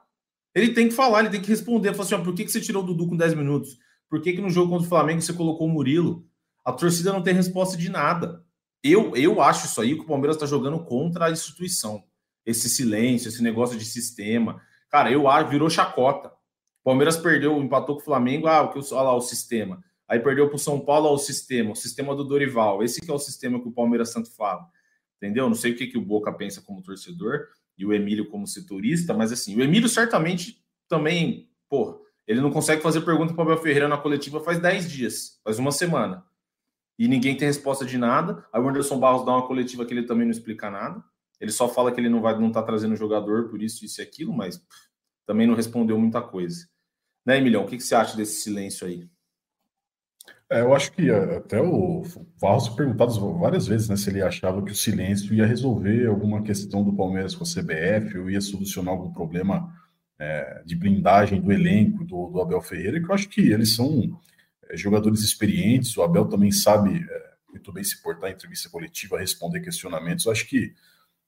Ele 0.53 0.73
tem 0.73 0.89
que 0.89 0.93
falar, 0.93 1.21
ele 1.21 1.29
tem 1.29 1.41
que 1.41 1.47
responder. 1.47 1.93
Falar 1.93 2.03
assim, 2.03 2.23
por 2.23 2.35
que, 2.35 2.43
que 2.43 2.51
você 2.51 2.59
tirou 2.59 2.83
o 2.83 2.85
Dudu 2.85 3.07
com 3.07 3.15
10 3.15 3.33
minutos? 3.33 3.77
Por 4.09 4.21
que, 4.21 4.33
que 4.33 4.41
no 4.41 4.49
jogo 4.49 4.69
contra 4.69 4.85
o 4.85 4.89
Flamengo 4.89 5.21
você 5.21 5.31
colocou 5.31 5.67
o 5.67 5.69
Murilo? 5.69 6.25
A 6.65 6.73
torcida 6.73 7.13
não 7.13 7.23
tem 7.23 7.33
resposta 7.33 7.77
de 7.77 7.89
nada. 7.89 8.43
Eu, 8.83 9.15
eu 9.15 9.41
acho 9.41 9.67
isso 9.67 9.79
aí 9.79 9.95
que 9.95 10.01
o 10.01 10.07
Palmeiras 10.07 10.35
está 10.35 10.45
jogando 10.45 10.83
contra 10.83 11.27
a 11.27 11.31
instituição. 11.31 12.03
Esse 12.45 12.69
silêncio, 12.69 13.29
esse 13.29 13.41
negócio 13.41 13.77
de 13.77 13.85
sistema. 13.85 14.61
Cara, 14.89 15.09
eu 15.09 15.29
acho, 15.29 15.49
virou 15.49 15.69
chacota. 15.69 16.27
O 16.27 16.83
Palmeiras 16.83 17.15
perdeu, 17.15 17.57
empatou 17.61 17.95
com 17.95 18.01
o 18.01 18.05
Flamengo, 18.05 18.47
ah, 18.47 18.63
o 18.63 18.69
que 18.73 18.79
olha 18.79 19.03
lá 19.03 19.15
o 19.15 19.21
sistema. 19.21 19.81
Aí 20.11 20.19
perdeu 20.19 20.45
para 20.49 20.57
o 20.57 20.59
São 20.59 20.77
Paulo 20.77 21.07
ao 21.07 21.17
sistema, 21.17 21.71
o 21.71 21.75
sistema 21.75 22.13
do 22.13 22.25
Dorival. 22.25 22.83
Esse 22.83 22.99
que 22.99 23.09
é 23.09 23.13
o 23.13 23.17
sistema 23.17 23.61
que 23.61 23.69
o 23.69 23.71
Palmeiras 23.71 24.11
tanto 24.11 24.29
fala. 24.35 24.67
Entendeu? 25.15 25.47
Não 25.47 25.55
sei 25.55 25.71
o 25.71 25.77
que, 25.77 25.87
que 25.87 25.97
o 25.97 26.01
Boca 26.01 26.33
pensa 26.33 26.61
como 26.61 26.81
torcedor 26.81 27.47
e 27.77 27.85
o 27.85 27.93
Emílio 27.93 28.27
como 28.27 28.45
setorista, 28.45 29.13
mas 29.13 29.31
assim, 29.31 29.55
o 29.55 29.63
Emílio 29.63 29.87
certamente 29.87 30.61
também, 30.89 31.49
pô, 31.69 32.05
ele 32.27 32.41
não 32.41 32.51
consegue 32.51 32.81
fazer 32.81 32.99
pergunta 33.01 33.33
para 33.33 33.41
o 33.41 33.51
Abel 33.53 33.63
Ferreira 33.63 33.87
na 33.87 33.97
coletiva 33.97 34.41
faz 34.41 34.59
10 34.59 34.91
dias, 34.91 35.39
faz 35.45 35.57
uma 35.57 35.71
semana. 35.71 36.25
E 36.99 37.07
ninguém 37.07 37.37
tem 37.37 37.47
resposta 37.47 37.85
de 37.85 37.97
nada. 37.97 38.45
Aí 38.51 38.61
o 38.61 38.67
Anderson 38.67 38.99
Barros 38.99 39.25
dá 39.25 39.31
uma 39.31 39.47
coletiva 39.47 39.85
que 39.85 39.93
ele 39.93 40.03
também 40.03 40.25
não 40.25 40.31
explica 40.31 40.69
nada. 40.69 41.01
Ele 41.39 41.53
só 41.53 41.69
fala 41.69 41.89
que 41.89 42.01
ele 42.01 42.09
não 42.09 42.19
vai 42.19 42.37
não 42.37 42.51
tá 42.51 42.61
trazendo 42.61 42.97
jogador 42.97 43.47
por 43.47 43.61
isso, 43.61 43.85
isso 43.85 44.01
e 44.01 44.03
aquilo, 44.03 44.33
mas 44.33 44.57
pff, 44.57 44.89
também 45.25 45.47
não 45.47 45.55
respondeu 45.55 45.97
muita 45.97 46.21
coisa. 46.21 46.67
Né, 47.25 47.37
Emilhão? 47.37 47.63
O 47.63 47.67
que, 47.67 47.77
que 47.77 47.83
você 47.83 47.95
acha 47.95 48.17
desse 48.17 48.41
silêncio 48.41 48.85
aí? 48.85 49.09
É, 50.51 50.59
eu 50.59 50.75
acho 50.75 50.91
que 50.91 51.09
é, 51.09 51.37
até 51.37 51.61
o 51.61 52.03
Barros 52.41 52.67
perguntado 52.67 53.13
várias 53.39 53.67
vezes 53.67 53.87
né, 53.87 53.95
se 53.95 54.09
ele 54.09 54.21
achava 54.21 54.61
que 54.61 54.73
o 54.73 54.75
silêncio 54.75 55.33
ia 55.33 55.45
resolver 55.45 56.05
alguma 56.07 56.43
questão 56.43 56.83
do 56.83 56.91
Palmeiras 56.93 57.33
com 57.33 57.45
a 57.45 57.47
CBF 57.47 58.17
ou 58.17 58.29
ia 58.29 58.41
solucionar 58.41 58.93
algum 58.93 59.13
problema 59.13 59.73
é, 60.19 60.61
de 60.65 60.75
blindagem 60.75 61.39
do 61.39 61.53
elenco 61.53 62.03
do, 62.03 62.27
do, 62.27 62.41
Abel 62.41 62.61
Ferreira, 62.61 62.99
que 62.99 63.09
eu 63.09 63.15
acho 63.15 63.29
que 63.29 63.39
eles 63.39 63.73
são 63.75 64.19
é, 64.69 64.75
jogadores 64.75 65.21
experientes, 65.21 65.95
o 65.95 66.03
Abel 66.03 66.25
também 66.25 66.51
sabe 66.51 66.97
é, 67.09 67.31
muito 67.49 67.71
bem 67.71 67.83
se 67.85 68.01
portar 68.03 68.29
em 68.29 68.33
entrevista 68.33 68.69
coletiva, 68.69 69.19
responder 69.19 69.61
questionamentos. 69.61 70.25
Eu 70.25 70.33
acho 70.33 70.45
que 70.49 70.73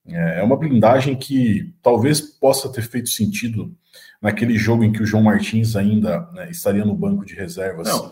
é, 0.06 0.40
é 0.40 0.44
uma 0.44 0.58
blindagem 0.58 1.16
que 1.16 1.74
talvez 1.82 2.20
possa 2.20 2.70
ter 2.70 2.82
feito 2.82 3.08
sentido 3.08 3.74
naquele 4.22 4.58
jogo 4.58 4.84
em 4.84 4.92
que 4.92 5.02
o 5.02 5.06
João 5.06 5.24
Martins 5.24 5.78
ainda 5.78 6.30
né, 6.34 6.52
estaria 6.52 6.84
no 6.84 6.94
banco 6.94 7.26
de 7.26 7.36
reservas. 7.36 7.88
Não 7.88 8.12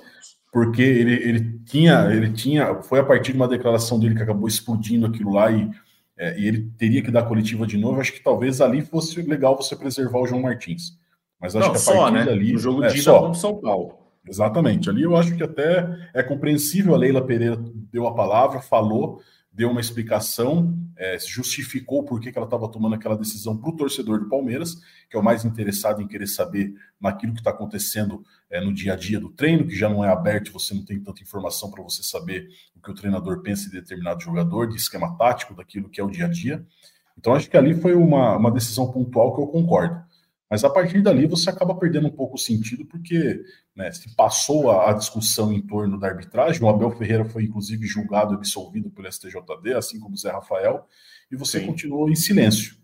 porque 0.52 0.82
ele, 0.82 1.14
ele 1.14 1.60
tinha, 1.66 2.10
ele 2.12 2.32
tinha, 2.32 2.82
foi 2.82 3.00
a 3.00 3.04
partir 3.04 3.32
de 3.32 3.38
uma 3.38 3.48
declaração 3.48 3.98
dele 3.98 4.16
que 4.16 4.22
acabou 4.22 4.48
explodindo 4.48 5.06
aquilo 5.06 5.32
lá 5.32 5.50
e, 5.50 5.70
é, 6.18 6.38
e 6.38 6.48
ele 6.48 6.70
teria 6.78 7.02
que 7.02 7.10
dar 7.10 7.24
coletiva 7.24 7.66
de 7.66 7.78
novo. 7.78 8.02
Acho 8.02 8.12
que 8.14 8.24
talvez 8.24 8.60
ali 8.60 8.82
fosse 8.82 9.22
legal 9.22 9.56
você 9.56 9.76
preservar 9.76 10.20
o 10.20 10.28
João 10.28 10.42
Martins. 10.42 11.00
Mas 11.40 11.56
acho 11.56 11.68
Não, 11.68 11.74
que 11.74 11.80
a 11.80 11.94
partir 11.94 12.14
né? 12.14 12.26
dali. 12.26 12.56
O 12.56 12.60
jogo 12.60 12.84
é, 12.84 12.90
de 12.90 13.02
só. 13.02 13.34
São 13.34 13.60
Paulo. 13.60 13.98
Exatamente. 14.28 14.90
Ali 14.90 15.04
eu 15.04 15.16
acho 15.16 15.36
que 15.36 15.44
até 15.44 15.88
é 16.14 16.22
compreensível. 16.22 16.94
A 16.94 16.98
Leila 16.98 17.26
Pereira 17.26 17.58
deu 17.92 18.06
a 18.06 18.14
palavra, 18.14 18.60
falou, 18.62 19.20
deu 19.52 19.70
uma 19.70 19.82
explicação, 19.82 20.78
é, 20.96 21.18
justificou 21.20 22.04
por 22.06 22.22
que, 22.22 22.32
que 22.32 22.38
ela 22.38 22.48
estava 22.48 22.72
tomando 22.72 22.96
aquela 22.96 23.18
decisão 23.18 23.58
para 23.58 23.70
o 23.70 23.76
torcedor 23.76 24.20
do 24.20 24.30
Palmeiras, 24.30 24.76
que 25.10 25.18
é 25.18 25.20
o 25.20 25.24
mais 25.24 25.44
interessado 25.44 26.02
em 26.02 26.08
querer 26.08 26.28
saber 26.28 26.74
naquilo 27.00 27.34
que 27.34 27.40
está 27.40 27.52
acontecendo 27.52 28.24
é, 28.50 28.62
no 28.62 28.74
dia 28.74 28.94
a 28.94 28.96
dia 28.96 29.20
do 29.20 29.30
treino, 29.30 29.68
que 29.68 29.76
já 29.76 29.90
não 29.90 30.06
é 30.06 30.10
aberto, 30.10 30.54
você 30.54 30.74
não 30.74 30.86
tem 30.86 31.02
tanta 31.02 31.22
informação 31.22 31.70
para 31.70 31.84
você 31.84 32.02
saber 32.02 32.48
o 32.76 32.82
que 32.82 32.92
o 32.92 32.96
treinador 32.96 33.42
pensa 33.42 33.70
de 33.70 33.82
determinado 33.82 34.22
jogador, 34.22 34.70
de 34.70 34.78
esquema 34.78 35.18
tático, 35.18 35.54
daquilo 35.54 35.90
que 35.90 36.00
é 36.00 36.04
o 36.04 36.10
dia 36.10 36.26
a 36.26 36.30
dia. 36.30 36.66
Então, 37.18 37.34
acho 37.34 37.50
que 37.50 37.58
ali 37.58 37.74
foi 37.74 37.94
uma, 37.94 38.38
uma 38.38 38.52
decisão 38.52 38.90
pontual 38.90 39.36
que 39.36 39.42
eu 39.42 39.48
concordo. 39.48 40.02
Mas 40.52 40.66
a 40.66 40.70
partir 40.70 41.02
dali 41.02 41.26
você 41.26 41.50
acaba 41.50 41.74
perdendo 41.74 42.10
um 42.10 42.12
pouco 42.12 42.36
o 42.36 42.38
sentido, 42.38 42.86
porque 42.86 43.42
né, 43.74 43.90
se 43.94 44.14
passou 44.14 44.70
a, 44.70 44.90
a, 44.90 44.94
discussão 44.94 45.54
em 45.54 45.62
torno 45.62 45.98
da 45.98 46.08
arbitragem, 46.08 46.62
o 46.62 46.68
Abel 46.68 46.92
Ferreira 46.92 47.24
foi 47.24 47.46
inclusive 47.46 47.88
julgado 47.88 48.34
e 48.34 48.36
absolvido 48.36 48.92
pelo 48.92 49.10
STJD, 49.10 49.74
assim 49.78 49.98
como 49.98 50.14
o 50.14 50.18
Zé 50.18 50.30
Rafael, 50.30 50.86
e 51.32 51.38
você 51.38 51.62
Sim. 51.62 51.68
continuou 51.68 52.10
em 52.10 52.16
silêncio. 52.16 52.76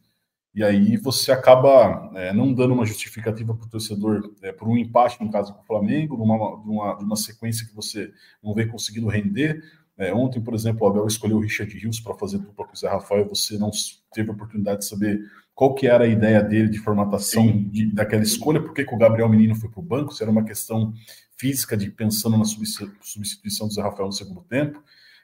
E 0.56 0.64
aí 0.64 0.96
você 0.96 1.30
acaba 1.30 2.10
é, 2.16 2.32
não 2.32 2.54
dando 2.54 2.74
uma 2.74 2.86
justificativa 2.86 3.54
para 3.54 3.68
o 3.68 3.70
torcedor 3.70 4.34
é, 4.42 4.54
por 4.54 4.70
um 4.70 4.78
empate, 4.78 5.22
no 5.22 5.30
caso 5.30 5.54
com 5.54 5.62
o 5.62 5.66
Flamengo, 5.66 6.16
numa, 6.16 6.38
numa, 6.66 6.96
numa 7.02 7.16
sequência 7.18 7.68
que 7.68 7.76
você 7.76 8.10
não 8.42 8.54
vem 8.54 8.66
conseguindo 8.66 9.10
render. 9.10 9.62
É, 9.98 10.14
ontem, 10.14 10.42
por 10.42 10.54
exemplo, 10.54 10.88
o 10.88 10.90
Abel 10.90 11.06
escolheu 11.06 11.36
o 11.36 11.42
Richard 11.42 11.78
Rios 11.78 12.00
para 12.00 12.16
fazer 12.16 12.38
dupla 12.38 12.66
com 12.66 12.74
o 12.74 12.78
Zé 12.78 12.88
Rafael, 12.88 13.28
você 13.28 13.58
não 13.58 13.72
teve 14.14 14.30
a 14.30 14.34
oportunidade 14.34 14.80
de 14.80 14.86
saber 14.86 15.20
qual 15.58 15.74
que 15.74 15.88
era 15.88 16.04
a 16.04 16.08
ideia 16.08 16.40
dele 16.44 16.70
de 16.70 16.78
formatação 16.78 17.64
de, 17.64 17.92
daquela 17.92 18.22
escolha, 18.22 18.62
por 18.62 18.76
que, 18.76 18.84
o 18.84 18.98
Gabriel 18.98 19.28
Menino 19.28 19.56
foi 19.56 19.68
para 19.68 19.80
o 19.80 19.84
banco, 19.84 20.14
se 20.14 20.22
era 20.22 20.32
uma 20.32 20.44
questão 20.44 20.94
física 21.36 21.76
de 21.76 21.90
pensando 21.90 22.38
na 22.38 22.46
substituição 22.46 23.68
do 23.68 23.74
Zé 23.74 23.82
Rafael 23.82 24.06
no 24.06 24.14
segundo 24.14 24.44
tempo, 24.44 24.80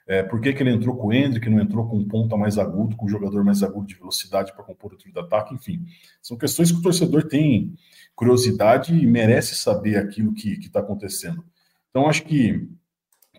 é, 0.08 0.24
por 0.24 0.42
que, 0.42 0.52
que 0.52 0.64
ele 0.64 0.72
entrou 0.72 0.98
com 0.98 1.10
o 1.10 1.14
Hendrick, 1.14 1.48
não 1.48 1.60
entrou 1.60 1.88
com 1.88 2.00
um 2.00 2.08
ponta 2.08 2.36
mais 2.36 2.58
agudo, 2.58 2.96
com 2.96 3.06
um 3.06 3.10
jogador 3.10 3.44
mais 3.44 3.62
agudo 3.62 3.86
de 3.86 3.94
velocidade 3.94 4.52
para 4.54 4.64
compor 4.64 4.94
o 4.94 4.98
trio 4.98 5.14
de 5.14 5.20
ataque, 5.20 5.54
enfim. 5.54 5.86
São 6.20 6.36
questões 6.36 6.72
que 6.72 6.80
o 6.80 6.82
torcedor 6.82 7.28
tem 7.28 7.76
curiosidade 8.16 8.92
e 8.92 9.06
merece 9.06 9.54
saber 9.54 9.98
aquilo 9.98 10.34
que 10.34 10.54
está 10.54 10.80
acontecendo. 10.80 11.46
Então, 11.92 12.08
acho 12.10 12.24
que 12.24 12.68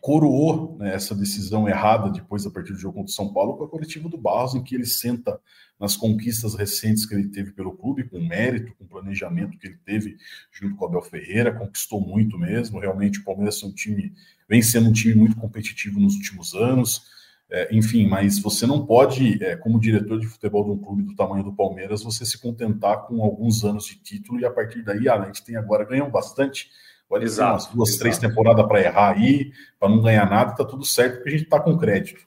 coroou 0.04 0.76
né, 0.78 0.94
essa 0.94 1.14
decisão 1.14 1.66
errada 1.66 2.10
depois, 2.10 2.44
a 2.44 2.50
partir 2.50 2.74
do 2.74 2.78
jogo 2.78 2.96
contra 2.96 3.10
o 3.10 3.14
São 3.14 3.32
Paulo, 3.32 3.56
com 3.56 3.64
a 3.64 3.68
coletiva 3.70 4.06
do 4.06 4.18
Barros, 4.18 4.54
em 4.54 4.62
que 4.62 4.74
ele 4.74 4.84
senta 4.84 5.40
nas 5.80 5.96
conquistas 5.96 6.54
recentes 6.54 7.06
que 7.06 7.14
ele 7.14 7.28
teve 7.28 7.52
pelo 7.52 7.72
clube, 7.72 8.04
com 8.04 8.20
mérito, 8.20 8.74
com 8.76 8.86
planejamento 8.86 9.56
que 9.56 9.66
ele 9.66 9.78
teve 9.82 10.18
junto 10.52 10.76
com 10.76 10.84
o 10.84 10.88
Abel 10.88 11.00
Ferreira, 11.00 11.54
conquistou 11.54 12.02
muito 12.02 12.38
mesmo. 12.38 12.78
Realmente 12.78 13.20
o 13.20 13.24
Palmeiras 13.24 13.62
é 13.62 13.66
um 13.66 13.72
time, 13.72 14.12
vem 14.46 14.60
sendo 14.60 14.90
um 14.90 14.92
time 14.92 15.14
muito 15.14 15.36
competitivo 15.36 15.98
nos 15.98 16.16
últimos 16.16 16.52
anos. 16.52 17.06
É, 17.50 17.74
enfim, 17.74 18.06
mas 18.06 18.38
você 18.38 18.66
não 18.66 18.84
pode, 18.84 19.42
é, 19.42 19.56
como 19.56 19.80
diretor 19.80 20.20
de 20.20 20.26
futebol 20.26 20.66
de 20.66 20.70
um 20.72 20.78
clube 20.84 21.02
do 21.02 21.16
tamanho 21.16 21.44
do 21.44 21.54
Palmeiras, 21.54 22.02
você 22.02 22.26
se 22.26 22.38
contentar 22.38 23.06
com 23.06 23.22
alguns 23.22 23.64
anos 23.64 23.86
de 23.86 23.94
título 23.94 24.38
e 24.38 24.44
a 24.44 24.50
partir 24.50 24.82
daí, 24.82 25.08
ah, 25.08 25.14
a 25.14 25.24
gente 25.24 25.42
tem 25.42 25.56
agora, 25.56 25.86
ganham 25.86 26.10
bastante, 26.10 26.68
Olha, 27.14 27.24
exato, 27.24 27.52
umas 27.52 27.74
duas, 27.74 27.88
exato. 27.90 28.00
três 28.00 28.18
temporadas 28.18 28.66
para 28.66 28.80
errar 28.80 29.16
aí, 29.16 29.52
para 29.78 29.88
não 29.88 30.00
ganhar 30.00 30.28
nada, 30.28 30.54
tá 30.54 30.64
tudo 30.64 30.84
certo, 30.84 31.16
porque 31.16 31.28
a 31.28 31.32
gente 31.32 31.44
está 31.44 31.60
com 31.60 31.78
crédito 31.78 32.20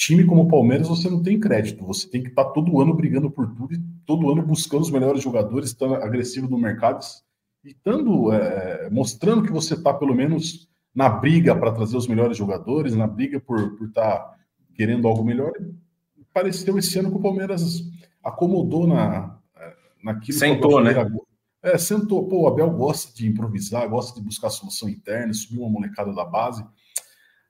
time 0.00 0.24
como 0.24 0.44
o 0.44 0.48
Palmeiras 0.48 0.88
você 0.88 1.10
não 1.10 1.22
tem 1.22 1.38
crédito, 1.38 1.84
você 1.84 2.08
tem 2.08 2.22
que 2.22 2.30
estar 2.30 2.44
tá 2.44 2.50
todo 2.52 2.80
ano 2.80 2.94
brigando 2.94 3.30
por 3.30 3.46
tudo 3.54 3.74
e 3.74 3.78
todo 4.06 4.30
ano 4.32 4.40
buscando 4.40 4.80
os 4.80 4.90
melhores 4.90 5.22
jogadores, 5.22 5.68
estando 5.68 5.94
agressivo 5.94 6.48
no 6.48 6.56
mercado 6.58 7.04
e 7.62 7.68
estando, 7.68 8.32
é, 8.32 8.88
mostrando 8.88 9.42
que 9.42 9.52
você 9.52 9.74
está 9.74 9.92
pelo 9.92 10.14
menos 10.14 10.66
na 10.94 11.10
briga 11.10 11.54
para 11.54 11.72
trazer 11.72 11.98
os 11.98 12.08
melhores 12.08 12.34
jogadores, 12.34 12.96
na 12.96 13.06
briga 13.06 13.38
por 13.40 13.76
estar 13.82 14.18
tá 14.18 14.34
querendo 14.74 15.06
algo 15.06 15.22
melhor. 15.22 15.52
pareceu 16.32 16.78
esse 16.78 16.98
ano 16.98 17.10
que 17.10 17.18
o 17.18 17.22
Palmeiras 17.22 17.84
acomodou 18.24 18.86
na, 18.86 19.38
naquilo 20.02 20.38
Sentou, 20.38 20.82
né? 20.82 20.94
É, 21.62 21.76
sentou. 21.76 22.26
Pô, 22.26 22.42
o 22.42 22.46
Abel 22.46 22.70
gosta 22.70 23.14
de 23.14 23.26
improvisar, 23.26 23.88
gosta 23.88 24.18
de 24.18 24.24
buscar 24.24 24.50
solução 24.50 24.88
interna, 24.88 25.32
subir 25.34 25.58
uma 25.58 25.68
molecada 25.68 26.12
da 26.14 26.24
base. 26.24 26.64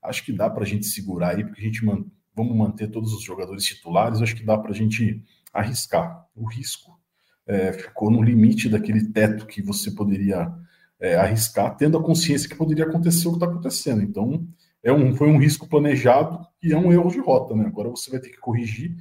Acho 0.03 0.25
que 0.25 0.33
dá 0.33 0.49
para 0.51 0.65
a 0.65 0.67
gente 0.67 0.87
segurar 0.87 1.37
aí, 1.37 1.45
porque 1.45 1.61
a 1.61 1.65
gente 1.65 1.85
man... 1.85 2.05
vamos 2.35 2.57
manter 2.57 2.89
todos 2.91 3.13
os 3.13 3.23
jogadores 3.23 3.65
titulares. 3.65 4.21
Acho 4.21 4.35
que 4.35 4.45
dá 4.45 4.59
para 4.59 4.73
a 4.73 4.75
gente 4.75 5.23
arriscar. 5.53 6.27
O 6.35 6.47
risco 6.47 6.99
é, 7.47 7.73
ficou 7.73 8.11
no 8.11 8.23
limite 8.23 8.69
daquele 8.69 9.13
teto 9.13 9.47
que 9.47 9.63
você 9.63 9.91
poderia 9.91 10.53
é, 10.99 11.17
arriscar, 11.17 11.77
tendo 11.77 11.97
a 11.97 12.03
consciência 12.03 12.49
que 12.49 12.55
poderia 12.55 12.85
acontecer 12.85 13.29
o 13.29 13.33
que 13.33 13.37
está 13.37 13.47
acontecendo. 13.47 14.03
Então, 14.03 14.47
é 14.83 14.93
um, 14.93 15.15
foi 15.15 15.29
um 15.29 15.39
risco 15.39 15.69
planejado 15.69 16.47
e 16.63 16.73
é 16.73 16.77
um 16.77 16.93
erro 16.93 17.11
de 17.11 17.19
rota, 17.19 17.55
né? 17.55 17.67
Agora 17.67 17.89
você 17.89 18.11
vai 18.11 18.21
ter 18.21 18.31
que 18.31 18.39
corrigir, 18.39 18.97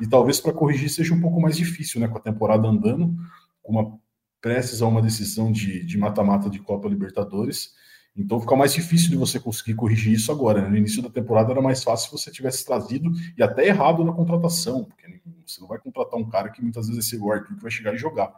e 0.00 0.06
talvez 0.08 0.40
para 0.40 0.52
corrigir 0.52 0.90
seja 0.90 1.14
um 1.14 1.20
pouco 1.20 1.40
mais 1.40 1.56
difícil, 1.56 2.00
né? 2.00 2.08
Com 2.08 2.18
a 2.18 2.20
temporada 2.20 2.66
andando, 2.66 3.14
com 3.62 3.72
uma 3.72 3.98
prestes 4.44 4.82
a 4.82 4.86
uma 4.86 5.00
decisão 5.00 5.50
de 5.50 5.96
mata-mata 5.96 6.50
de, 6.50 6.58
de, 6.58 6.62
Copa 6.62 6.86
Libertadores. 6.86 7.72
Então 8.14 8.38
fica 8.38 8.54
mais 8.54 8.74
difícil 8.74 9.08
de 9.08 9.16
você 9.16 9.40
conseguir 9.40 9.72
corrigir 9.72 10.12
isso 10.12 10.30
agora. 10.30 10.60
Né? 10.60 10.68
No 10.68 10.76
início 10.76 11.02
da 11.02 11.08
temporada 11.08 11.50
era 11.50 11.62
mais 11.62 11.82
fácil 11.82 12.10
se 12.10 12.22
você 12.22 12.30
tivesse 12.30 12.62
trazido 12.62 13.10
e 13.38 13.42
até 13.42 13.66
errado 13.66 14.04
na 14.04 14.12
contratação, 14.12 14.84
porque 14.84 15.18
você 15.46 15.62
não 15.62 15.66
vai 15.66 15.78
contratar 15.78 16.20
um 16.20 16.28
cara 16.28 16.50
que 16.50 16.60
muitas 16.60 16.88
vezes 16.88 17.10
é 17.10 17.16
esse 17.16 17.26
Arthur 17.26 17.56
que 17.56 17.62
vai 17.62 17.70
chegar 17.70 17.94
e 17.94 17.96
jogar. 17.96 18.34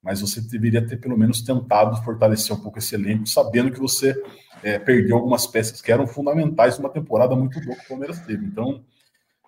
Mas 0.00 0.20
você 0.20 0.40
deveria 0.40 0.86
ter 0.86 0.96
pelo 0.98 1.18
menos 1.18 1.42
tentado 1.42 2.00
fortalecer 2.04 2.54
um 2.54 2.60
pouco 2.60 2.78
esse 2.78 2.94
elenco, 2.94 3.26
sabendo 3.26 3.72
que 3.72 3.80
você 3.80 4.14
é, 4.62 4.78
perdeu 4.78 5.16
algumas 5.16 5.44
peças 5.44 5.82
que 5.82 5.90
eram 5.90 6.06
fundamentais 6.06 6.78
numa 6.78 6.88
temporada 6.88 7.34
muito 7.34 7.60
boa 7.64 7.76
que 7.76 7.84
o 7.84 7.88
Palmeiras 7.88 8.20
teve. 8.20 8.46
Então, 8.46 8.84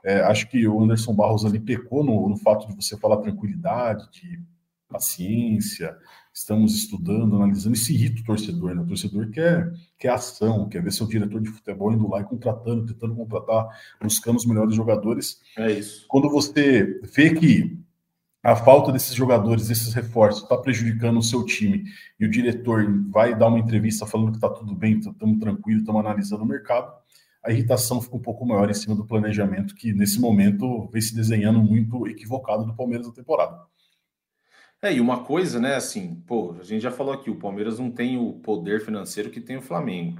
é, 0.03 0.23
acho 0.23 0.49
que 0.49 0.66
o 0.66 0.83
Anderson 0.83 1.14
Barros 1.14 1.44
ali 1.44 1.61
pecou 1.61 2.03
no, 2.03 2.29
no 2.29 2.37
fato 2.37 2.66
de 2.66 2.75
você 2.75 2.96
falar 2.96 3.18
tranquilidade, 3.18 4.11
de 4.11 4.40
paciência, 4.90 5.96
estamos 6.33 6.74
estudando, 6.74 7.37
analisando, 7.37 7.74
isso 7.74 7.92
irrita 7.92 8.20
o 8.20 8.24
torcedor, 8.24 8.74
né? 8.74 8.83
O 8.83 8.87
torcedor 8.87 9.31
quer, 9.31 9.72
quer 9.98 10.11
ação, 10.11 10.68
quer 10.68 10.83
ver 10.83 10.92
seu 10.92 11.07
diretor 11.07 11.40
de 11.40 11.50
futebol 11.50 11.92
indo 11.92 12.09
lá 12.09 12.20
e 12.20 12.24
contratando, 12.24 12.87
tentando 12.87 13.14
contratar, 13.14 13.68
buscando 14.03 14.37
os 14.37 14.46
melhores 14.46 14.74
jogadores. 14.74 15.40
É 15.57 15.70
isso. 15.70 16.07
Quando 16.09 16.29
você 16.29 17.00
vê 17.14 17.35
que 17.35 17.79
a 18.42 18.57
falta 18.57 18.90
desses 18.90 19.14
jogadores, 19.14 19.68
desses 19.68 19.92
reforços, 19.92 20.42
está 20.42 20.57
prejudicando 20.57 21.18
o 21.18 21.22
seu 21.22 21.44
time 21.44 21.85
e 22.18 22.24
o 22.24 22.31
diretor 22.31 22.87
vai 23.11 23.37
dar 23.37 23.48
uma 23.48 23.59
entrevista 23.59 24.07
falando 24.07 24.31
que 24.31 24.38
está 24.38 24.48
tudo 24.48 24.74
bem, 24.74 24.98
estamos 24.98 25.38
tranquilos, 25.38 25.83
estamos 25.83 26.00
analisando 26.00 26.42
o 26.42 26.46
mercado, 26.46 26.90
a 27.44 27.50
irritação 27.50 28.00
fica 28.00 28.16
um 28.16 28.20
pouco 28.20 28.46
maior 28.46 28.70
em 28.70 28.74
cima 28.74 28.94
do 28.94 29.05
planejamento 29.05 29.74
que, 29.74 29.92
nesse 29.92 30.20
momento, 30.20 30.88
vem 30.88 31.00
se 31.00 31.14
desenhando 31.14 31.62
muito 31.62 32.07
equivocado 32.07 32.64
do 32.64 32.74
Palmeiras 32.74 33.07
na 33.07 33.12
temporada. 33.12 33.59
É, 34.83 34.95
e 34.95 35.01
uma 35.01 35.25
coisa, 35.25 35.61
né, 35.61 35.75
assim, 35.75 36.23
pô, 36.27 36.57
a 36.59 36.64
gente 36.64 36.81
já 36.81 36.90
falou 36.90 37.12
aqui, 37.12 37.31
o 37.31 37.38
Palmeiras 37.38 37.79
não 37.79 37.90
tem 37.90 38.16
o 38.16 38.33
poder 38.40 38.81
financeiro 38.81 39.29
que 39.29 39.40
tem 39.40 39.59
o 39.59 39.62
Flamengo, 39.62 40.19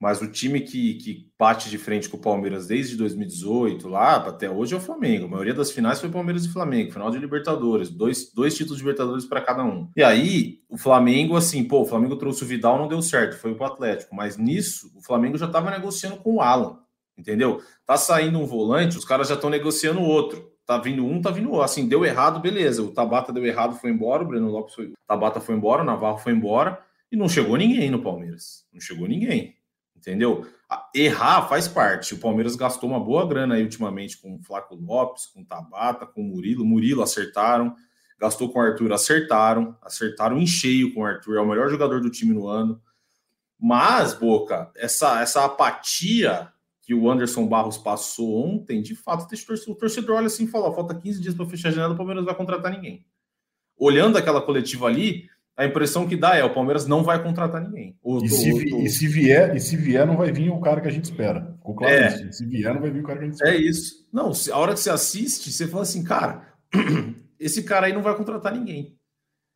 mas 0.00 0.20
o 0.20 0.26
time 0.26 0.60
que, 0.62 0.94
que 0.94 1.30
bate 1.38 1.70
de 1.70 1.78
frente 1.78 2.08
com 2.08 2.16
o 2.16 2.20
Palmeiras 2.20 2.66
desde 2.66 2.96
2018, 2.96 3.86
lá 3.88 4.16
até 4.16 4.50
hoje 4.50 4.74
é 4.74 4.78
o 4.78 4.80
Flamengo. 4.80 5.26
A 5.26 5.28
maioria 5.28 5.54
das 5.54 5.70
finais 5.70 6.00
foi 6.00 6.10
Palmeiras 6.10 6.44
e 6.44 6.52
Flamengo, 6.52 6.90
final 6.90 7.08
de 7.10 7.18
Libertadores, 7.18 7.88
dois, 7.88 8.32
dois 8.32 8.56
títulos 8.56 8.78
de 8.78 8.84
Libertadores 8.84 9.26
para 9.26 9.42
cada 9.42 9.62
um. 9.62 9.88
E 9.96 10.02
aí, 10.02 10.58
o 10.68 10.76
Flamengo, 10.76 11.36
assim, 11.36 11.62
pô, 11.62 11.82
o 11.82 11.86
Flamengo 11.86 12.16
trouxe 12.16 12.42
o 12.42 12.46
Vidal, 12.46 12.78
não 12.78 12.88
deu 12.88 13.00
certo, 13.02 13.38
foi 13.38 13.54
pro 13.54 13.66
Atlético, 13.66 14.12
mas 14.12 14.36
nisso, 14.36 14.90
o 14.96 15.02
Flamengo 15.02 15.38
já 15.38 15.46
estava 15.46 15.70
negociando 15.70 16.16
com 16.16 16.36
o 16.36 16.40
Alan, 16.40 16.80
entendeu? 17.16 17.62
Tá 17.86 17.96
saindo 17.96 18.40
um 18.40 18.46
volante, 18.46 18.98
os 18.98 19.04
caras 19.04 19.28
já 19.28 19.34
estão 19.34 19.50
negociando 19.50 20.00
outro 20.00 20.49
tá 20.70 20.78
vindo 20.78 21.04
um, 21.04 21.20
tá 21.20 21.32
vindo 21.32 21.50
outro. 21.50 21.64
Assim, 21.64 21.88
deu 21.88 22.04
errado, 22.04 22.38
beleza. 22.38 22.80
O 22.80 22.92
Tabata 22.92 23.32
deu 23.32 23.44
errado, 23.44 23.74
foi 23.74 23.90
embora. 23.90 24.22
O 24.22 24.26
Breno 24.26 24.48
Lopes 24.48 24.76
foi. 24.76 24.86
O 24.86 24.94
Tabata 25.04 25.40
foi 25.40 25.56
embora, 25.56 25.82
o 25.82 25.84
Navarro 25.84 26.18
foi 26.18 26.32
embora. 26.32 26.80
E 27.10 27.16
não 27.16 27.28
chegou 27.28 27.56
ninguém 27.56 27.90
no 27.90 28.00
Palmeiras. 28.00 28.64
Não 28.72 28.80
chegou 28.80 29.08
ninguém. 29.08 29.56
Entendeu? 29.96 30.46
Errar 30.94 31.48
faz 31.48 31.66
parte. 31.66 32.14
O 32.14 32.18
Palmeiras 32.18 32.54
gastou 32.54 32.88
uma 32.88 33.00
boa 33.00 33.26
grana 33.26 33.56
aí 33.56 33.64
ultimamente 33.64 34.16
com 34.16 34.36
o 34.36 34.42
Flaco 34.44 34.76
Lopes, 34.76 35.26
com 35.26 35.40
o 35.40 35.44
Tabata, 35.44 36.06
com 36.06 36.20
o 36.20 36.24
Murilo. 36.24 36.64
Murilo 36.64 37.02
acertaram. 37.02 37.74
Gastou 38.16 38.52
com 38.52 38.60
o 38.60 38.62
Arthur, 38.62 38.92
acertaram. 38.92 39.76
Acertaram 39.82 40.38
em 40.38 40.46
cheio 40.46 40.94
com 40.94 41.00
o 41.00 41.04
Arthur. 41.04 41.36
É 41.36 41.40
o 41.40 41.48
melhor 41.48 41.68
jogador 41.68 42.00
do 42.00 42.10
time 42.10 42.32
no 42.32 42.46
ano. 42.46 42.80
Mas, 43.58 44.14
Boca, 44.14 44.70
essa, 44.76 45.20
essa 45.20 45.44
apatia 45.44 46.48
que 46.90 46.94
o 46.94 47.08
Anderson 47.08 47.46
Barros 47.46 47.78
passou 47.78 48.44
ontem, 48.44 48.82
de 48.82 48.96
fato, 48.96 49.24
o 49.68 49.74
torcedor 49.76 50.16
olha 50.16 50.26
assim 50.26 50.42
e 50.42 50.48
fala: 50.48 50.74
falta 50.74 50.92
15 50.92 51.20
dias 51.20 51.34
para 51.36 51.46
fechar 51.46 51.68
a 51.68 51.70
janela, 51.70 51.94
o 51.94 51.96
Palmeiras 51.96 52.24
não 52.24 52.26
vai 52.26 52.36
contratar 52.36 52.72
ninguém. 52.72 53.06
Olhando 53.78 54.18
aquela 54.18 54.42
coletiva 54.42 54.88
ali, 54.88 55.28
a 55.56 55.64
impressão 55.64 56.08
que 56.08 56.16
dá 56.16 56.34
é 56.34 56.42
o 56.42 56.52
Palmeiras 56.52 56.88
não 56.88 57.04
vai 57.04 57.22
contratar 57.22 57.62
ninguém. 57.62 57.96
E, 58.24 58.28
se, 58.28 58.50
e, 58.50 58.88
se, 58.88 59.06
vier, 59.06 59.54
e 59.54 59.60
se 59.60 59.76
vier, 59.76 60.04
não 60.04 60.16
vai 60.16 60.32
vir 60.32 60.50
o 60.50 60.60
cara 60.60 60.80
que 60.80 60.88
a 60.88 60.90
gente 60.90 61.04
espera. 61.04 61.54
Ficou 61.58 61.76
claro 61.76 61.94
é, 61.94 62.08
isso. 62.08 62.32
Se 62.32 62.44
vier, 62.44 62.74
não 62.74 62.80
vai 62.80 62.90
vir 62.90 63.04
o 63.04 63.06
cara 63.06 63.20
que 63.20 63.24
a 63.24 63.28
gente 63.28 63.40
é 63.40 63.44
espera. 63.44 63.56
É 63.56 63.68
isso. 63.68 64.08
Não, 64.12 64.32
a 64.52 64.58
hora 64.58 64.74
que 64.74 64.80
você 64.80 64.90
assiste, 64.90 65.52
você 65.52 65.68
fala 65.68 65.84
assim, 65.84 66.02
cara, 66.02 66.54
esse 67.38 67.62
cara 67.62 67.86
aí 67.86 67.92
não 67.92 68.02
vai 68.02 68.16
contratar 68.16 68.52
ninguém. 68.52 68.96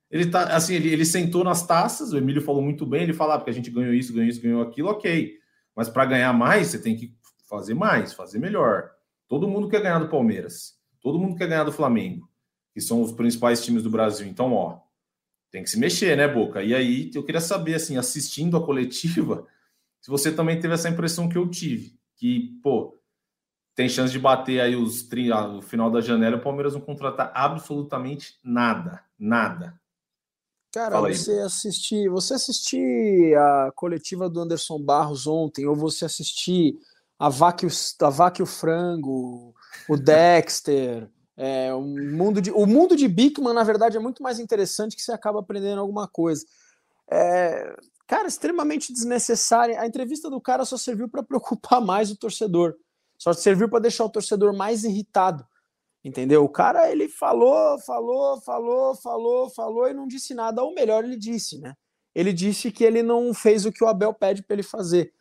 Ele 0.08 0.26
tá 0.26 0.54
assim, 0.54 0.76
ele, 0.76 0.88
ele 0.88 1.04
sentou 1.04 1.42
nas 1.42 1.66
taças, 1.66 2.12
o 2.12 2.16
Emílio 2.16 2.42
falou 2.42 2.62
muito 2.62 2.86
bem, 2.86 3.02
ele 3.02 3.12
fala, 3.12 3.34
ah, 3.34 3.38
porque 3.38 3.50
a 3.50 3.54
gente 3.54 3.72
ganhou 3.72 3.92
isso, 3.92 4.12
ganhou 4.12 4.28
isso, 4.28 4.40
ganhou 4.40 4.62
aquilo, 4.62 4.90
ok. 4.90 5.32
Mas 5.74 5.88
para 5.88 6.04
ganhar 6.04 6.32
mais, 6.32 6.68
você 6.68 6.78
tem 6.78 6.94
que 6.94 7.12
fazer 7.48 7.74
mais, 7.74 8.12
fazer 8.12 8.38
melhor. 8.38 8.90
Todo 9.28 9.48
mundo 9.48 9.68
quer 9.68 9.82
ganhar 9.82 9.98
do 9.98 10.08
Palmeiras. 10.08 10.74
Todo 11.00 11.18
mundo 11.18 11.36
quer 11.36 11.48
ganhar 11.48 11.64
do 11.64 11.72
Flamengo, 11.72 12.28
que 12.72 12.80
são 12.80 13.02
os 13.02 13.12
principais 13.12 13.64
times 13.64 13.82
do 13.82 13.90
Brasil. 13.90 14.26
Então, 14.26 14.52
ó, 14.52 14.80
tem 15.50 15.62
que 15.62 15.70
se 15.70 15.78
mexer, 15.78 16.16
né, 16.16 16.26
Boca? 16.26 16.62
E 16.62 16.74
aí, 16.74 17.10
eu 17.14 17.24
queria 17.24 17.40
saber, 17.40 17.74
assim, 17.74 17.96
assistindo 17.96 18.56
a 18.56 18.64
coletiva, 18.64 19.46
se 20.00 20.10
você 20.10 20.32
também 20.32 20.58
teve 20.58 20.74
essa 20.74 20.88
impressão 20.88 21.28
que 21.28 21.38
eu 21.38 21.48
tive, 21.48 21.98
que, 22.16 22.58
pô, 22.62 22.98
tem 23.74 23.88
chance 23.88 24.12
de 24.12 24.18
bater 24.18 24.60
aí 24.60 24.76
os 24.76 25.08
no 25.52 25.60
final 25.60 25.90
da 25.90 26.00
janela, 26.00 26.36
o 26.36 26.42
Palmeiras 26.42 26.74
não 26.74 26.80
contratar 26.80 27.32
absolutamente 27.34 28.38
nada, 28.42 29.02
nada. 29.18 29.78
Cara, 30.72 31.00
você 31.00 31.38
assistir, 31.40 32.08
você 32.08 32.34
assistir 32.34 33.36
a 33.36 33.72
coletiva 33.76 34.28
do 34.28 34.40
Anderson 34.40 34.80
Barros 34.80 35.26
ontem, 35.26 35.66
ou 35.66 35.74
você 35.74 36.04
assistir 36.04 36.76
a 37.18 37.28
vaca, 37.28 37.66
a 38.00 38.10
vaca 38.10 38.42
o 38.42 38.46
frango, 38.46 39.54
o 39.88 39.96
Dexter. 39.96 41.08
É, 41.36 41.74
o, 41.74 41.80
mundo 41.80 42.40
de, 42.40 42.52
o 42.52 42.64
mundo 42.64 42.94
de 42.94 43.08
Bigman, 43.08 43.52
na 43.52 43.64
verdade, 43.64 43.96
é 43.96 44.00
muito 44.00 44.22
mais 44.22 44.38
interessante 44.38 44.94
que 44.94 45.02
você 45.02 45.10
acaba 45.10 45.40
aprendendo 45.40 45.80
alguma 45.80 46.06
coisa. 46.06 46.46
É, 47.10 47.74
cara, 48.06 48.28
extremamente 48.28 48.92
desnecessária. 48.92 49.80
A 49.80 49.84
entrevista 49.84 50.30
do 50.30 50.40
cara 50.40 50.64
só 50.64 50.76
serviu 50.76 51.08
para 51.08 51.24
preocupar 51.26 51.80
mais 51.80 52.08
o 52.12 52.16
torcedor. 52.16 52.76
Só 53.18 53.32
serviu 53.32 53.68
para 53.68 53.80
deixar 53.80 54.04
o 54.04 54.10
torcedor 54.10 54.56
mais 54.56 54.84
irritado. 54.84 55.44
Entendeu? 56.04 56.44
O 56.44 56.48
cara, 56.48 56.88
ele 56.88 57.08
falou, 57.08 57.80
falou, 57.80 58.40
falou, 58.40 58.94
falou, 58.94 59.50
falou 59.50 59.88
e 59.88 59.92
não 59.92 60.06
disse 60.06 60.34
nada. 60.34 60.62
Ou 60.62 60.72
melhor, 60.72 61.02
ele 61.02 61.16
disse, 61.16 61.58
né? 61.58 61.74
Ele 62.14 62.32
disse 62.32 62.70
que 62.70 62.84
ele 62.84 63.02
não 63.02 63.34
fez 63.34 63.66
o 63.66 63.72
que 63.72 63.82
o 63.82 63.88
Abel 63.88 64.14
pede 64.14 64.40
para 64.40 64.54
ele 64.54 64.62
fazer 64.62 65.12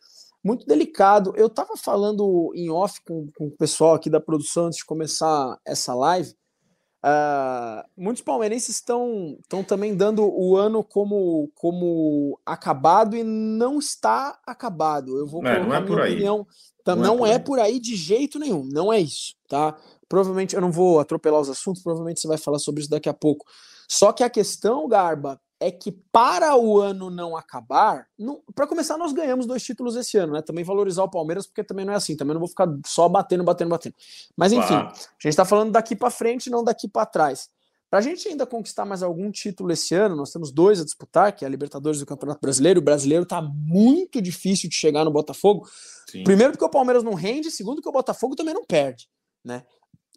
muito 0.44 0.66
delicado. 0.66 1.32
Eu 1.34 1.46
estava 1.46 1.74
falando 1.74 2.52
em 2.54 2.70
off 2.70 3.00
com, 3.02 3.26
com, 3.34 3.46
o 3.46 3.56
pessoal 3.56 3.94
aqui 3.94 4.10
da 4.10 4.20
produção 4.20 4.66
antes 4.66 4.78
de 4.78 4.84
começar 4.84 5.58
essa 5.66 5.94
live. 5.94 6.34
Uh, 7.02 7.84
muitos 7.96 8.22
palmeirenses 8.22 8.76
estão 8.76 9.36
também 9.66 9.94
dando 9.94 10.22
o 10.22 10.56
ano 10.56 10.82
como, 10.82 11.50
como 11.54 12.38
acabado 12.44 13.16
e 13.16 13.22
não 13.22 13.78
está 13.78 14.38
acabado. 14.46 15.18
Eu 15.18 15.26
vou 15.26 15.42
não, 15.42 15.50
colocar 15.50 15.68
não 15.68 15.74
é 15.74 15.80
minha 15.80 16.04
opinião. 16.04 16.46
Não, 16.86 16.96
não 16.96 17.26
é, 17.26 17.38
por, 17.38 17.58
é 17.58 17.58
por 17.58 17.60
aí 17.60 17.80
de 17.80 17.96
jeito 17.96 18.38
nenhum. 18.38 18.64
Não 18.70 18.92
é 18.92 19.00
isso, 19.00 19.34
tá? 19.48 19.76
Provavelmente 20.08 20.54
eu 20.54 20.60
não 20.60 20.70
vou 20.70 21.00
atropelar 21.00 21.40
os 21.40 21.48
assuntos. 21.48 21.82
Provavelmente 21.82 22.20
você 22.20 22.28
vai 22.28 22.38
falar 22.38 22.58
sobre 22.58 22.82
isso 22.82 22.90
daqui 22.90 23.08
a 23.08 23.14
pouco. 23.14 23.46
Só 23.88 24.12
que 24.12 24.22
a 24.22 24.30
questão, 24.30 24.88
Garba, 24.88 25.40
é 25.60 25.70
que 25.70 25.92
para 25.92 26.56
o 26.56 26.80
ano 26.80 27.10
não 27.10 27.36
acabar, 27.36 28.06
para 28.54 28.66
começar, 28.66 28.98
nós 28.98 29.12
ganhamos 29.12 29.46
dois 29.46 29.62
títulos 29.62 29.96
esse 29.96 30.16
ano, 30.18 30.34
né? 30.34 30.42
Também 30.42 30.64
valorizar 30.64 31.04
o 31.04 31.10
Palmeiras, 31.10 31.46
porque 31.46 31.64
também 31.64 31.84
não 31.84 31.92
é 31.92 31.96
assim, 31.96 32.16
também 32.16 32.34
não 32.34 32.40
vou 32.40 32.48
ficar 32.48 32.68
só 32.84 33.08
batendo, 33.08 33.44
batendo, 33.44 33.70
batendo. 33.70 33.94
Mas 34.36 34.52
enfim, 34.52 34.74
a 34.74 34.88
gente 34.88 35.28
está 35.28 35.44
falando 35.44 35.72
daqui 35.72 35.96
para 35.96 36.10
frente, 36.10 36.50
não 36.50 36.62
daqui 36.62 36.88
para 36.88 37.06
trás. 37.06 37.48
Para 37.94 38.00
a 38.00 38.02
gente 38.02 38.26
ainda 38.26 38.44
conquistar 38.44 38.84
mais 38.84 39.04
algum 39.04 39.30
título 39.30 39.70
esse 39.70 39.94
ano, 39.94 40.16
nós 40.16 40.32
temos 40.32 40.50
dois 40.50 40.80
a 40.80 40.84
disputar, 40.84 41.34
que 41.34 41.44
é 41.44 41.48
a 41.48 41.50
Libertadores 41.50 42.00
do 42.00 42.06
Campeonato 42.06 42.40
Brasileiro. 42.40 42.80
O 42.80 42.82
brasileiro 42.82 43.22
está 43.22 43.40
muito 43.40 44.20
difícil 44.20 44.68
de 44.68 44.74
chegar 44.74 45.04
no 45.04 45.12
Botafogo. 45.12 45.68
Sim. 46.10 46.24
Primeiro, 46.24 46.52
porque 46.52 46.64
o 46.64 46.68
Palmeiras 46.68 47.04
não 47.04 47.14
rende, 47.14 47.52
segundo, 47.52 47.80
que 47.80 47.88
o 47.88 47.92
Botafogo 47.92 48.34
também 48.34 48.52
não 48.52 48.64
perde, 48.64 49.08
né? 49.44 49.64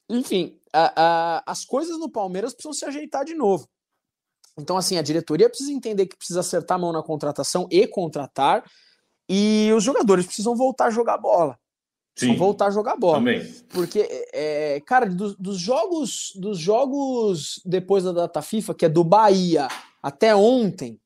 Enfim, 0.10 0.60
a, 0.74 0.94
a, 0.96 1.44
as 1.46 1.64
coisas 1.66 2.00
no 2.00 2.10
Palmeiras 2.10 2.54
precisam 2.54 2.74
se 2.74 2.84
ajeitar 2.84 3.24
de 3.24 3.36
novo. 3.36 3.70
Então, 4.58 4.78
assim, 4.78 4.98
a 4.98 5.02
diretoria 5.02 5.50
precisa 5.50 5.72
entender 5.72 6.08
que 6.08 6.18
precisa 6.18 6.40
acertar 6.40 6.78
a 6.78 6.82
mão 6.82 6.92
na 6.92 7.04
contratação 7.04 7.68
e 7.70 7.86
contratar, 7.86 8.64
e 9.30 9.72
os 9.76 9.84
jogadores 9.84 10.26
precisam 10.26 10.56
voltar 10.56 10.88
a 10.88 10.90
jogar 10.90 11.18
bola. 11.18 11.58
Sim, 12.18 12.36
voltar 12.36 12.68
a 12.68 12.72
jogar 12.72 12.96
bola. 12.96 13.20
Também. 13.20 13.46
Porque, 13.70 14.08
é, 14.34 14.82
cara, 14.86 15.06
dos, 15.06 15.36
dos, 15.36 15.60
jogos 15.60 16.32
dos 16.36 16.58
jogos 16.58 17.62
depois 17.64 18.04
da 18.04 18.12
data 18.12 18.42
FIFA, 18.42 18.74
que 18.74 18.86
é 18.86 18.90
do 18.90 19.04
Bahia 19.04 19.68
até 20.02 20.36
ontem, 20.36 21.00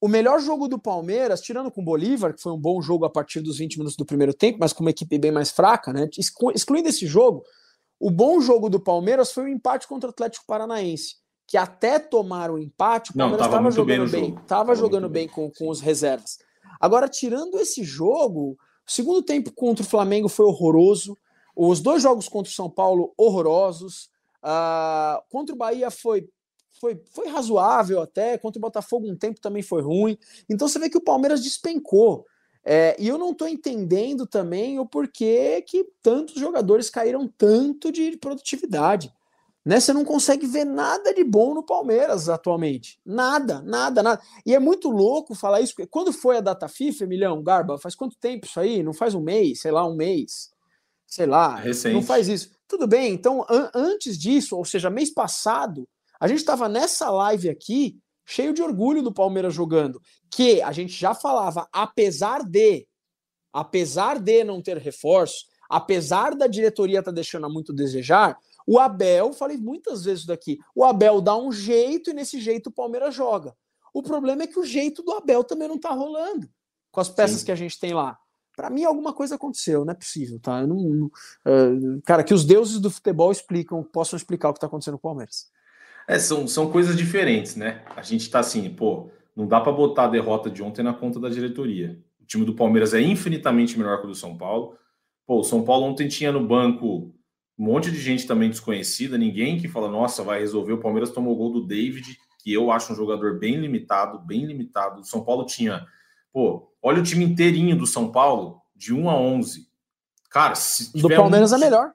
o 0.00 0.06
melhor 0.06 0.38
jogo 0.38 0.68
do 0.68 0.78
Palmeiras, 0.78 1.40
tirando 1.40 1.70
com 1.70 1.80
o 1.80 1.84
Bolívar, 1.84 2.32
que 2.34 2.42
foi 2.42 2.52
um 2.52 2.60
bom 2.60 2.80
jogo 2.80 3.04
a 3.04 3.10
partir 3.10 3.40
dos 3.40 3.58
20 3.58 3.78
minutos 3.78 3.96
do 3.96 4.04
primeiro 4.04 4.32
tempo, 4.32 4.58
mas 4.60 4.72
com 4.72 4.84
uma 4.84 4.90
equipe 4.90 5.18
bem 5.18 5.32
mais 5.32 5.50
fraca, 5.50 5.92
né? 5.92 6.08
Excluindo 6.54 6.88
esse 6.88 7.06
jogo, 7.06 7.42
o 7.98 8.10
bom 8.10 8.40
jogo 8.40 8.68
do 8.68 8.78
Palmeiras 8.78 9.32
foi 9.32 9.44
o 9.44 9.48
empate 9.48 9.88
contra 9.88 10.08
o 10.08 10.10
Atlético 10.10 10.44
Paranaense, 10.46 11.16
que 11.46 11.56
até 11.56 11.98
tomar 11.98 12.50
o 12.50 12.58
empate, 12.58 13.10
o 13.10 13.14
Palmeiras 13.14 13.46
estava 13.46 13.70
jogando 13.70 14.10
bem, 14.10 14.34
estava 14.34 14.74
jogando 14.74 15.08
bem 15.08 15.28
com, 15.28 15.50
com 15.50 15.68
os 15.68 15.80
reservas. 15.80 16.38
Agora, 16.80 17.08
tirando 17.08 17.58
esse 17.58 17.84
jogo, 17.84 18.56
o 18.86 18.90
segundo 18.90 19.22
tempo 19.22 19.52
contra 19.52 19.84
o 19.84 19.88
Flamengo 19.88 20.28
foi 20.28 20.46
horroroso. 20.46 21.16
Os 21.56 21.80
dois 21.80 22.02
jogos 22.02 22.28
contra 22.28 22.50
o 22.50 22.54
São 22.54 22.68
Paulo, 22.68 23.12
horrorosos. 23.16 24.10
Uh, 24.42 25.22
contra 25.30 25.54
o 25.54 25.58
Bahia 25.58 25.90
foi, 25.90 26.28
foi, 26.80 27.00
foi 27.12 27.28
razoável 27.28 28.02
até. 28.02 28.36
Contra 28.38 28.58
o 28.58 28.60
Botafogo, 28.60 29.10
um 29.10 29.16
tempo 29.16 29.40
também 29.40 29.62
foi 29.62 29.82
ruim. 29.82 30.18
Então 30.48 30.66
você 30.68 30.78
vê 30.78 30.90
que 30.90 30.98
o 30.98 31.04
Palmeiras 31.04 31.42
despencou. 31.42 32.26
É, 32.66 32.96
e 32.98 33.06
eu 33.06 33.18
não 33.18 33.32
estou 33.32 33.46
entendendo 33.46 34.26
também 34.26 34.78
o 34.78 34.86
porquê 34.86 35.62
que 35.66 35.84
tantos 36.02 36.36
jogadores 36.36 36.88
caíram 36.88 37.28
tanto 37.28 37.92
de 37.92 38.16
produtividade. 38.16 39.12
Né? 39.64 39.80
Você 39.80 39.92
não 39.92 40.04
consegue 40.04 40.46
ver 40.46 40.64
nada 40.64 41.14
de 41.14 41.24
bom 41.24 41.54
no 41.54 41.62
Palmeiras 41.62 42.28
atualmente. 42.28 42.98
Nada, 43.04 43.62
nada, 43.62 44.02
nada. 44.02 44.22
E 44.44 44.54
é 44.54 44.58
muito 44.58 44.90
louco 44.90 45.34
falar 45.34 45.62
isso, 45.62 45.74
porque 45.74 45.88
quando 45.88 46.12
foi 46.12 46.36
a 46.36 46.40
data 46.40 46.68
FIFA, 46.68 47.04
Emilhão, 47.04 47.42
Garba, 47.42 47.78
faz 47.78 47.94
quanto 47.94 48.18
tempo 48.18 48.46
isso 48.46 48.60
aí? 48.60 48.82
Não 48.82 48.92
faz 48.92 49.14
um 49.14 49.22
mês, 49.22 49.60
sei 49.60 49.70
lá, 49.70 49.86
um 49.86 49.96
mês. 49.96 50.50
Sei 51.06 51.26
lá, 51.26 51.56
Recente. 51.56 51.94
não 51.94 52.02
faz 52.02 52.28
isso. 52.28 52.50
Tudo 52.66 52.86
bem, 52.86 53.12
então 53.12 53.44
an 53.48 53.70
antes 53.74 54.18
disso, 54.18 54.56
ou 54.56 54.64
seja, 54.64 54.90
mês 54.90 55.12
passado, 55.12 55.88
a 56.18 56.26
gente 56.26 56.38
estava 56.38 56.68
nessa 56.68 57.10
live 57.10 57.48
aqui, 57.48 57.98
cheio 58.26 58.52
de 58.52 58.62
orgulho 58.62 59.02
do 59.02 59.12
Palmeiras 59.12 59.54
jogando, 59.54 60.00
que 60.30 60.60
a 60.62 60.72
gente 60.72 60.92
já 60.92 61.14
falava, 61.14 61.68
apesar 61.72 62.42
de, 62.42 62.86
apesar 63.52 64.18
de 64.18 64.42
não 64.44 64.62
ter 64.62 64.78
reforço, 64.78 65.44
apesar 65.70 66.34
da 66.34 66.46
diretoria 66.46 66.98
estar 66.98 67.10
tá 67.10 67.14
deixando 67.14 67.48
muito 67.50 67.72
a 67.72 67.76
desejar, 67.76 68.36
o 68.66 68.78
Abel, 68.78 69.32
falei 69.32 69.56
muitas 69.56 70.04
vezes 70.04 70.24
daqui, 70.24 70.58
o 70.74 70.84
Abel 70.84 71.20
dá 71.20 71.36
um 71.36 71.52
jeito 71.52 72.10
e 72.10 72.14
nesse 72.14 72.40
jeito 72.40 72.68
o 72.68 72.72
Palmeiras 72.72 73.14
joga. 73.14 73.54
O 73.92 74.02
problema 74.02 74.42
é 74.42 74.46
que 74.46 74.58
o 74.58 74.64
jeito 74.64 75.02
do 75.02 75.12
Abel 75.12 75.44
também 75.44 75.68
não 75.68 75.78
tá 75.78 75.90
rolando 75.90 76.48
com 76.90 77.00
as 77.00 77.08
peças 77.08 77.40
Sim. 77.40 77.46
que 77.46 77.52
a 77.52 77.56
gente 77.56 77.78
tem 77.78 77.92
lá. 77.92 78.18
Para 78.56 78.70
mim, 78.70 78.84
alguma 78.84 79.12
coisa 79.12 79.34
aconteceu, 79.34 79.84
não 79.84 79.92
é 79.92 79.96
possível, 79.96 80.38
tá? 80.38 80.64
Não, 80.66 80.76
não, 80.76 81.06
uh, 81.06 82.02
cara, 82.04 82.22
que 82.22 82.32
os 82.32 82.44
deuses 82.44 82.78
do 82.80 82.90
futebol 82.90 83.32
explicam, 83.32 83.82
possam 83.82 84.16
explicar 84.16 84.48
o 84.48 84.52
que 84.52 84.58
está 84.58 84.68
acontecendo 84.68 84.94
com 84.94 85.08
o 85.08 85.10
Palmeiras. 85.10 85.48
É, 86.06 86.18
são, 86.18 86.46
são 86.46 86.70
coisas 86.70 86.96
diferentes, 86.96 87.56
né? 87.56 87.84
A 87.96 88.02
gente 88.02 88.30
tá 88.30 88.38
assim, 88.40 88.68
pô, 88.70 89.10
não 89.34 89.46
dá 89.46 89.60
para 89.60 89.72
botar 89.72 90.04
a 90.04 90.08
derrota 90.08 90.50
de 90.50 90.62
ontem 90.62 90.82
na 90.82 90.94
conta 90.94 91.18
da 91.18 91.28
diretoria. 91.28 91.98
O 92.20 92.24
time 92.24 92.44
do 92.44 92.54
Palmeiras 92.54 92.94
é 92.94 93.00
infinitamente 93.00 93.76
melhor 93.78 93.98
que 93.98 94.04
o 94.04 94.08
do 94.08 94.14
São 94.14 94.36
Paulo. 94.36 94.76
Pô, 95.26 95.40
o 95.40 95.44
São 95.44 95.64
Paulo 95.64 95.86
ontem 95.86 96.06
tinha 96.06 96.30
no 96.30 96.46
banco 96.46 97.13
um 97.58 97.64
monte 97.64 97.90
de 97.90 98.00
gente 98.00 98.26
também 98.26 98.50
desconhecida, 98.50 99.16
ninguém 99.16 99.58
que 99.58 99.68
fala, 99.68 99.88
nossa, 99.88 100.22
vai 100.22 100.40
resolver. 100.40 100.72
O 100.72 100.80
Palmeiras 100.80 101.10
tomou 101.10 101.34
o 101.34 101.36
gol 101.36 101.52
do 101.52 101.66
David, 101.66 102.18
que 102.42 102.52
eu 102.52 102.70
acho 102.70 102.92
um 102.92 102.96
jogador 102.96 103.38
bem 103.38 103.56
limitado, 103.56 104.18
bem 104.18 104.44
limitado. 104.44 105.00
O 105.00 105.04
São 105.04 105.24
Paulo 105.24 105.46
tinha, 105.46 105.86
pô, 106.32 106.70
olha 106.82 107.00
o 107.00 107.04
time 107.04 107.24
inteirinho 107.24 107.76
do 107.76 107.86
São 107.86 108.10
Paulo, 108.10 108.60
de 108.74 108.92
1 108.92 109.08
a 109.08 109.16
11. 109.16 109.68
Cara, 110.30 110.54
se 110.54 110.92
do 110.98 111.08
Palmeiras 111.08 111.52
um... 111.52 111.56
é 111.56 111.58
melhor. 111.58 111.92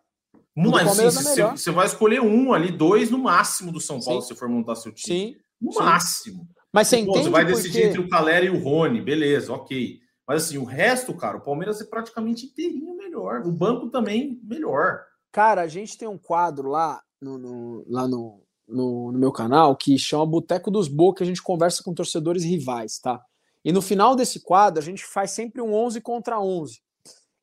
Mas 0.56 0.92
sim, 0.92 1.02
é 1.04 1.12
você, 1.12 1.44
você 1.44 1.72
vai 1.72 1.86
escolher 1.86 2.22
um 2.22 2.54
ali, 2.54 2.72
dois 2.72 3.10
no 3.10 3.18
máximo 3.18 3.72
do 3.72 3.80
São 3.80 4.00
Paulo, 4.02 4.22
sim. 4.22 4.30
se 4.30 4.36
for 4.36 4.50
montar 4.50 4.76
seu 4.76 4.92
time. 4.92 5.20
Sim. 5.20 5.36
No 5.62 5.72
sim. 5.72 5.80
máximo. 5.80 6.48
Mas 6.72 6.88
você 6.88 6.98
entende 6.98 7.24
Você 7.24 7.30
vai 7.30 7.46
decidir 7.46 7.72
porque... 7.72 7.88
entre 7.88 8.00
o 8.02 8.10
Calera 8.10 8.46
e 8.46 8.50
o 8.50 8.60
Rony, 8.60 9.02
beleza, 9.02 9.54
ok. 9.54 10.00
Mas 10.28 10.44
assim, 10.44 10.58
o 10.58 10.64
resto, 10.64 11.14
cara, 11.14 11.38
o 11.38 11.42
Palmeiras 11.42 11.82
é 11.82 11.86
praticamente 11.86 12.46
inteirinho 12.46 12.96
melhor. 12.96 13.42
O 13.46 13.52
banco 13.52 13.90
também 13.90 14.40
melhor. 14.44 15.02
Cara, 15.32 15.62
a 15.62 15.68
gente 15.68 15.98
tem 15.98 16.08
um 16.08 16.18
quadro 16.18 16.70
lá 16.70 17.02
no, 17.22 17.38
no 17.38 17.86
lá 17.88 18.08
no, 18.08 18.42
no, 18.68 19.12
no, 19.12 19.20
meu 19.20 19.32
canal 19.32 19.76
que 19.76 19.98
chama 19.98 20.26
Boteco 20.26 20.72
dos 20.72 20.88
que 20.88 21.24
a 21.24 21.26
gente 21.26 21.42
conversa 21.42 21.84
com 21.84 21.94
torcedores 21.94 22.44
rivais, 22.44 23.00
tá? 23.00 23.24
E 23.64 23.72
no 23.72 23.82
final 23.82 24.16
desse 24.16 24.40
quadro, 24.40 24.80
a 24.80 24.84
gente 24.84 25.06
faz 25.06 25.32
sempre 25.32 25.62
um 25.62 25.74
11 25.74 26.02
contra 26.02 26.40
11. 26.40 26.82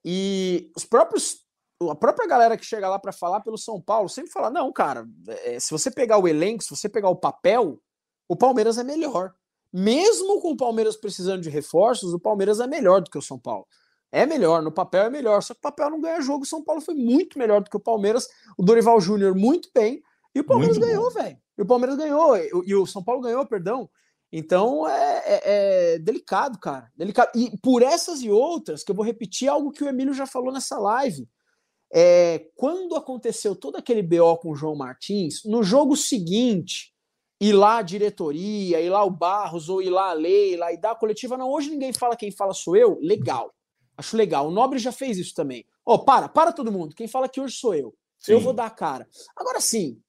E 0.04 0.70
os 0.76 0.84
próprios 0.84 1.46
a 1.90 1.94
própria 1.94 2.26
galera 2.26 2.56
que 2.56 2.64
chega 2.64 2.88
lá 2.88 2.98
para 2.98 3.12
falar 3.12 3.40
pelo 3.40 3.58
São 3.58 3.80
Paulo 3.80 4.08
sempre 4.08 4.32
fala: 4.32 4.50
não, 4.50 4.72
cara, 4.72 5.06
é, 5.44 5.60
se 5.60 5.70
você 5.70 5.90
pegar 5.90 6.18
o 6.18 6.26
elenco, 6.26 6.62
se 6.62 6.70
você 6.70 6.88
pegar 6.88 7.10
o 7.10 7.16
papel, 7.16 7.80
o 8.28 8.36
Palmeiras 8.36 8.78
é 8.78 8.84
melhor. 8.84 9.34
Mesmo 9.72 10.40
com 10.40 10.52
o 10.52 10.56
Palmeiras 10.56 10.96
precisando 10.96 11.42
de 11.42 11.50
reforços, 11.50 12.14
o 12.14 12.20
Palmeiras 12.20 12.60
é 12.60 12.66
melhor 12.66 13.02
do 13.02 13.10
que 13.10 13.18
o 13.18 13.22
São 13.22 13.38
Paulo. 13.38 13.66
É 14.12 14.24
melhor, 14.24 14.62
no 14.62 14.72
papel 14.72 15.04
é 15.04 15.10
melhor, 15.10 15.42
só 15.42 15.52
que 15.52 15.58
o 15.58 15.62
papel 15.62 15.90
não 15.90 16.00
ganha 16.00 16.20
jogo. 16.20 16.44
O 16.44 16.46
São 16.46 16.62
Paulo 16.62 16.80
foi 16.80 16.94
muito 16.94 17.38
melhor 17.38 17.62
do 17.62 17.70
que 17.70 17.76
o 17.76 17.80
Palmeiras, 17.80 18.28
o 18.56 18.62
Dorival 18.62 19.00
Júnior 19.00 19.34
muito 19.34 19.68
bem, 19.74 20.02
e 20.34 20.40
o 20.40 20.44
Palmeiras 20.44 20.78
muito 20.78 20.88
ganhou, 20.88 21.10
velho. 21.10 21.38
E 21.58 21.62
o 21.62 21.66
Palmeiras 21.66 21.96
ganhou, 21.96 22.36
e 22.36 22.74
o 22.74 22.86
São 22.86 23.02
Paulo 23.02 23.22
ganhou, 23.22 23.44
perdão. 23.46 23.88
Então 24.32 24.88
é, 24.88 25.22
é, 25.24 25.42
é, 25.44 25.98
delicado, 25.98 26.58
cara. 26.58 26.90
Delicado. 26.94 27.30
E 27.34 27.56
por 27.58 27.82
essas 27.82 28.20
e 28.22 28.30
outras, 28.30 28.82
que 28.82 28.90
eu 28.90 28.94
vou 28.94 29.04
repetir 29.04 29.48
algo 29.48 29.70
que 29.70 29.84
o 29.84 29.88
Emílio 29.88 30.12
já 30.12 30.26
falou 30.26 30.52
nessa 30.52 30.78
live. 30.78 31.28
É, 31.92 32.48
quando 32.56 32.96
aconteceu 32.96 33.54
todo 33.54 33.76
aquele 33.76 34.02
BO 34.02 34.36
com 34.38 34.50
o 34.50 34.56
João 34.56 34.76
Martins, 34.76 35.42
no 35.44 35.62
jogo 35.62 35.96
seguinte, 35.96 36.92
ir 37.40 37.52
lá 37.52 37.78
a 37.78 37.82
diretoria, 37.82 38.80
ir 38.80 38.90
lá 38.90 39.04
o 39.04 39.10
Barros, 39.10 39.68
ou 39.68 39.80
ir 39.80 39.90
lá 39.90 40.10
a 40.10 40.14
Leila, 40.14 40.72
e 40.72 40.76
dar 40.76 40.92
a 40.92 40.96
coletiva, 40.96 41.36
não, 41.38 41.50
hoje 41.50 41.70
ninguém 41.70 41.92
fala 41.92 42.16
quem 42.16 42.30
fala 42.30 42.52
sou 42.52 42.76
eu, 42.76 42.98
legal. 43.00 43.54
Acho 43.96 44.16
legal. 44.16 44.48
O 44.48 44.50
Nobre 44.50 44.78
já 44.78 44.92
fez 44.92 45.18
isso 45.18 45.34
também. 45.34 45.64
Ó, 45.84 45.94
oh, 45.94 45.98
para, 46.00 46.28
para 46.28 46.52
todo 46.52 46.72
mundo. 46.72 46.94
Quem 46.94 47.08
fala 47.08 47.28
que 47.28 47.40
hoje 47.40 47.56
sou 47.56 47.74
eu. 47.74 47.94
Sim. 48.18 48.32
Eu 48.32 48.40
vou 48.40 48.52
dar 48.52 48.66
a 48.66 48.70
cara. 48.70 49.08
Agora 49.36 49.60
sim, 49.60 50.00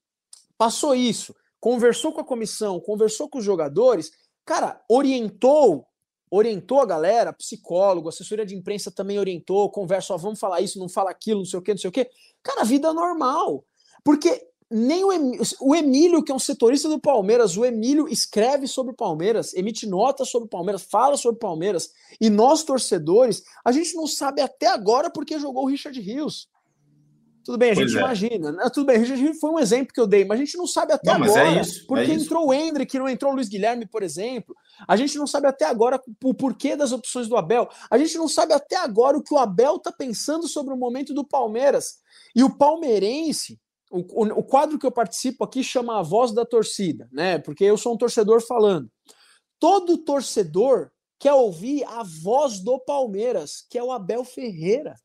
passou 0.57 0.95
isso, 0.95 1.35
conversou 1.59 2.11
com 2.11 2.21
a 2.21 2.25
comissão, 2.25 2.79
conversou 2.79 3.29
com 3.29 3.37
os 3.37 3.45
jogadores, 3.45 4.11
cara, 4.45 4.81
orientou, 4.89 5.85
orientou 6.31 6.81
a 6.81 6.85
galera, 6.85 7.33
psicólogo, 7.33 8.09
assessoria 8.09 8.45
de 8.45 8.55
imprensa 8.55 8.91
também 8.91 9.19
orientou, 9.19 9.69
conversa, 9.69 10.13
ó, 10.13 10.17
vamos 10.17 10.39
falar 10.39 10.61
isso, 10.61 10.79
não 10.79 10.89
fala 10.89 11.11
aquilo, 11.11 11.39
não 11.39 11.45
sei 11.45 11.59
o 11.59 11.61
quê, 11.61 11.71
não 11.71 11.77
sei 11.77 11.89
o 11.89 11.93
quê. 11.93 12.09
Cara, 12.41 12.63
vida 12.63 12.93
normal. 12.93 13.63
Porque 14.03 14.47
nem 14.69 15.03
o 15.03 15.11
Emílio, 15.11 15.41
o 15.61 15.75
Emílio, 15.75 16.23
que 16.23 16.31
é 16.31 16.35
um 16.35 16.39
setorista 16.39 16.89
do 16.89 16.99
Palmeiras, 16.99 17.55
o 17.55 17.65
Emílio 17.65 18.07
escreve 18.07 18.67
sobre 18.67 18.91
o 18.91 18.95
Palmeiras, 18.95 19.53
emite 19.53 19.87
notas 19.87 20.29
sobre 20.29 20.47
o 20.47 20.49
Palmeiras, 20.49 20.83
fala 20.83 21.15
sobre 21.15 21.37
o 21.37 21.39
Palmeiras, 21.39 21.91
e 22.19 22.29
nós, 22.29 22.63
torcedores, 22.63 23.43
a 23.63 23.71
gente 23.71 23.95
não 23.95 24.05
sabe 24.05 24.41
até 24.41 24.67
agora 24.67 25.09
porque 25.09 25.39
jogou 25.39 25.63
o 25.63 25.67
Richard 25.67 25.99
Rios. 25.99 26.49
Tudo 27.45 27.57
bem, 27.57 27.71
a 27.71 27.75
pois 27.75 27.89
gente 27.89 27.97
é. 27.97 28.03
imagina. 28.03 28.51
Né? 28.51 28.69
Tudo 28.73 28.85
bem, 28.87 28.97
o 28.97 28.99
Richard 28.99 29.23
Rios 29.23 29.39
foi 29.39 29.49
um 29.49 29.57
exemplo 29.57 29.93
que 29.93 30.01
eu 30.01 30.05
dei, 30.05 30.25
mas 30.25 30.37
a 30.37 30.43
gente 30.43 30.57
não 30.57 30.67
sabe 30.67 30.91
até 30.91 31.17
não, 31.17 31.25
é 31.25 31.29
agora. 31.29 31.47
É 31.47 31.61
isso, 31.61 31.87
porque 31.87 32.11
é 32.11 32.13
entrou 32.13 32.47
o 32.47 32.53
Hendrick, 32.53 32.99
não 32.99 33.07
entrou 33.07 33.31
o 33.31 33.35
Luiz 33.35 33.47
Guilherme, 33.47 33.85
por 33.85 34.03
exemplo. 34.03 34.53
A 34.85 34.97
gente 34.97 35.17
não 35.17 35.25
sabe 35.25 35.47
até 35.47 35.63
agora 35.63 35.97
o 36.25 36.33
porquê 36.33 36.75
das 36.75 36.91
opções 36.91 37.29
do 37.29 37.37
Abel. 37.37 37.69
A 37.89 37.97
gente 37.97 38.17
não 38.17 38.27
sabe 38.27 38.51
até 38.51 38.75
agora 38.75 39.17
o 39.17 39.23
que 39.23 39.33
o 39.33 39.37
Abel 39.37 39.77
está 39.77 39.93
pensando 39.93 40.45
sobre 40.45 40.73
o 40.73 40.77
momento 40.77 41.13
do 41.13 41.23
Palmeiras. 41.23 41.99
E 42.35 42.43
o 42.43 42.49
palmeirense, 42.49 43.57
o, 43.89 43.99
o, 43.99 44.39
o, 44.39 44.43
quadro 44.43 44.77
que 44.77 44.85
eu 44.85 44.91
participo 44.91 45.43
aqui 45.43 45.63
chama 45.63 45.99
A 45.99 46.01
Voz 46.01 46.33
da 46.33 46.45
Torcida, 46.45 47.07
né? 47.11 47.39
Porque 47.39 47.63
eu 47.63 47.77
sou 47.77 47.93
um 47.93 47.97
torcedor 47.97 48.41
falando. 48.41 48.91
Todo 49.59 49.97
torcedor 49.97 50.91
quer 51.19 51.33
ouvir 51.33 51.83
a 51.85 52.03
voz 52.03 52.59
do 52.59 52.79
Palmeiras, 52.79 53.65
que 53.69 53.77
é 53.77 53.83
o 53.83 53.91
Abel 53.91 54.23
Ferreira. 54.23 54.95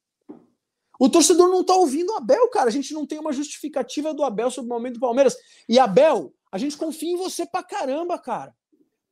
O 1.00 1.08
torcedor 1.08 1.48
não 1.48 1.64
tá 1.64 1.74
ouvindo 1.74 2.12
o 2.12 2.16
Abel, 2.16 2.48
cara. 2.50 2.68
A 2.68 2.72
gente 2.72 2.92
não 2.92 3.06
tem 3.06 3.18
uma 3.18 3.32
justificativa 3.32 4.12
do 4.12 4.22
Abel 4.22 4.50
sobre 4.50 4.70
o 4.70 4.74
momento 4.74 4.94
do 4.94 5.00
Palmeiras. 5.00 5.36
E 5.68 5.78
Abel, 5.78 6.32
a 6.50 6.58
gente 6.58 6.76
confia 6.76 7.12
em 7.12 7.16
você 7.16 7.46
pra 7.46 7.62
caramba, 7.62 8.18
cara. 8.18 8.54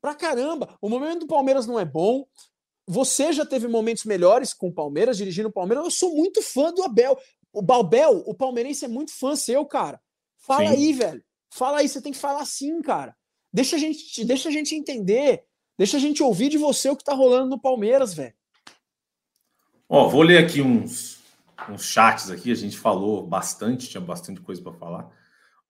Pra 0.01 0.15
caramba. 0.15 0.77
O 0.81 0.89
momento 0.89 1.21
do 1.21 1.27
Palmeiras 1.27 1.67
não 1.67 1.81
é 1.81 1.85
bom. 1.85 2.27
Você 2.87 3.33
já 3.33 3.47
teve 3.47 3.67
momentos 3.67 4.05
melhores 4.05 4.53
com 4.53 4.69
o 4.69 4.73
Palmeiras, 4.73 5.17
dirigindo 5.17 5.49
o 5.49 5.53
Palmeiras. 5.53 5.85
Eu 5.85 5.91
sou 5.91 6.15
muito 6.15 6.43
fã 6.43 6.73
do 6.73 6.83
Abel. 6.83 7.19
O 7.53 7.63
Balbel, 7.63 8.23
o 8.27 8.35
palmeirense 8.35 8.85
é 8.85 8.89
muito 8.89 9.13
fã 9.13 9.35
seu, 9.35 9.65
cara. 9.65 10.01
Fala 10.39 10.69
sim. 10.69 10.77
aí, 10.77 10.93
velho. 10.93 11.23
Fala 11.53 11.79
aí, 11.79 11.89
você 11.89 12.01
tem 12.01 12.13
que 12.13 12.19
falar 12.19 12.45
sim, 12.47 12.81
cara. 12.81 13.17
Deixa 13.53 13.77
a 13.77 13.79
gente, 13.79 14.25
deixa 14.25 14.49
a 14.49 14.53
gente 14.53 14.75
entender. 14.75 15.45
Deixa 15.77 15.97
a 15.97 16.01
gente 16.01 16.23
ouvir 16.23 16.49
de 16.49 16.59
você 16.59 16.91
o 16.91 16.97
que 16.97 17.05
tá 17.05 17.15
rolando 17.15 17.49
no 17.49 17.61
Palmeiras, 17.61 18.15
velho. 18.15 18.35
Ó, 19.89 20.09
vou 20.09 20.23
ler 20.23 20.45
aqui 20.45 20.63
uns, 20.63 21.19
uns 21.69 21.85
chats 21.85 22.31
aqui. 22.31 22.53
A 22.53 22.55
gente 22.55 22.79
falou 22.79 23.27
bastante, 23.27 23.89
tinha 23.89 24.01
bastante 24.01 24.41
coisa 24.41 24.63
para 24.63 24.73
falar. 24.73 25.11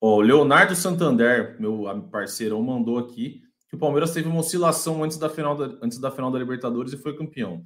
Ó, 0.01 0.17
o 0.17 0.21
Leonardo 0.21 0.75
Santander, 0.75 1.57
meu 1.61 1.85
parceirão, 2.11 2.63
mandou 2.63 2.99
aqui 2.99 3.43
que 3.69 3.77
o 3.77 3.79
Palmeiras 3.79 4.13
teve 4.13 4.29
uma 4.29 4.41
oscilação 4.41 5.03
antes 5.05 5.17
da 5.17 5.31
final 5.31 5.57
da, 5.57 5.79
antes 5.81 5.99
da 5.99 6.11
final 6.11 6.31
da 6.31 6.39
Libertadores 6.39 6.93
e 6.93 6.99
foi 6.99 7.17
campeão. 7.17 7.65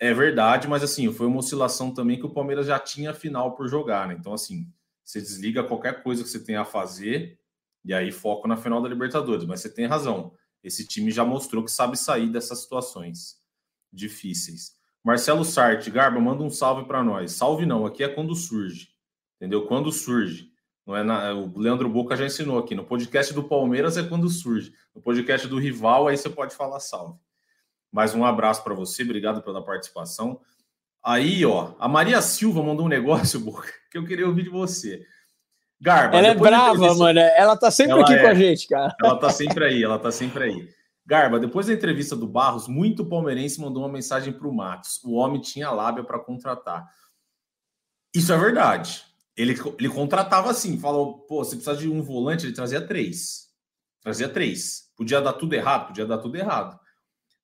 É 0.00 0.12
verdade, 0.12 0.66
mas 0.68 0.82
assim, 0.82 1.12
foi 1.12 1.26
uma 1.26 1.38
oscilação 1.38 1.92
também 1.92 2.18
que 2.18 2.26
o 2.26 2.32
Palmeiras 2.32 2.66
já 2.66 2.78
tinha 2.78 3.14
final 3.14 3.54
por 3.54 3.68
jogar, 3.68 4.08
né? 4.08 4.16
Então, 4.18 4.32
assim, 4.32 4.66
você 5.04 5.20
desliga 5.20 5.62
qualquer 5.62 6.02
coisa 6.02 6.22
que 6.22 6.28
você 6.28 6.42
tenha 6.42 6.62
a 6.62 6.64
fazer 6.64 7.38
e 7.84 7.92
aí 7.92 8.10
foco 8.10 8.48
na 8.48 8.56
final 8.56 8.82
da 8.82 8.88
Libertadores. 8.88 9.44
Mas 9.44 9.60
você 9.60 9.68
tem 9.68 9.86
razão. 9.86 10.32
Esse 10.62 10.86
time 10.86 11.10
já 11.10 11.24
mostrou 11.24 11.62
que 11.62 11.70
sabe 11.70 11.96
sair 11.96 12.30
dessas 12.30 12.60
situações 12.60 13.36
difíceis. 13.92 14.72
Marcelo 15.04 15.44
Sarte, 15.44 15.90
Garba, 15.90 16.18
manda 16.18 16.42
um 16.42 16.50
salve 16.50 16.86
para 16.86 17.04
nós. 17.04 17.32
Salve 17.32 17.66
não, 17.66 17.84
aqui 17.84 18.02
é 18.02 18.08
quando 18.08 18.34
surge. 18.34 18.88
Entendeu? 19.36 19.66
Quando 19.66 19.92
surge. 19.92 20.50
Não 20.86 20.96
é 20.96 21.02
na, 21.02 21.34
o 21.34 21.58
Leandro 21.58 21.88
Boca 21.88 22.16
já 22.16 22.24
ensinou 22.24 22.58
aqui. 22.58 22.74
No 22.74 22.84
podcast 22.84 23.32
do 23.34 23.44
Palmeiras 23.44 23.96
é 23.96 24.02
quando 24.02 24.28
surge. 24.28 24.72
No 24.94 25.02
podcast 25.02 25.46
do 25.46 25.58
rival, 25.58 26.08
aí 26.08 26.16
você 26.16 26.30
pode 26.30 26.54
falar 26.54 26.80
salve. 26.80 27.18
Mais 27.94 28.12
um 28.12 28.24
abraço 28.24 28.64
para 28.64 28.74
você, 28.74 29.04
obrigado 29.04 29.40
pela 29.40 29.64
participação. 29.64 30.40
Aí, 31.00 31.46
ó, 31.46 31.74
a 31.78 31.86
Maria 31.86 32.20
Silva 32.20 32.60
mandou 32.60 32.86
um 32.86 32.88
negócio, 32.88 33.38
Boca, 33.38 33.72
que 33.88 33.96
eu 33.96 34.04
queria 34.04 34.26
ouvir 34.26 34.42
de 34.42 34.50
você. 34.50 35.06
Garba, 35.80 36.16
ela 36.16 36.26
é 36.26 36.34
brava, 36.34 36.92
mano. 36.96 37.20
Ela 37.20 37.56
tá 37.56 37.70
sempre 37.70 37.92
ela 37.92 38.02
aqui 38.02 38.14
é, 38.14 38.20
com 38.20 38.26
a 38.26 38.34
gente, 38.34 38.66
cara. 38.66 38.96
Ela 39.00 39.16
tá 39.16 39.30
sempre 39.30 39.64
aí, 39.64 39.84
ela 39.84 39.96
tá 39.96 40.10
sempre 40.10 40.42
aí. 40.42 40.68
Garba, 41.06 41.38
depois 41.38 41.68
da 41.68 41.72
entrevista 41.72 42.16
do 42.16 42.26
Barros, 42.26 42.66
muito 42.66 43.06
palmeirense 43.06 43.60
mandou 43.60 43.84
uma 43.84 43.92
mensagem 43.92 44.32
para 44.32 44.48
o 44.48 44.52
Matos. 44.52 45.00
O 45.04 45.12
homem 45.12 45.40
tinha 45.40 45.70
lábia 45.70 46.02
para 46.02 46.18
contratar. 46.18 46.84
Isso 48.12 48.32
é 48.32 48.36
verdade. 48.36 49.04
Ele, 49.36 49.54
ele 49.78 49.88
contratava 49.88 50.50
assim, 50.50 50.80
falou: 50.80 51.20
pô, 51.28 51.44
você 51.44 51.54
precisa 51.54 51.76
de 51.76 51.88
um 51.88 52.02
volante, 52.02 52.44
ele 52.44 52.54
trazia 52.54 52.84
três. 52.84 53.50
Trazia 54.00 54.28
três. 54.28 54.90
Podia 54.96 55.20
dar 55.20 55.34
tudo 55.34 55.54
errado, 55.54 55.86
podia 55.86 56.06
dar 56.06 56.18
tudo 56.18 56.36
errado. 56.36 56.82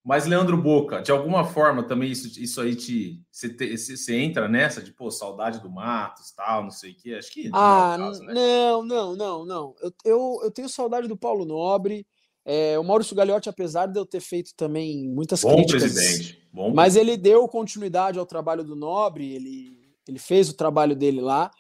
Mas, 0.03 0.27
Leandro 0.27 0.57
Boca, 0.57 1.03
de 1.03 1.13
alguma 1.13 1.45
forma 1.45 1.83
também 1.83 2.11
isso, 2.11 2.41
isso 2.41 2.61
aí 2.61 2.75
te. 2.75 3.21
Você, 3.31 4.17
entra 4.17 4.49
nessa 4.49 4.83
de, 4.83 4.93
pô, 4.93 5.11
saudade 5.11 5.61
do 5.61 5.71
Matos, 5.71 6.33
tal, 6.33 6.63
não 6.63 6.71
sei 6.71 6.93
o 6.93 6.97
quê. 6.97 7.15
Acho 7.15 7.31
que. 7.31 7.51
Ah, 7.53 7.97
não, 7.99 8.07
é 8.07 8.09
caso, 8.09 8.23
né? 8.25 8.33
não, 8.35 8.83
não, 8.83 9.17
não, 9.17 9.45
não. 9.45 9.75
Eu, 9.83 9.93
eu, 10.05 10.41
eu 10.45 10.51
tenho 10.51 10.69
saudade 10.69 11.07
do 11.07 11.17
Paulo 11.17 11.45
Nobre. 11.45 12.07
É, 12.45 12.79
o 12.79 12.85
Maurício 12.85 13.15
Gagliotti, 13.15 13.51
apesar 13.51 13.87
de 13.87 13.99
eu 13.99 14.07
ter 14.07 14.21
feito 14.21 14.55
também 14.57 15.07
muitas 15.09 15.43
Bom 15.43 15.55
críticas. 15.55 15.83
Presidente. 15.83 16.41
Bom 16.53 16.73
mas 16.75 16.97
ele 16.97 17.17
deu 17.17 17.47
continuidade 17.47 18.19
ao 18.19 18.27
trabalho 18.27 18.65
do 18.65 18.75
Nobre, 18.75 19.35
ele, 19.35 19.79
ele 20.09 20.19
fez 20.19 20.49
o 20.49 20.57
trabalho 20.57 20.97
dele 20.97 21.21
lá. 21.21 21.51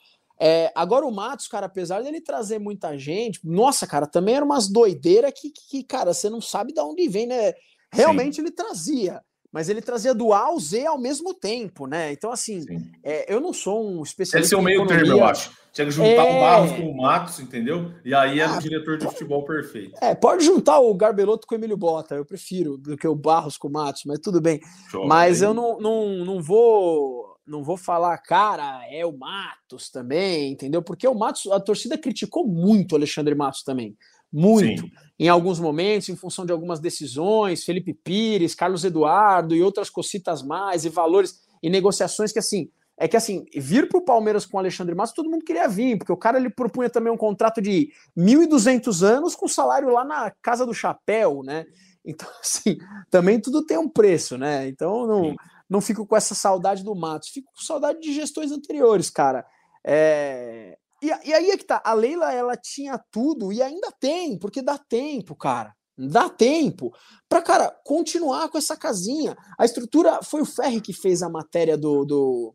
É, 0.43 0.73
agora 0.75 1.07
o 1.07 1.13
Matos, 1.13 1.47
cara, 1.47 1.67
apesar 1.67 2.03
dele 2.03 2.21
trazer 2.21 2.59
muita 2.59 2.97
gente, 2.97 3.41
nossa, 3.45 3.87
cara, 3.87 4.07
também 4.07 4.37
era 4.37 4.45
umas 4.45 4.69
doideiras 4.69 5.33
que, 5.39 5.51
que, 5.51 5.85
cara, 5.85 6.15
você 6.15 6.31
não 6.31 6.41
sabe 6.41 6.73
de 6.73 6.81
onde 6.81 7.07
vem, 7.09 7.27
né? 7.27 7.53
Realmente 7.93 8.37
Sim. 8.37 8.43
ele 8.43 8.51
trazia, 8.51 9.21
mas 9.53 9.69
ele 9.69 9.83
trazia 9.83 10.15
do 10.15 10.33
A 10.33 10.41
ao 10.47 10.61
Z 10.61 10.87
ao 10.87 10.99
mesmo 10.99 11.35
tempo, 11.35 11.87
né? 11.87 12.13
Então, 12.13 12.31
assim, 12.31 12.65
é, 13.03 13.33
eu 13.33 13.41
não 13.41 13.53
sou 13.53 13.85
um 13.85 14.03
especialista. 14.03 14.47
Esse 14.47 14.55
é 14.55 14.59
o 14.59 14.63
meio 14.63 14.87
termo, 14.87 15.13
eu 15.13 15.25
acho. 15.25 15.51
Tinha 15.73 15.87
que 15.87 15.93
juntar 15.93 16.27
é... 16.27 16.37
o 16.37 16.41
Barros 16.41 16.73
com 16.73 16.91
o 16.91 16.97
Matos, 16.97 17.39
entendeu? 17.41 17.93
E 18.05 18.13
aí 18.15 18.41
era 18.41 18.55
ah, 18.55 18.59
o 18.59 18.61
diretor 18.61 18.99
de 18.99 19.07
futebol 19.07 19.45
perfeito. 19.45 19.97
É, 20.01 20.15
pode 20.15 20.45
juntar 20.45 20.79
o 20.81 20.93
Garbeloto 20.95 21.47
com 21.47 21.55
o 21.55 21.59
Emílio 21.59 21.77
Bota, 21.77 22.17
eu 22.17 22.25
prefiro 22.25 22.77
do 22.77 22.97
que 22.97 23.07
o 23.07 23.15
Barros 23.15 23.57
com 23.57 23.69
o 23.69 23.73
Matos, 23.73 24.03
mas 24.05 24.19
tudo 24.19 24.41
bem. 24.41 24.61
Mas 25.07 25.43
eu 25.43 25.55
não, 25.55 25.79
não, 25.81 26.25
não 26.25 26.43
vou 26.43 27.31
não 27.47 27.65
vou 27.65 27.77
falar, 27.77 28.17
cara, 28.19 28.81
é 28.89 29.05
o 29.05 29.13
Matos 29.13 29.91
também, 29.91 30.53
entendeu? 30.53 30.83
Porque 30.83 31.07
o 31.09 31.15
Matos, 31.15 31.51
a 31.51 31.59
torcida 31.59 31.99
criticou 31.99 32.47
muito 32.47 32.93
o 32.93 32.97
Alexandre 32.97 33.35
Matos 33.35 33.65
também. 33.65 33.97
Muito. 34.33 34.83
Sim 34.83 34.91
em 35.21 35.29
alguns 35.29 35.61
momentos, 35.61 36.09
em 36.09 36.17
função 36.17 36.47
de 36.47 36.53
algumas 36.53 36.81
decisões, 36.81 37.63
Felipe 37.63 37.93
Pires, 37.93 38.55
Carlos 38.55 38.87
Eduardo 38.87 39.55
e 39.55 39.63
outras 39.63 39.91
cocitas 39.91 40.43
mais, 40.43 40.87
e 40.87 40.89
valores 40.89 41.43
e 41.63 41.69
negociações 41.69 42.33
que 42.33 42.39
assim. 42.39 42.71
É 42.97 43.07
que 43.09 43.17
assim, 43.17 43.47
vir 43.55 43.89
para 43.89 43.99
o 43.99 44.05
Palmeiras 44.05 44.45
com 44.45 44.57
o 44.57 44.61
Alexandre 44.61 44.95
Matos, 44.95 45.15
todo 45.15 45.31
mundo 45.31 45.45
queria 45.45 45.67
vir, 45.69 45.97
porque 45.97 46.13
o 46.13 46.17
cara 46.17 46.39
ele 46.39 46.51
propunha 46.51 46.89
também 46.89 47.11
um 47.11 47.17
contrato 47.17 47.61
de 47.61 47.91
1.200 48.17 49.03
anos 49.03 49.35
com 49.35 49.49
salário 49.49 49.89
lá 49.91 50.05
na 50.05 50.31
Casa 50.43 50.67
do 50.67 50.75
Chapéu, 50.75 51.43
né? 51.43 51.67
Então, 52.05 52.29
assim, 52.43 52.79
também 53.11 53.41
tudo 53.41 53.65
tem 53.65 53.79
um 53.79 53.89
preço, 53.89 54.37
né? 54.39 54.69
Então, 54.69 55.07
não, 55.07 55.35
não 55.69 55.81
fico 55.83 56.07
com 56.07 56.17
essa 56.17 56.35
saudade 56.35 56.83
do 56.83 56.95
Matos, 56.95 57.29
fico 57.29 57.51
com 57.55 57.63
saudade 57.63 58.01
de 58.01 58.13
gestões 58.13 58.53
anteriores, 58.53 59.09
cara. 59.09 59.47
É, 59.83 60.79
e, 61.03 61.33
aí 61.35 61.51
é 61.51 61.57
que 61.57 61.65
tá, 61.65 61.81
a 61.85 61.93
Leila 61.95 62.33
ela 62.33 62.57
tinha 62.57 62.99
tudo 63.11 63.53
e 63.53 63.63
ainda 63.63 63.91
tem, 64.01 64.39
porque 64.39 64.63
dá 64.63 64.79
tempo, 64.79 65.35
cara. 65.37 65.75
Dá 66.09 66.29
tempo 66.29 66.93
para, 67.31 67.43
cara, 67.43 67.71
continuar 67.85 68.49
com 68.49 68.59
essa 68.59 68.77
casinha. 68.77 69.37
A 69.57 69.65
estrutura 69.65 70.21
foi 70.21 70.41
o 70.41 70.45
Ferri 70.45 70.81
que 70.81 70.93
fez 70.93 71.23
a 71.23 71.29
matéria 71.29 71.79
do. 71.79 72.05
do 72.05 72.55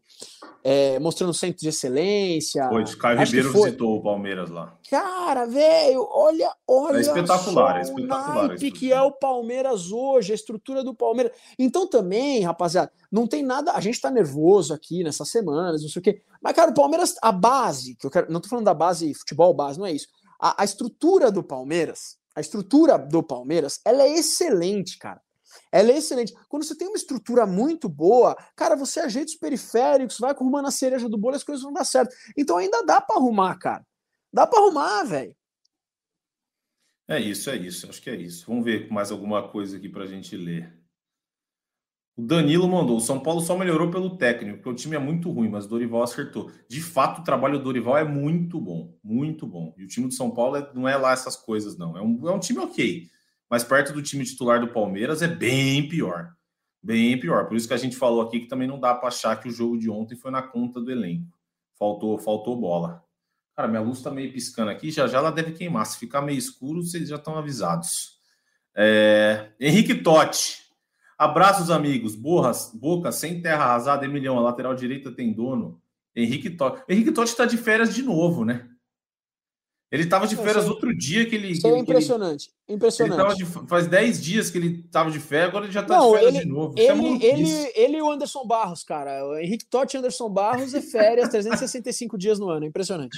é, 0.61 0.99
mostrando 0.99 1.29
o 1.29 1.33
centro 1.33 1.61
de 1.61 1.69
excelência. 1.69 2.67
Foi, 2.67 2.83
o 2.83 2.97
Caio 2.97 3.19
Ribeiro 3.19 3.53
visitou 3.53 3.95
o 3.97 4.03
Palmeiras 4.03 4.49
lá. 4.49 4.75
Cara, 4.89 5.45
velho, 5.45 6.05
olha, 6.11 6.51
olha. 6.67 6.97
É 6.97 7.01
espetacular, 7.01 7.77
é 7.77 7.81
espetacular. 7.83 8.51
O 8.53 8.57
que 8.57 8.91
é 8.91 9.01
o 9.01 9.13
Palmeiras 9.13 9.93
hoje, 9.93 10.33
a 10.33 10.35
estrutura 10.35 10.83
do 10.83 10.93
Palmeiras. 10.93 11.31
Então 11.57 11.87
também, 11.87 12.41
rapaziada, 12.41 12.91
não 13.09 13.25
tem 13.25 13.43
nada. 13.43 13.71
A 13.71 13.79
gente 13.79 14.01
tá 14.01 14.11
nervoso 14.11 14.73
aqui 14.73 15.05
nessas 15.05 15.29
semanas, 15.29 15.83
não 15.83 15.89
sei 15.89 15.99
o 16.01 16.03
quê. 16.03 16.21
Mas, 16.41 16.53
cara, 16.53 16.71
o 16.71 16.73
Palmeiras, 16.73 17.15
a 17.21 17.31
base, 17.31 17.95
que 17.95 18.05
eu 18.05 18.11
quero. 18.11 18.29
Não 18.29 18.41
tô 18.41 18.49
falando 18.49 18.65
da 18.65 18.73
base 18.73 19.13
futebol, 19.13 19.53
base, 19.53 19.79
não 19.79 19.85
é 19.85 19.93
isso. 19.93 20.07
a, 20.37 20.63
a 20.63 20.65
estrutura 20.65 21.31
do 21.31 21.41
Palmeiras 21.41 22.17
a 22.35 22.41
estrutura 22.41 22.97
do 22.97 23.23
Palmeiras, 23.23 23.79
ela 23.85 24.03
é 24.03 24.09
excelente, 24.09 24.97
cara. 24.97 25.21
Ela 25.71 25.91
é 25.91 25.97
excelente. 25.97 26.33
Quando 26.49 26.63
você 26.63 26.75
tem 26.75 26.87
uma 26.87 26.97
estrutura 26.97 27.45
muito 27.45 27.87
boa, 27.87 28.35
cara, 28.55 28.75
você 28.75 28.99
ajeita 28.99 29.31
os 29.31 29.37
periféricos, 29.37 30.19
vai 30.19 30.31
arrumando 30.31 30.67
a 30.67 30.71
cereja 30.71 31.07
do 31.07 31.17
bolo, 31.17 31.35
as 31.35 31.43
coisas 31.43 31.63
vão 31.63 31.73
dar 31.73 31.85
certo. 31.85 32.13
Então 32.37 32.57
ainda 32.57 32.83
dá 32.83 32.99
para 32.99 33.15
arrumar, 33.15 33.57
cara. 33.57 33.85
Dá 34.31 34.45
para 34.45 34.59
arrumar, 34.59 35.03
velho. 35.03 35.35
É 37.07 37.19
isso, 37.19 37.49
é 37.49 37.55
isso. 37.55 37.87
Acho 37.87 38.01
que 38.01 38.09
é 38.09 38.15
isso. 38.15 38.45
Vamos 38.47 38.65
ver 38.65 38.91
mais 38.91 39.11
alguma 39.11 39.47
coisa 39.47 39.77
aqui 39.77 39.87
para 39.87 40.03
a 40.03 40.07
gente 40.07 40.35
ler. 40.35 40.73
O 42.17 42.21
Danilo 42.21 42.67
mandou. 42.67 42.97
O 42.97 43.01
São 43.01 43.19
Paulo 43.19 43.41
só 43.41 43.57
melhorou 43.57 43.91
pelo 43.91 44.17
técnico, 44.17 44.57
porque 44.57 44.69
o 44.69 44.75
time 44.75 44.95
é 44.95 44.99
muito 44.99 45.29
ruim, 45.29 45.49
mas 45.49 45.65
o 45.65 45.69
Dorival 45.69 46.03
acertou. 46.03 46.49
De 46.67 46.81
fato, 46.81 47.19
o 47.19 47.23
trabalho 47.23 47.57
do 47.57 47.63
Dorival 47.65 47.97
é 47.97 48.05
muito 48.05 48.59
bom, 48.59 48.95
muito 49.03 49.45
bom. 49.45 49.73
E 49.77 49.83
o 49.83 49.87
time 49.87 50.07
do 50.07 50.13
São 50.13 50.31
Paulo 50.31 50.55
é, 50.55 50.71
não 50.73 50.87
é 50.87 50.95
lá 50.95 51.11
essas 51.11 51.35
coisas, 51.35 51.77
não. 51.77 51.97
É 51.97 52.01
um, 52.01 52.29
é 52.29 52.31
um 52.31 52.39
time 52.39 52.59
ok, 52.59 53.09
mas 53.49 53.65
perto 53.65 53.91
do 53.91 54.01
time 54.01 54.23
titular 54.23 54.61
do 54.61 54.69
Palmeiras 54.69 55.21
é 55.21 55.27
bem 55.27 55.89
pior. 55.89 56.33
Bem 56.81 57.19
pior. 57.19 57.47
Por 57.47 57.57
isso 57.57 57.67
que 57.67 57.73
a 57.73 57.77
gente 57.77 57.97
falou 57.97 58.21
aqui 58.21 58.39
que 58.39 58.47
também 58.47 58.67
não 58.67 58.79
dá 58.79 58.93
para 58.93 59.09
achar 59.09 59.35
que 59.39 59.49
o 59.49 59.51
jogo 59.51 59.77
de 59.77 59.89
ontem 59.89 60.15
foi 60.15 60.31
na 60.31 60.41
conta 60.41 60.79
do 60.79 60.91
elenco. 60.91 61.37
Faltou, 61.77 62.17
faltou 62.17 62.55
bola. 62.55 63.03
Cara, 63.55 63.67
minha 63.67 63.81
luz 63.81 64.01
tá 64.01 64.11
meio 64.11 64.31
piscando 64.31 64.69
aqui, 64.69 64.91
já 64.91 65.07
já 65.07 65.17
ela 65.17 65.31
deve 65.31 65.51
queimar. 65.51 65.85
Se 65.85 65.97
ficar 65.97 66.21
meio 66.21 66.37
escuro, 66.37 66.81
vocês 66.81 67.09
já 67.09 67.15
estão 67.15 67.37
avisados. 67.37 68.19
É... 68.73 69.51
Henrique 69.59 69.95
Totti. 69.95 70.64
Abraços, 71.17 71.69
amigos. 71.69 72.15
Borras, 72.15 72.71
Boca, 72.73 73.11
sem 73.11 73.41
terra 73.41 73.65
arrasada, 73.65 74.05
Emilhão, 74.05 74.37
a 74.37 74.41
lateral 74.41 74.75
direita 74.75 75.11
tem 75.11 75.31
dono. 75.33 75.81
Henrique 76.15 76.49
Totti. 76.49 76.83
Henrique 76.87 77.11
Totti 77.11 77.31
está 77.31 77.45
de 77.45 77.57
férias 77.57 77.93
de 77.93 78.01
novo, 78.01 78.45
né? 78.45 78.69
Ele 79.91 80.03
estava 80.03 80.27
de 80.27 80.35
férias 80.35 80.67
outro 80.67 80.95
dia 80.95 81.25
que 81.25 81.35
ele. 81.35 81.51
Isso 81.51 81.67
é 81.67 81.77
impressionante. 81.77 82.51
Ele, 82.67 82.75
impressionante. 82.75 83.41
Ele 83.41 83.45
de, 83.45 83.67
faz 83.67 83.87
10 83.87 84.21
dias 84.21 84.49
que 84.49 84.57
ele 84.57 84.83
estava 84.85 85.11
de 85.11 85.19
férias, 85.19 85.49
agora 85.49 85.65
ele 85.65 85.71
já 85.71 85.81
está 85.81 85.99
de 85.99 86.11
férias 86.11 86.35
ele, 86.35 86.43
de 86.43 86.49
novo. 86.49 86.73
Ele, 86.77 87.25
é 87.25 87.33
ele, 87.33 87.71
ele 87.75 87.97
e 87.97 88.01
o 88.01 88.11
Anderson 88.11 88.45
Barros, 88.45 88.83
cara. 88.83 89.25
O 89.25 89.37
Henrique 89.37 89.65
Totti 89.65 89.95
e 89.95 89.99
Anderson 89.99 90.29
Barros 90.29 90.73
é 90.73 90.81
férias 90.81 91.29
365 91.29 92.17
dias 92.17 92.39
no 92.39 92.49
ano. 92.49 92.65
Impressionante. 92.65 93.17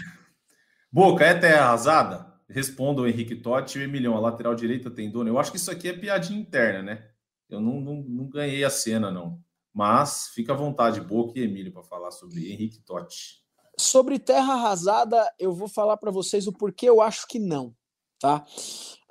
Boca, 0.92 1.26
é 1.26 1.34
terra 1.34 1.66
arrasada? 1.66 2.34
Responda 2.50 3.02
o 3.02 3.08
Henrique 3.08 3.36
Totti 3.36 3.78
e 3.78 3.82
o 3.82 3.84
Emilhão. 3.84 4.16
A 4.16 4.20
lateral 4.20 4.54
direita 4.54 4.92
tem 4.92 5.10
dono. 5.10 5.30
Eu 5.30 5.40
acho 5.40 5.52
que 5.52 5.58
isso 5.58 5.72
aqui 5.72 5.90
é 5.90 5.94
piadinha 5.94 6.40
interna, 6.40 6.84
né? 6.84 7.04
Eu 7.50 7.62
não, 7.62 7.80
não, 7.80 7.96
não 8.04 8.30
ganhei 8.30 8.64
a 8.64 8.70
cena, 8.70 9.10
não. 9.12 9.40
Mas 9.74 10.30
fica 10.34 10.54
à 10.54 10.56
vontade, 10.56 11.00
Boca 11.02 11.40
e 11.40 11.44
Emílio, 11.44 11.72
para 11.72 11.84
falar 11.84 12.12
sobre 12.12 12.52
Henrique 12.52 12.80
Totti. 12.80 13.44
Sobre 13.80 14.18
Terra 14.18 14.54
Arrasada, 14.54 15.32
eu 15.38 15.54
vou 15.54 15.68
falar 15.68 15.98
para 15.98 16.10
vocês 16.10 16.48
o 16.48 16.54
porquê 16.54 16.90
eu 16.90 17.02
acho 17.02 17.28
que 17.28 17.38
não. 17.38 17.76
Tá? 18.20 18.44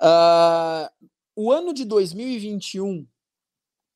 Uh, 0.01 1.07
o 1.35 1.51
ano 1.51 1.73
de 1.73 1.85
2021 1.85 3.07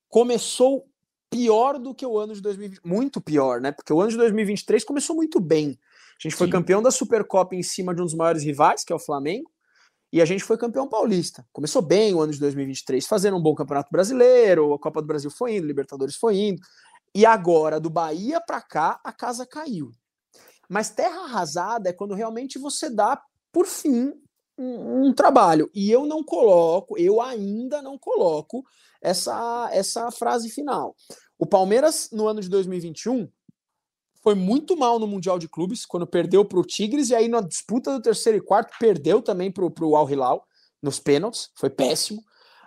começou 0.08 0.88
pior 1.30 1.80
do 1.80 1.94
que 1.94 2.06
o 2.06 2.18
ano 2.18 2.34
de 2.34 2.42
2020. 2.42 2.82
Muito 2.86 3.20
pior, 3.20 3.60
né? 3.60 3.72
Porque 3.72 3.92
o 3.92 4.00
ano 4.00 4.12
de 4.12 4.18
2023 4.18 4.84
começou 4.84 5.16
muito 5.16 5.40
bem. 5.40 5.78
A 6.20 6.22
gente 6.22 6.36
foi 6.36 6.48
Sim. 6.48 6.52
campeão 6.52 6.82
da 6.82 6.92
Supercopa 6.92 7.56
em 7.56 7.64
cima 7.64 7.96
de 7.96 8.02
um 8.02 8.06
dos 8.06 8.14
maiores 8.14 8.44
rivais, 8.44 8.84
que 8.84 8.94
é 8.94 8.96
o 8.96 9.00
Flamengo. 9.00 9.52
E 10.12 10.22
a 10.22 10.26
gente 10.26 10.44
foi 10.44 10.58
campeão 10.58 10.88
paulista. 10.88 11.46
Começou 11.54 11.82
bem 11.82 12.14
o 12.14 12.22
ano 12.22 12.34
de 12.34 12.40
2023, 12.40 13.06
fazendo 13.08 13.38
um 13.38 13.42
bom 13.42 13.56
campeonato 13.56 13.90
brasileiro, 13.92 14.74
a 14.74 14.80
Copa 14.80 15.02
do 15.02 15.08
Brasil 15.08 15.32
foi 15.32 15.56
indo, 15.56 15.68
Libertadores 15.68 16.16
foi 16.16 16.38
indo. 16.38 16.62
E 17.16 17.26
agora, 17.26 17.80
do 17.80 17.90
Bahia 17.90 18.42
para 18.42 18.62
cá, 18.62 19.00
a 19.04 19.12
casa 19.12 19.46
caiu. 19.46 19.92
Mas 20.70 20.90
terra 20.90 21.26
arrasada 21.26 21.90
é 21.90 21.94
quando 21.94 22.14
realmente 22.14 22.58
você 22.58 22.90
dá, 22.90 23.22
por 23.52 23.66
fim, 23.66 24.14
um, 24.58 25.08
um, 25.08 25.14
trabalho. 25.14 25.70
E 25.74 25.92
eu 25.92 26.06
não 26.06 26.24
coloco, 26.24 26.98
eu 26.98 27.22
ainda 27.22 27.82
não 27.82 27.98
coloco 27.98 28.64
essa, 29.02 29.70
essa 29.72 30.12
frase 30.12 30.50
final. 30.50 30.96
O 31.38 31.46
Palmeiras, 31.46 32.10
no 32.12 32.28
ano 32.28 32.40
de 32.40 32.50
2021, 32.50 33.28
foi 34.22 34.36
muito 34.36 34.78
mal 34.78 35.00
no 35.00 35.08
Mundial 35.08 35.40
de 35.40 35.50
Clubes, 35.50 35.86
quando 35.86 36.06
perdeu 36.06 36.46
para 36.46 36.60
o 36.60 36.64
Tigres, 36.64 37.10
e 37.10 37.16
aí 37.16 37.28
na 37.28 37.42
disputa 37.42 37.92
do 37.92 38.02
terceiro 38.02 38.38
e 38.38 38.42
quarto, 38.42 38.74
perdeu 38.80 39.22
também 39.22 39.52
para 39.52 39.66
o 39.66 39.96
Al 39.96 40.10
Hilal, 40.10 40.46
nos 40.82 41.00
pênaltis, 41.00 41.50
foi 41.56 41.70
péssimo. 41.70 42.24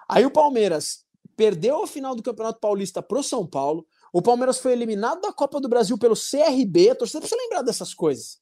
Aí 0.09 0.27
o 0.27 0.31
Palmeiras 0.31 1.05
perdeu 1.37 1.83
a 1.83 1.87
final 1.87 2.15
do 2.15 2.23
Campeonato 2.23 2.61
Paulista 2.61 3.03
para 3.03 3.19
o 3.19 3.23
São 3.23 3.47
Paulo, 3.47 3.87
o 4.13 4.23
Palmeiras 4.23 4.59
foi 4.59 4.73
eliminado 4.73 5.21
da 5.21 5.33
Copa 5.33 5.61
do 5.61 5.69
Brasil 5.69 5.99
pelo 5.99 6.15
CRB, 6.15 6.91
a 6.91 6.95
torcida 6.95 7.21
precisa 7.21 7.41
lembrar 7.41 7.63
dessas 7.63 7.93
coisas. 7.93 8.39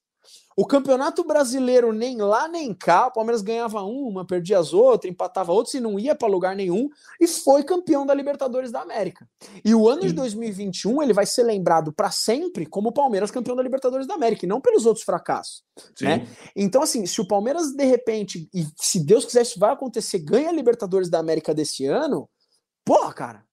O 0.56 0.66
Campeonato 0.66 1.24
Brasileiro 1.24 1.92
nem 1.92 2.16
lá 2.16 2.46
nem 2.46 2.74
cá, 2.74 3.06
o 3.06 3.12
Palmeiras 3.12 3.42
ganhava 3.42 3.82
uma, 3.82 4.26
perdia 4.26 4.58
as 4.58 4.72
outras, 4.72 5.10
empatava 5.10 5.52
outras 5.52 5.74
e 5.74 5.80
não 5.80 5.98
ia 5.98 6.14
para 6.14 6.28
lugar 6.28 6.54
nenhum 6.54 6.88
e 7.20 7.26
foi 7.26 7.62
campeão 7.62 8.04
da 8.04 8.14
Libertadores 8.14 8.70
da 8.70 8.80
América. 8.80 9.28
E 9.64 9.74
o 9.74 9.88
ano 9.88 10.02
Sim. 10.02 10.08
de 10.08 10.14
2021 10.14 11.02
ele 11.02 11.12
vai 11.12 11.26
ser 11.26 11.42
lembrado 11.42 11.92
para 11.92 12.10
sempre 12.10 12.66
como 12.66 12.90
o 12.90 12.92
Palmeiras 12.92 13.30
campeão 13.30 13.56
da 13.56 13.62
Libertadores 13.62 14.06
da 14.06 14.14
América 14.14 14.44
e 14.44 14.48
não 14.48 14.60
pelos 14.60 14.86
outros 14.86 15.04
fracassos. 15.04 15.62
Né? 16.00 16.26
Então, 16.54 16.82
assim, 16.82 17.06
se 17.06 17.20
o 17.20 17.26
Palmeiras 17.26 17.72
de 17.72 17.84
repente, 17.84 18.48
e 18.52 18.66
se 18.76 19.04
Deus 19.04 19.24
quiser 19.24 19.42
isso 19.42 19.58
vai 19.58 19.72
acontecer, 19.72 20.18
ganha 20.18 20.50
a 20.50 20.52
Libertadores 20.52 21.08
da 21.08 21.18
América 21.18 21.54
desse 21.54 21.86
ano, 21.86 22.28
porra, 22.84 23.12
cara, 23.12 23.44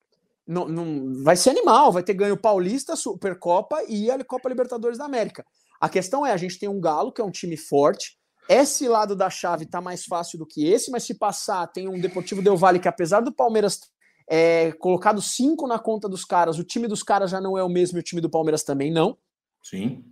não, 0.46 0.68
não, 0.68 1.22
vai 1.22 1.36
ser 1.36 1.50
animal, 1.50 1.92
vai 1.92 2.02
ter 2.02 2.12
ganho 2.12 2.36
Paulista, 2.36 2.96
Supercopa 2.96 3.84
e 3.88 4.10
a 4.10 4.22
Copa 4.24 4.48
Libertadores 4.48 4.98
da 4.98 5.04
América. 5.04 5.44
A 5.80 5.88
questão 5.88 6.26
é, 6.26 6.32
a 6.32 6.36
gente 6.36 6.58
tem 6.58 6.68
um 6.68 6.80
Galo, 6.80 7.10
que 7.10 7.20
é 7.20 7.24
um 7.24 7.30
time 7.30 7.56
forte, 7.56 8.20
esse 8.50 8.88
lado 8.88 9.14
da 9.14 9.30
chave 9.30 9.64
tá 9.64 9.80
mais 9.80 10.04
fácil 10.04 10.36
do 10.36 10.44
que 10.44 10.66
esse, 10.66 10.90
mas 10.90 11.04
se 11.04 11.14
passar, 11.14 11.68
tem 11.68 11.88
um 11.88 12.00
Deportivo 12.00 12.42
Del 12.42 12.56
Valle 12.56 12.80
que 12.80 12.88
apesar 12.88 13.20
do 13.20 13.32
Palmeiras 13.32 13.78
é, 14.28 14.72
colocado 14.72 15.22
cinco 15.22 15.68
na 15.68 15.78
conta 15.78 16.08
dos 16.08 16.24
caras, 16.24 16.58
o 16.58 16.64
time 16.64 16.88
dos 16.88 17.00
caras 17.04 17.30
já 17.30 17.40
não 17.40 17.56
é 17.56 17.62
o 17.62 17.68
mesmo 17.68 17.96
e 17.96 18.00
o 18.00 18.02
time 18.02 18.20
do 18.20 18.28
Palmeiras 18.28 18.64
também 18.64 18.92
não. 18.92 19.16
Sim. 19.62 20.04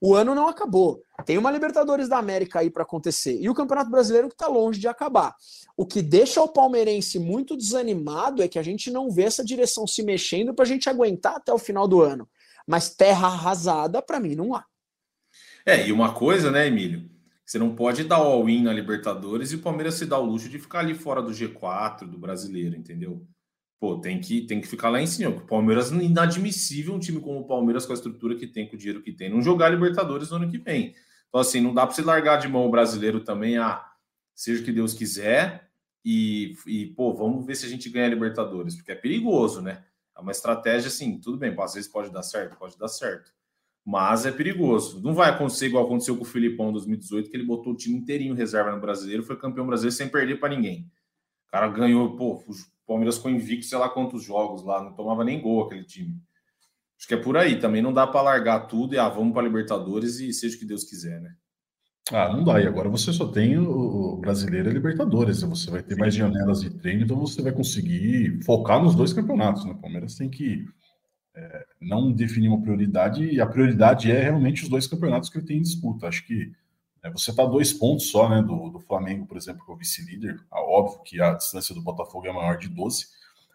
O 0.00 0.14
ano 0.14 0.36
não 0.36 0.46
acabou. 0.46 1.02
Tem 1.26 1.36
uma 1.36 1.50
Libertadores 1.50 2.08
da 2.08 2.16
América 2.16 2.60
aí 2.60 2.70
para 2.70 2.84
acontecer. 2.84 3.38
E 3.40 3.50
o 3.50 3.54
Campeonato 3.54 3.90
Brasileiro 3.90 4.28
que 4.28 4.34
está 4.34 4.46
longe 4.46 4.78
de 4.78 4.86
acabar. 4.86 5.34
O 5.76 5.84
que 5.84 6.00
deixa 6.00 6.40
o 6.40 6.48
palmeirense 6.48 7.18
muito 7.18 7.56
desanimado 7.56 8.40
é 8.40 8.46
que 8.46 8.58
a 8.58 8.62
gente 8.62 8.88
não 8.88 9.10
vê 9.10 9.24
essa 9.24 9.44
direção 9.44 9.84
se 9.84 10.02
mexendo 10.04 10.54
para 10.54 10.64
a 10.64 10.68
gente 10.68 10.88
aguentar 10.88 11.34
até 11.34 11.52
o 11.52 11.58
final 11.58 11.88
do 11.88 12.00
ano. 12.00 12.28
Mas 12.66 12.94
terra 12.94 13.26
arrasada, 13.26 14.00
para 14.00 14.20
mim, 14.20 14.36
não 14.36 14.54
há. 14.54 14.64
É, 15.64 15.86
e 15.86 15.92
uma 15.92 16.12
coisa, 16.14 16.50
né, 16.50 16.66
Emílio? 16.66 17.08
Você 17.44 17.58
não 17.58 17.74
pode 17.74 18.04
dar 18.04 18.16
all-in 18.16 18.62
na 18.62 18.72
Libertadores 18.72 19.50
e 19.50 19.56
o 19.56 19.60
Palmeiras 19.60 19.94
se 19.94 20.06
dá 20.06 20.18
o 20.18 20.24
luxo 20.24 20.48
de 20.48 20.58
ficar 20.58 20.80
ali 20.80 20.94
fora 20.94 21.20
do 21.20 21.32
G4, 21.32 22.06
do 22.06 22.16
brasileiro, 22.16 22.76
entendeu? 22.76 23.26
Pô, 23.80 23.98
tem 23.98 24.20
que, 24.20 24.42
tem 24.42 24.60
que 24.60 24.68
ficar 24.68 24.88
lá 24.90 25.00
em 25.00 25.06
cima. 25.06 25.30
O 25.30 25.46
Palmeiras 25.46 25.90
é 25.90 25.96
inadmissível 25.96 26.94
um 26.94 27.00
time 27.00 27.20
como 27.20 27.40
o 27.40 27.46
Palmeiras, 27.46 27.86
com 27.86 27.92
a 27.92 27.94
estrutura 27.94 28.36
que 28.36 28.46
tem, 28.46 28.68
com 28.68 28.76
o 28.76 28.78
dinheiro 28.78 29.02
que 29.02 29.12
tem, 29.12 29.28
não 29.28 29.42
jogar 29.42 29.70
Libertadores 29.70 30.30
no 30.30 30.36
ano 30.36 30.50
que 30.50 30.58
vem. 30.58 30.94
Então, 31.28 31.40
assim, 31.40 31.60
não 31.60 31.72
dá 31.74 31.86
para 31.86 31.94
você 31.94 32.02
largar 32.02 32.36
de 32.36 32.46
mão 32.46 32.66
o 32.66 32.70
brasileiro 32.70 33.20
também, 33.20 33.56
ah, 33.56 33.84
seja 34.34 34.62
o 34.62 34.64
que 34.64 34.72
Deus 34.72 34.94
quiser, 34.94 35.70
e, 36.04 36.54
e, 36.66 36.86
pô, 36.88 37.14
vamos 37.14 37.46
ver 37.46 37.54
se 37.54 37.66
a 37.66 37.68
gente 37.68 37.88
ganha 37.88 38.06
a 38.06 38.10
Libertadores, 38.10 38.76
porque 38.76 38.92
é 38.92 38.96
perigoso, 38.96 39.60
né? 39.60 39.84
É 40.16 40.20
uma 40.20 40.32
estratégia, 40.32 40.88
assim, 40.88 41.18
tudo 41.18 41.38
bem, 41.38 41.54
às 41.58 41.74
vezes 41.74 41.90
pode 41.90 42.12
dar 42.12 42.22
certo, 42.22 42.56
pode 42.56 42.78
dar 42.78 42.88
certo, 42.88 43.32
mas 43.84 44.26
é 44.26 44.32
perigoso. 44.32 45.00
Não 45.02 45.14
vai 45.14 45.30
acontecer 45.30 45.66
igual 45.66 45.84
aconteceu 45.84 46.16
com 46.16 46.22
o 46.22 46.26
Filipão 46.26 46.70
em 46.70 46.72
2018, 46.72 47.30
que 47.30 47.36
ele 47.36 47.46
botou 47.46 47.72
o 47.72 47.76
time 47.76 47.96
inteirinho 47.98 48.34
reserva 48.34 48.70
no 48.70 48.80
brasileiro, 48.80 49.22
foi 49.22 49.36
campeão 49.36 49.66
brasileiro 49.66 49.96
sem 49.96 50.08
perder 50.08 50.38
para 50.38 50.54
ninguém. 50.54 50.90
O 51.48 51.50
cara 51.50 51.68
ganhou, 51.68 52.16
pô, 52.16 52.44
Palmeiras 52.86 53.16
ficou 53.16 53.30
invicto, 53.30 53.66
sei 53.66 53.78
lá 53.78 53.88
quantos 53.88 54.24
jogos 54.24 54.64
lá, 54.64 54.82
não 54.82 54.92
tomava 54.92 55.24
nem 55.24 55.40
gol 55.40 55.64
aquele 55.64 55.84
time. 55.84 56.16
Acho 56.98 57.06
que 57.06 57.14
é 57.14 57.16
por 57.16 57.36
aí. 57.36 57.58
Também 57.58 57.80
não 57.80 57.92
dá 57.92 58.04
para 58.06 58.20
largar 58.20 58.66
tudo 58.66 58.94
e 58.94 58.98
ah, 58.98 59.08
vamos 59.08 59.32
para 59.32 59.44
Libertadores 59.44 60.18
e 60.18 60.32
seja 60.32 60.56
o 60.56 60.58
que 60.58 60.66
Deus 60.66 60.84
quiser, 60.84 61.20
né? 61.20 61.32
Ah, 62.12 62.32
não 62.32 62.42
dá. 62.42 62.60
E 62.60 62.66
agora 62.66 62.88
você 62.88 63.12
só 63.12 63.26
tem 63.26 63.56
o 63.56 64.16
brasileiro 64.16 64.68
e 64.68 64.72
Libertadores. 64.72 65.42
Né? 65.42 65.48
Você 65.48 65.70
vai 65.70 65.82
ter 65.82 65.94
Sim. 65.94 66.00
mais 66.00 66.14
janelas 66.14 66.60
de 66.60 66.70
treino, 66.70 67.04
então 67.04 67.18
você 67.18 67.40
vai 67.40 67.52
conseguir 67.52 68.42
focar 68.44 68.82
nos 68.82 68.96
dois 68.96 69.12
campeonatos. 69.12 69.64
Né? 69.64 69.70
O 69.70 69.78
Palmeiras 69.78 70.16
tem 70.16 70.28
que 70.28 70.66
não 71.80 72.12
definir 72.12 72.48
uma 72.48 72.60
prioridade, 72.60 73.24
e 73.24 73.40
a 73.40 73.46
prioridade 73.46 74.10
é 74.10 74.22
realmente 74.22 74.62
os 74.62 74.68
dois 74.68 74.86
campeonatos 74.86 75.28
que 75.28 75.38
ele 75.38 75.46
tem 75.46 75.58
em 75.58 75.62
disputa. 75.62 76.08
Acho 76.08 76.26
que 76.26 76.52
é, 77.02 77.10
você 77.10 77.30
está 77.30 77.44
dois 77.44 77.72
pontos 77.72 78.10
só 78.10 78.28
né, 78.28 78.42
do, 78.42 78.68
do 78.68 78.80
Flamengo, 78.80 79.26
por 79.26 79.36
exemplo, 79.36 79.64
que 79.64 79.70
é 79.70 79.74
o 79.74 79.76
vice-líder. 79.76 80.40
Ah, 80.50 80.62
óbvio 80.62 81.02
que 81.02 81.20
a 81.20 81.34
distância 81.34 81.74
do 81.74 81.82
Botafogo 81.82 82.26
é 82.26 82.32
maior 82.32 82.58
de 82.58 82.68
12, 82.68 83.06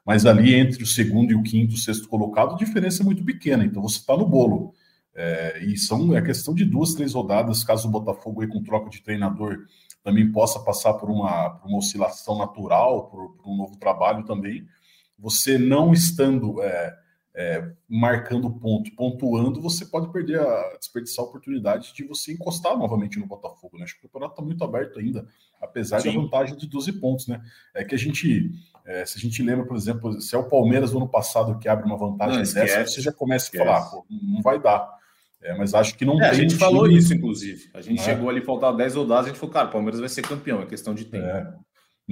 mas 0.06 0.26
ali 0.26 0.54
entre 0.54 0.84
o 0.84 0.88
segundo 0.88 1.32
e 1.32 1.36
o 1.36 1.44
quinto, 1.44 1.78
sexto 1.78 2.08
colocado, 2.08 2.54
a 2.54 2.58
diferença 2.58 3.02
é 3.02 3.06
muito 3.06 3.24
pequena. 3.24 3.66
Então 3.66 3.82
você 3.82 3.98
está 3.98 4.16
no 4.16 4.28
bolo. 4.28 4.74
É, 5.18 5.64
e 5.64 5.78
são 5.78 6.16
é 6.16 6.22
questão 6.22 6.54
de 6.54 6.66
duas, 6.66 6.94
três 6.94 7.14
rodadas, 7.14 7.64
caso 7.64 7.88
o 7.88 7.92
Botafogo 7.92 8.42
aí 8.42 8.48
com 8.48 8.62
troca 8.62 8.90
de 8.90 9.02
treinador 9.02 9.66
também 10.04 10.32
possa 10.32 10.60
passar 10.60 10.94
por 10.94 11.10
uma, 11.10 11.50
por 11.52 11.68
uma 11.68 11.80
oscilação 11.80 12.38
natural, 12.38 13.08
por, 13.08 13.32
por, 13.32 13.50
um 13.50 13.58
novo 13.58 13.76
trabalho 13.78 14.24
também. 14.24 14.68
Você 15.18 15.58
não 15.58 15.94
estando 15.94 16.62
é, 16.62 16.96
é, 17.38 17.70
marcando 17.88 18.50
ponto, 18.50 18.90
pontuando, 18.96 19.62
você 19.62 19.86
pode 19.86 20.10
perder 20.12 20.40
a 20.40 20.78
desperdiçar 20.80 21.26
a 21.26 21.28
oportunidade 21.28 21.94
de 21.94 22.06
você 22.06 22.32
encostar 22.32 22.78
novamente 22.78 23.20
no 23.20 23.26
Botafogo, 23.26 23.78
né? 23.78 23.84
Acho 23.84 23.96
que 23.96 24.00
o 24.00 24.04
campeonato 24.04 24.34
está 24.34 24.42
muito 24.44 24.64
aberto 24.64 25.00
ainda, 25.00 25.28
apesar 25.62 26.00
Sim. 26.00 26.14
da 26.14 26.22
vantagem 26.22 26.56
de 26.56 26.66
12 26.66 26.94
pontos, 26.94 27.28
né? 27.28 27.42
É 27.74 27.84
que 27.84 27.94
a 27.94 27.98
gente, 27.98 28.52
é, 28.86 29.06
se 29.06 29.18
a 29.18 29.22
gente 29.22 29.44
lembra, 29.44 29.66
por 29.66 29.76
exemplo, 29.76 30.22
se 30.22 30.34
é 30.34 30.38
o 30.38 30.48
Palmeiras 30.48 30.92
do 30.92 30.98
ano 30.98 31.10
passado 31.10 31.60
que 31.60 31.68
abre 31.68 31.86
uma 31.86 31.98
vantagem 31.98 32.38
não, 32.38 32.54
dessa, 32.54 32.88
você 32.88 33.02
já 33.02 33.12
começa 33.12 33.46
esquece. 33.46 33.64
a 33.64 33.66
falar, 33.66 33.92
pô, 33.92 34.06
não 34.10 34.42
vai 34.42 34.58
dar. 34.58 34.96
É, 35.42 35.54
mas 35.58 35.74
acho 35.74 35.98
que 35.98 36.06
não 36.06 36.16
é, 36.16 36.30
tem. 36.30 36.30
A 36.30 36.34
gente 36.34 36.56
falou 36.56 36.90
isso, 36.90 37.14
inclusive. 37.14 37.70
A 37.74 37.82
gente 37.82 38.00
é. 38.00 38.04
chegou 38.04 38.30
ali, 38.30 38.42
faltava 38.42 38.78
10 38.78 38.96
rodadas, 38.96 39.26
a 39.26 39.30
gente 39.30 39.38
falou, 39.38 39.54
cara, 39.54 39.68
o 39.68 39.72
Palmeiras 39.72 40.00
vai 40.00 40.10
ser 40.10 40.22
campeão, 40.22 40.62
é 40.62 40.66
questão 40.66 40.96
de 40.96 41.04
tempo. 41.04 41.26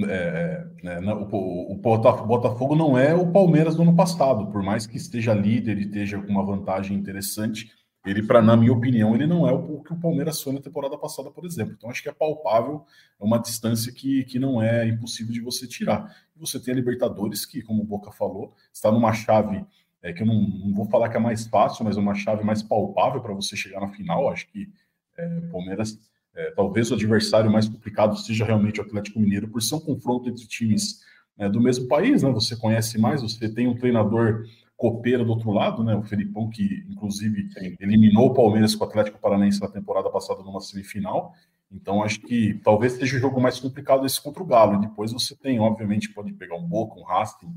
É. 0.00 0.04
É, 0.04 0.66
é, 0.88 1.00
né, 1.00 1.14
o, 1.14 1.72
o, 1.72 1.76
Botafogo 1.76 2.74
não 2.74 2.98
é 2.98 3.14
o 3.14 3.30
Palmeiras 3.30 3.76
do 3.76 3.82
ano 3.82 3.94
passado, 3.94 4.50
por 4.50 4.62
mais 4.62 4.86
que 4.86 4.96
esteja 4.96 5.32
líder 5.32 5.78
e 5.78 5.82
esteja 5.82 6.20
com 6.20 6.32
uma 6.32 6.44
vantagem 6.44 6.96
interessante, 6.96 7.70
ele, 8.04 8.22
para 8.22 8.42
na 8.42 8.56
minha 8.56 8.72
opinião, 8.72 9.14
ele 9.14 9.26
não 9.26 9.48
é 9.48 9.52
o 9.52 9.82
que 9.82 9.92
o 9.92 10.00
Palmeiras 10.00 10.42
foi 10.42 10.52
na 10.52 10.60
temporada 10.60 10.98
passada, 10.98 11.30
por 11.30 11.46
exemplo. 11.46 11.74
Então, 11.76 11.88
acho 11.88 12.02
que 12.02 12.08
é 12.08 12.12
palpável, 12.12 12.84
é 13.18 13.24
uma 13.24 13.38
distância 13.38 13.90
que, 13.92 14.24
que 14.24 14.38
não 14.38 14.60
é 14.60 14.86
impossível 14.86 15.32
de 15.32 15.40
você 15.40 15.66
tirar. 15.66 16.14
você 16.36 16.60
tem 16.60 16.74
a 16.74 16.76
Libertadores, 16.76 17.46
que, 17.46 17.62
como 17.62 17.82
o 17.82 17.86
Boca 17.86 18.12
falou, 18.12 18.52
está 18.72 18.92
numa 18.92 19.12
chave 19.14 19.64
é, 20.02 20.12
que 20.12 20.22
eu 20.22 20.26
não, 20.26 20.38
não, 20.38 20.74
vou 20.74 20.84
falar 20.84 21.08
que 21.08 21.16
é 21.16 21.20
mais 21.20 21.46
fácil, 21.46 21.82
mas 21.82 21.96
é 21.96 22.00
uma 22.00 22.14
chave 22.14 22.44
mais 22.44 22.62
palpável 22.62 23.22
para 23.22 23.32
você 23.32 23.56
chegar 23.56 23.80
na 23.80 23.88
final. 23.88 24.28
Acho 24.28 24.46
que 24.48 24.70
é, 25.16 25.40
Palmeiras 25.50 25.98
é, 26.36 26.50
talvez 26.52 26.90
o 26.90 26.94
adversário 26.94 27.50
mais 27.50 27.68
complicado 27.68 28.16
seja 28.16 28.44
realmente 28.44 28.80
o 28.80 28.82
Atlético 28.82 29.20
Mineiro, 29.20 29.48
por 29.48 29.62
ser 29.62 29.76
um 29.76 29.80
confronto 29.80 30.28
entre 30.28 30.46
times 30.46 31.00
né, 31.36 31.48
do 31.48 31.60
mesmo 31.60 31.88
país, 31.88 32.22
né? 32.22 32.30
Você 32.30 32.56
conhece 32.56 32.98
mais, 32.98 33.22
você 33.22 33.48
tem 33.48 33.66
um 33.66 33.76
treinador 33.76 34.44
copeiro 34.76 35.24
do 35.24 35.30
outro 35.30 35.50
lado, 35.50 35.84
né? 35.84 35.94
O 35.94 36.02
Felipão, 36.02 36.48
que 36.50 36.84
inclusive 36.90 37.48
eliminou 37.80 38.26
o 38.26 38.34
Palmeiras 38.34 38.74
com 38.74 38.84
o 38.84 38.88
Atlético 38.88 39.18
Paranaense 39.18 39.60
na 39.60 39.68
temporada 39.68 40.10
passada 40.10 40.42
numa 40.42 40.60
semifinal. 40.60 41.32
Então, 41.70 42.02
acho 42.02 42.20
que 42.20 42.60
talvez 42.62 42.92
seja 42.92 43.16
o 43.16 43.20
jogo 43.20 43.40
mais 43.40 43.58
complicado 43.58 44.06
esse 44.06 44.22
contra 44.22 44.42
o 44.42 44.46
Galo. 44.46 44.74
E 44.74 44.86
depois 44.86 45.12
você 45.12 45.34
tem, 45.34 45.58
obviamente, 45.58 46.12
pode 46.12 46.32
pegar 46.32 46.56
um 46.56 46.66
Boca, 46.66 46.98
um 46.98 47.02
Racing, 47.02 47.52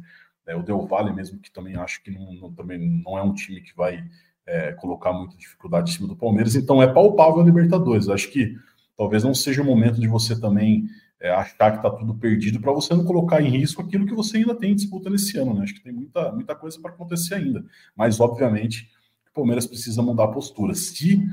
né, 0.46 0.56
o 0.56 0.64
Del 0.64 0.88
Valle 0.88 1.14
mesmo, 1.14 1.40
que 1.40 1.52
também 1.52 1.76
acho 1.76 2.02
que 2.02 2.10
não, 2.10 2.34
não, 2.34 2.54
também 2.54 2.80
não 2.80 3.18
é 3.18 3.22
um 3.22 3.34
time 3.34 3.62
que 3.62 3.76
vai 3.76 4.04
é, 4.46 4.72
colocar 4.74 5.14
muita 5.14 5.38
dificuldade 5.38 5.92
em 5.92 5.94
cima 5.94 6.08
do 6.08 6.16
Palmeiras. 6.16 6.56
Então, 6.56 6.82
é 6.82 6.88
palpável 6.88 7.42
a 7.42 7.44
Libertadores. 7.44 8.10
Acho 8.10 8.32
que 8.32 8.56
talvez 8.98 9.24
não 9.24 9.34
seja 9.34 9.62
o 9.62 9.66
momento 9.66 10.02
de 10.02 10.08
você 10.08 10.40
também 10.40 10.88
é, 11.20 11.30
achar 11.32 11.72
que 11.72 11.78
está 11.78 11.90
tudo 11.90 12.16
perdido 12.16 12.60
para 12.60 12.72
você 12.72 12.94
não 12.94 13.06
colocar 13.06 13.42
em 13.42 13.50
risco 13.50 13.82
aquilo 13.82 14.06
que 14.06 14.14
você 14.14 14.38
ainda 14.38 14.56
tem 14.56 14.72
em 14.72 14.76
disputa 14.76 15.10
nesse 15.10 15.38
ano, 15.38 15.54
né? 15.54 15.64
Acho 15.64 15.76
que 15.76 15.84
tem 15.84 15.94
muita, 15.94 16.32
muita 16.32 16.56
coisa 16.56 16.80
para 16.80 16.92
acontecer 16.92 17.36
ainda. 17.36 17.64
Mas, 17.96 18.20
obviamente, 18.20 18.90
o 19.30 19.34
Palmeiras 19.34 19.66
precisa 19.66 20.02
mudar 20.02 20.26
a 20.26 20.32
postura. 20.32 20.76
Se 20.76 21.24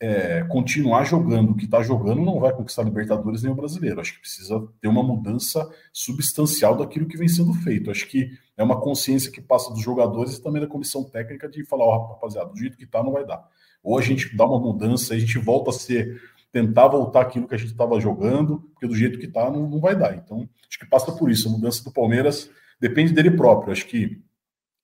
é, 0.00 0.42
continuar 0.44 1.04
jogando 1.04 1.50
o 1.50 1.56
que 1.56 1.64
está 1.64 1.80
jogando, 1.82 2.22
não 2.22 2.40
vai 2.40 2.52
conquistar 2.52 2.82
Libertadores 2.82 3.42
nem 3.42 3.52
o 3.52 3.54
brasileiro. 3.54 4.00
Acho 4.00 4.14
que 4.14 4.20
precisa 4.20 4.60
ter 4.80 4.88
uma 4.88 5.02
mudança 5.02 5.68
substancial 5.92 6.76
daquilo 6.76 7.06
que 7.06 7.16
vem 7.16 7.28
sendo 7.28 7.54
feito. 7.54 7.90
Acho 7.90 8.08
que 8.08 8.30
é 8.56 8.62
uma 8.62 8.80
consciência 8.80 9.30
que 9.30 9.40
passa 9.40 9.72
dos 9.72 9.82
jogadores 9.82 10.36
e 10.36 10.42
também 10.42 10.60
da 10.60 10.68
comissão 10.68 11.04
técnica 11.04 11.48
de 11.48 11.64
falar, 11.64 11.84
ó, 11.84 11.96
oh, 11.96 12.12
rapaziada, 12.14 12.50
do 12.50 12.58
jeito 12.58 12.76
que 12.76 12.84
está, 12.84 13.02
não 13.02 13.12
vai 13.12 13.24
dar. 13.24 13.44
Ou 13.82 13.98
a 13.98 14.02
gente 14.02 14.36
dá 14.36 14.44
uma 14.44 14.60
mudança, 14.60 15.14
a 15.14 15.18
gente 15.18 15.38
volta 15.38 15.70
a 15.70 15.72
ser 15.72 16.20
tentar 16.52 16.86
voltar 16.86 17.22
aquilo 17.22 17.48
que 17.48 17.54
a 17.54 17.58
gente 17.58 17.72
estava 17.72 17.98
jogando, 17.98 18.60
porque 18.72 18.86
do 18.86 18.94
jeito 18.94 19.18
que 19.18 19.26
está 19.26 19.50
não, 19.50 19.68
não 19.68 19.80
vai 19.80 19.96
dar. 19.96 20.14
Então, 20.14 20.48
acho 20.68 20.78
que 20.78 20.86
passa 20.86 21.10
por 21.10 21.30
isso. 21.30 21.48
A 21.48 21.50
mudança 21.50 21.82
do 21.82 21.90
Palmeiras 21.90 22.50
depende 22.78 23.12
dele 23.12 23.30
próprio. 23.30 23.72
Acho 23.72 23.86
que 23.86 24.22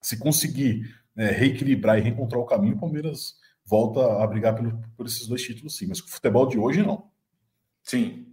se 0.01 0.19
conseguir 0.19 0.99
né, 1.15 1.31
reequilibrar 1.31 1.99
e 1.99 2.01
reencontrar 2.01 2.41
o 2.41 2.47
caminho, 2.47 2.77
o 2.77 2.81
Palmeiras 2.81 3.35
volta 3.67 4.23
a 4.23 4.27
brigar 4.27 4.55
pelo, 4.55 4.81
por 4.97 5.05
esses 5.05 5.27
dois 5.27 5.43
títulos, 5.43 5.77
sim. 5.77 5.87
Mas 5.87 6.01
o 6.01 6.09
futebol 6.09 6.47
de 6.47 6.59
hoje, 6.59 6.83
não. 6.83 7.11
Sim. 7.83 8.25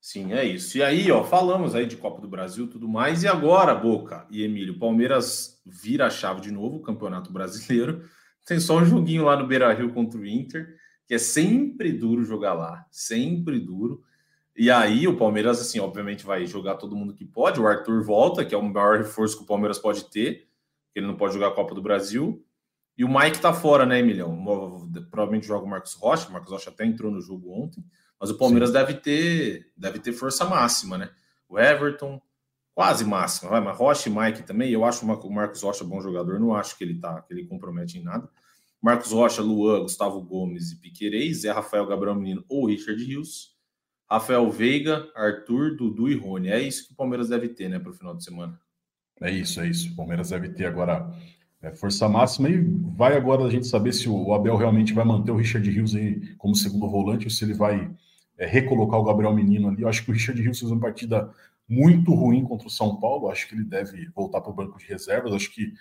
Sim, 0.00 0.32
é 0.32 0.44
isso. 0.44 0.78
E 0.78 0.82
aí, 0.82 1.12
ó, 1.12 1.22
falamos 1.22 1.76
aí 1.76 1.86
de 1.86 1.96
Copa 1.96 2.20
do 2.20 2.28
Brasil 2.28 2.66
tudo 2.66 2.88
mais. 2.88 3.22
E 3.22 3.28
agora, 3.28 3.74
Boca 3.74 4.26
e 4.30 4.42
Emílio, 4.42 4.78
Palmeiras 4.78 5.60
vira 5.64 6.06
a 6.06 6.10
chave 6.10 6.40
de 6.40 6.50
novo, 6.50 6.80
Campeonato 6.80 7.32
Brasileiro. 7.32 8.02
Tem 8.44 8.58
só 8.58 8.78
um 8.78 8.84
joguinho 8.84 9.24
lá 9.24 9.36
no 9.36 9.46
Beira 9.46 9.72
Rio 9.72 9.92
contra 9.92 10.18
o 10.18 10.26
Inter, 10.26 10.76
que 11.12 11.16
é 11.16 11.18
sempre 11.18 11.92
duro 11.92 12.24
jogar 12.24 12.54
lá, 12.54 12.86
sempre 12.90 13.60
duro. 13.60 14.02
E 14.56 14.70
aí 14.70 15.06
o 15.06 15.14
Palmeiras, 15.14 15.60
assim, 15.60 15.78
obviamente 15.78 16.24
vai 16.24 16.46
jogar 16.46 16.76
todo 16.76 16.96
mundo 16.96 17.12
que 17.12 17.22
pode. 17.22 17.60
O 17.60 17.66
Arthur 17.66 18.02
volta, 18.02 18.42
que 18.46 18.54
é 18.54 18.56
o 18.56 18.62
maior 18.62 18.96
reforço 18.96 19.36
que 19.36 19.42
o 19.42 19.46
Palmeiras 19.46 19.78
pode 19.78 20.06
ter, 20.06 20.48
ele 20.94 21.06
não 21.06 21.14
pode 21.14 21.34
jogar 21.34 21.48
a 21.48 21.54
Copa 21.54 21.74
do 21.74 21.82
Brasil. 21.82 22.42
E 22.96 23.04
o 23.04 23.08
Mike 23.08 23.42
tá 23.42 23.52
fora, 23.52 23.84
né, 23.84 23.98
Emilhão? 23.98 24.42
Provavelmente 25.10 25.46
joga 25.46 25.66
o 25.66 25.68
Marcos 25.68 25.92
Rocha. 25.92 26.30
O 26.30 26.32
Marcos 26.32 26.50
Rocha 26.50 26.70
até 26.70 26.86
entrou 26.86 27.12
no 27.12 27.20
jogo 27.20 27.52
ontem. 27.52 27.84
Mas 28.18 28.30
o 28.30 28.38
Palmeiras 28.38 28.72
deve 28.72 28.94
ter, 28.94 29.70
deve 29.76 29.98
ter 29.98 30.12
força 30.14 30.46
máxima, 30.46 30.96
né? 30.96 31.10
O 31.46 31.58
Everton, 31.58 32.22
quase 32.74 33.04
máxima, 33.04 33.50
vai, 33.50 33.60
mas 33.60 33.76
Rocha 33.76 34.08
e 34.08 34.12
Mike 34.12 34.44
também. 34.44 34.70
Eu 34.70 34.82
acho 34.82 35.04
o 35.04 35.30
Marcos 35.30 35.60
Rocha 35.60 35.84
bom 35.84 36.00
jogador, 36.00 36.40
não 36.40 36.54
acho 36.54 36.74
que 36.78 36.84
ele 36.84 36.98
tá, 36.98 37.20
que 37.20 37.34
ele 37.34 37.44
compromete 37.44 37.98
em 37.98 38.02
nada. 38.02 38.30
Marcos 38.82 39.12
Rocha, 39.12 39.40
Luan, 39.40 39.82
Gustavo 39.82 40.20
Gomes 40.20 40.72
e 40.72 40.76
Piquerez, 40.76 41.42
Zé 41.42 41.52
Rafael 41.52 41.86
Gabriel 41.86 42.16
Menino 42.16 42.44
ou 42.48 42.66
Richard 42.66 43.02
Rios. 43.02 43.52
Rafael 44.10 44.50
Veiga, 44.50 45.08
Arthur, 45.14 45.76
Dudu 45.76 46.10
e 46.10 46.14
Rony. 46.14 46.48
É 46.48 46.60
isso 46.60 46.86
que 46.86 46.92
o 46.92 46.96
Palmeiras 46.96 47.30
deve 47.30 47.48
ter, 47.48 47.70
né, 47.70 47.78
para 47.78 47.90
o 47.90 47.94
final 47.94 48.14
de 48.14 48.22
semana. 48.22 48.60
É 49.22 49.30
isso, 49.30 49.60
é 49.60 49.68
isso. 49.68 49.90
O 49.92 49.96
Palmeiras 49.96 50.30
deve 50.30 50.50
ter 50.50 50.66
agora 50.66 51.10
é, 51.62 51.70
força 51.72 52.08
máxima 52.08 52.50
e 52.50 52.60
vai 52.96 53.16
agora 53.16 53.44
a 53.44 53.50
gente 53.50 53.66
saber 53.66 53.92
se 53.92 54.08
o 54.08 54.34
Abel 54.34 54.56
realmente 54.56 54.92
vai 54.92 55.04
manter 55.04 55.30
o 55.30 55.36
Richard 55.36 55.70
Rios 55.70 55.94
aí 55.94 56.34
como 56.36 56.54
segundo 56.54 56.90
volante 56.90 57.24
ou 57.24 57.30
se 57.30 57.44
ele 57.44 57.54
vai 57.54 57.90
é, 58.36 58.46
recolocar 58.46 58.98
o 58.98 59.04
Gabriel 59.04 59.32
Menino 59.32 59.68
ali. 59.68 59.82
Eu 59.82 59.88
acho 59.88 60.04
que 60.04 60.10
o 60.10 60.12
Richard 60.14 60.42
Rios 60.42 60.58
fez 60.58 60.70
uma 60.70 60.80
partida 60.80 61.32
muito 61.68 62.12
ruim 62.12 62.44
contra 62.44 62.66
o 62.66 62.70
São 62.70 63.00
Paulo. 63.00 63.28
Eu 63.28 63.30
acho 63.30 63.48
que 63.48 63.54
ele 63.54 63.64
deve 63.64 64.10
voltar 64.14 64.40
para 64.40 64.50
o 64.50 64.54
banco 64.54 64.78
de 64.78 64.86
reservas. 64.86 65.30
Eu 65.30 65.36
acho 65.36 65.54
que 65.54 65.72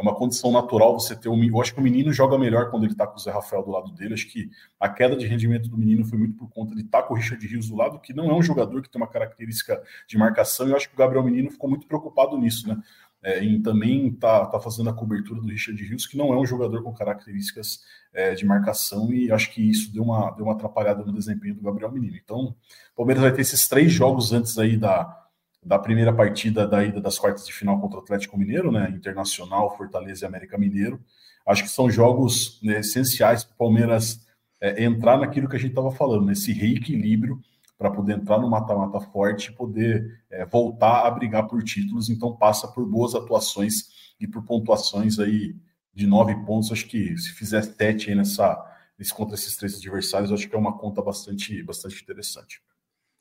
é 0.00 0.02
uma 0.02 0.14
condição 0.14 0.50
natural 0.50 0.98
você 0.98 1.14
ter 1.14 1.28
um. 1.28 1.44
Eu 1.44 1.60
acho 1.60 1.74
que 1.74 1.78
o 1.78 1.82
menino 1.82 2.10
joga 2.10 2.38
melhor 2.38 2.70
quando 2.70 2.84
ele 2.84 2.92
está 2.92 3.06
com 3.06 3.16
o 3.16 3.18
Zé 3.18 3.30
Rafael 3.30 3.62
do 3.62 3.70
lado 3.70 3.92
dele. 3.92 4.14
Acho 4.14 4.26
que 4.26 4.50
a 4.80 4.88
queda 4.88 5.14
de 5.14 5.26
rendimento 5.26 5.68
do 5.68 5.76
menino 5.76 6.06
foi 6.06 6.18
muito 6.18 6.34
por 6.38 6.48
conta 6.48 6.74
de 6.74 6.80
estar 6.80 7.02
tá 7.02 7.06
com 7.06 7.12
o 7.12 7.16
Richard 7.18 7.46
Rios 7.46 7.68
do 7.68 7.76
lado, 7.76 8.00
que 8.00 8.14
não 8.14 8.30
é 8.30 8.34
um 8.34 8.42
jogador 8.42 8.80
que 8.80 8.88
tem 8.88 9.00
uma 9.00 9.06
característica 9.06 9.80
de 10.08 10.16
marcação. 10.16 10.66
E 10.66 10.70
eu 10.70 10.76
acho 10.76 10.88
que 10.88 10.94
o 10.94 10.98
Gabriel 10.98 11.22
Menino 11.22 11.50
ficou 11.50 11.68
muito 11.68 11.86
preocupado 11.86 12.38
nisso, 12.38 12.66
né? 12.66 12.82
É, 13.22 13.44
em 13.44 13.60
também 13.60 14.10
tá, 14.12 14.46
tá 14.46 14.58
fazendo 14.58 14.88
a 14.88 14.94
cobertura 14.94 15.42
do 15.42 15.48
Richard 15.48 15.82
Rios, 15.84 16.06
que 16.06 16.16
não 16.16 16.32
é 16.32 16.38
um 16.38 16.46
jogador 16.46 16.82
com 16.82 16.94
características 16.94 17.80
é, 18.14 18.34
de 18.34 18.46
marcação, 18.46 19.12
e 19.12 19.30
acho 19.30 19.52
que 19.52 19.60
isso 19.60 19.92
deu 19.92 20.02
uma, 20.02 20.30
deu 20.30 20.46
uma 20.46 20.54
atrapalhada 20.54 21.04
no 21.04 21.12
desempenho 21.12 21.54
do 21.54 21.60
Gabriel 21.60 21.92
Menino. 21.92 22.16
Então, 22.16 22.56
o 22.94 22.96
Palmeiras 22.96 23.22
vai 23.22 23.32
ter 23.32 23.42
esses 23.42 23.68
três 23.68 23.92
jogos 23.92 24.32
antes 24.32 24.56
aí 24.56 24.78
da, 24.78 25.19
da 25.62 25.78
primeira 25.78 26.12
partida 26.12 26.66
da 26.66 26.82
ida 26.82 27.00
das 27.00 27.18
quartas 27.18 27.46
de 27.46 27.52
final 27.52 27.80
contra 27.80 27.98
o 27.98 28.02
Atlético 28.02 28.38
Mineiro, 28.38 28.72
né? 28.72 28.90
Internacional, 28.90 29.76
Fortaleza 29.76 30.24
e 30.24 30.28
América 30.28 30.56
Mineiro. 30.56 31.00
Acho 31.46 31.64
que 31.64 31.68
são 31.68 31.90
jogos 31.90 32.60
né, 32.62 32.80
essenciais 32.80 33.44
para 33.44 33.54
o 33.54 33.58
Palmeiras 33.58 34.26
é, 34.60 34.84
entrar 34.84 35.18
naquilo 35.18 35.48
que 35.48 35.56
a 35.56 35.58
gente 35.58 35.70
estava 35.70 35.90
falando, 35.90 36.26
nesse 36.26 36.52
reequilíbrio 36.52 37.40
para 37.76 37.90
poder 37.90 38.18
entrar 38.18 38.38
no 38.38 38.48
mata-mata 38.48 39.00
forte 39.00 39.50
e 39.50 39.54
poder 39.54 40.22
é, 40.30 40.44
voltar 40.44 41.06
a 41.06 41.10
brigar 41.10 41.46
por 41.48 41.62
títulos. 41.62 42.10
Então 42.10 42.36
passa 42.36 42.68
por 42.68 42.86
boas 42.86 43.14
atuações 43.14 43.88
e 44.20 44.26
por 44.26 44.44
pontuações 44.44 45.18
aí 45.18 45.56
de 45.94 46.06
nove 46.06 46.34
pontos. 46.44 46.70
Acho 46.70 46.86
que 46.86 47.16
se 47.16 47.32
fizer 47.32 47.62
sete 47.62 48.10
aí 48.10 48.14
nessa, 48.14 48.62
nesse, 48.98 49.14
contra 49.14 49.34
esses 49.34 49.56
três 49.56 49.76
adversários, 49.76 50.30
acho 50.30 50.46
que 50.46 50.54
é 50.54 50.58
uma 50.58 50.76
conta 50.76 51.00
bastante, 51.00 51.62
bastante 51.62 52.02
interessante. 52.02 52.60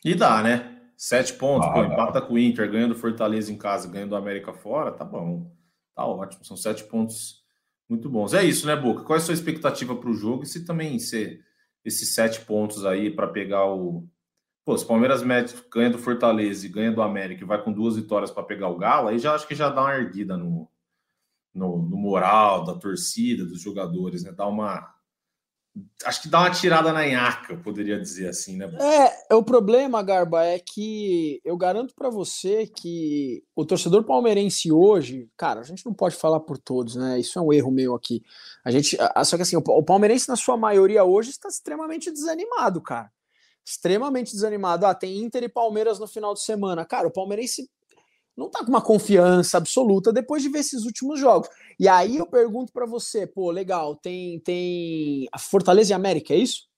E 0.04 0.14
dá, 0.14 0.44
né? 0.44 0.79
Sete 1.02 1.32
pontos, 1.36 1.66
ah, 1.70 1.72
pô, 1.72 1.84
empata 1.86 2.22
com 2.22 2.34
o 2.34 2.38
Inter, 2.38 2.70
ganhando 2.70 2.94
Fortaleza 2.94 3.54
em 3.54 3.58
casa, 3.58 3.88
ganhando 3.88 4.12
o 4.12 4.18
América 4.18 4.52
fora, 4.52 4.92
tá 4.92 5.06
bom. 5.06 5.50
Tá 5.96 6.06
ótimo, 6.06 6.44
são 6.44 6.58
sete 6.58 6.84
pontos 6.84 7.42
muito 7.88 8.10
bons. 8.10 8.34
É 8.34 8.44
isso, 8.44 8.68
né, 8.68 8.76
Boca? 8.76 9.06
Qual 9.06 9.16
é 9.16 9.22
a 9.22 9.24
sua 9.24 9.34
expectativa 9.34 9.96
para 9.96 10.10
o 10.10 10.14
jogo? 10.14 10.44
E 10.44 10.46
se 10.46 10.66
também 10.66 11.00
ser 11.00 11.40
esses 11.86 12.14
sete 12.14 12.42
pontos 12.42 12.86
aí 12.86 13.10
para 13.10 13.30
pegar 13.30 13.66
o. 13.66 14.10
Pô, 14.66 14.78
se 14.78 14.84
o 14.84 14.88
Palmeiras 14.90 15.24
mete, 15.24 15.56
ganha 15.72 15.90
do 15.90 15.98
Fortaleza 15.98 16.66
e 16.66 16.70
ganha 16.70 16.92
do 16.92 17.02
América 17.02 17.46
e 17.46 17.48
vai 17.48 17.64
com 17.64 17.72
duas 17.72 17.96
vitórias 17.96 18.30
para 18.30 18.44
pegar 18.44 18.68
o 18.68 18.78
Galo, 18.78 19.08
aí 19.08 19.20
já 19.20 19.34
acho 19.34 19.48
que 19.48 19.56
já 19.56 19.70
dá 19.70 19.80
uma 19.80 19.96
erguida 19.96 20.36
no, 20.36 20.70
no, 21.54 21.82
no 21.82 21.96
moral 21.96 22.66
da 22.66 22.74
torcida, 22.74 23.46
dos 23.46 23.62
jogadores, 23.62 24.26
né? 24.26 24.34
Dá 24.34 24.46
uma, 24.46 24.94
acho 26.06 26.22
que 26.22 26.28
dá 26.28 26.40
uma 26.40 26.52
tirada 26.52 26.92
na 26.92 27.06
nhaca, 27.06 27.54
eu 27.54 27.60
poderia 27.60 28.00
dizer 28.00 28.30
assim, 28.30 28.58
né? 28.58 28.70
É, 29.30 29.36
o 29.36 29.44
problema, 29.44 30.02
Garba, 30.02 30.44
é 30.44 30.60
que 30.60 31.42
eu 31.44 31.56
garanto 31.58 31.94
para 31.94 32.10
você 32.10 32.68
que 32.68 33.44
o 33.56 33.66
torcedor 33.66 34.04
palmeirense 34.04 34.72
hoje, 34.72 35.30
cara, 35.38 35.60
a 35.62 35.64
gente 35.64 35.86
não 35.86 35.94
pode 35.94 36.16
falar 36.16 36.40
por 36.40 36.58
todos, 36.58 36.96
né? 36.96 37.20
Isso 37.20 37.38
é 37.38 37.42
um 37.42 37.54
erro 37.54 37.72
meu 37.72 37.96
aqui. 37.96 38.24
A 38.64 38.72
gente, 38.72 38.98
só 39.26 39.36
que 39.36 39.44
assim, 39.44 39.56
o 39.56 39.84
palmeirense 39.84 40.30
na 40.30 40.36
sua 40.36 40.58
maioria 40.58 41.04
hoje 41.04 41.32
está 41.32 41.50
extremamente 41.50 42.12
desanimado, 42.12 42.82
cara. 42.82 43.12
Extremamente 43.66 44.32
desanimado. 44.32 44.86
Ah, 44.86 44.96
tem 44.96 45.22
Inter 45.22 45.44
e 45.44 45.50
Palmeiras 45.50 46.00
no 46.00 46.08
final 46.08 46.34
de 46.34 46.42
semana. 46.42 46.86
Cara, 46.86 47.08
o 47.08 47.12
palmeirense 47.12 47.70
não 48.40 48.50
tá 48.50 48.60
com 48.60 48.70
uma 48.70 48.82
confiança 48.82 49.58
absoluta 49.58 50.14
depois 50.14 50.42
de 50.42 50.50
ver 50.50 50.60
esses 50.60 50.86
últimos 50.86 51.20
jogos. 51.20 51.50
E 51.78 51.88
aí 51.88 52.18
eu 52.18 52.26
pergunto 52.26 52.72
para 52.72 52.86
você, 52.86 53.28
pô, 53.28 53.52
legal, 53.52 53.96
tem 53.96 54.40
tem 54.40 55.28
a 55.32 55.38
Fortaleza 55.38 55.92
e 55.92 55.94
América, 55.94 56.34
é 56.34 56.38
isso? 56.38 56.70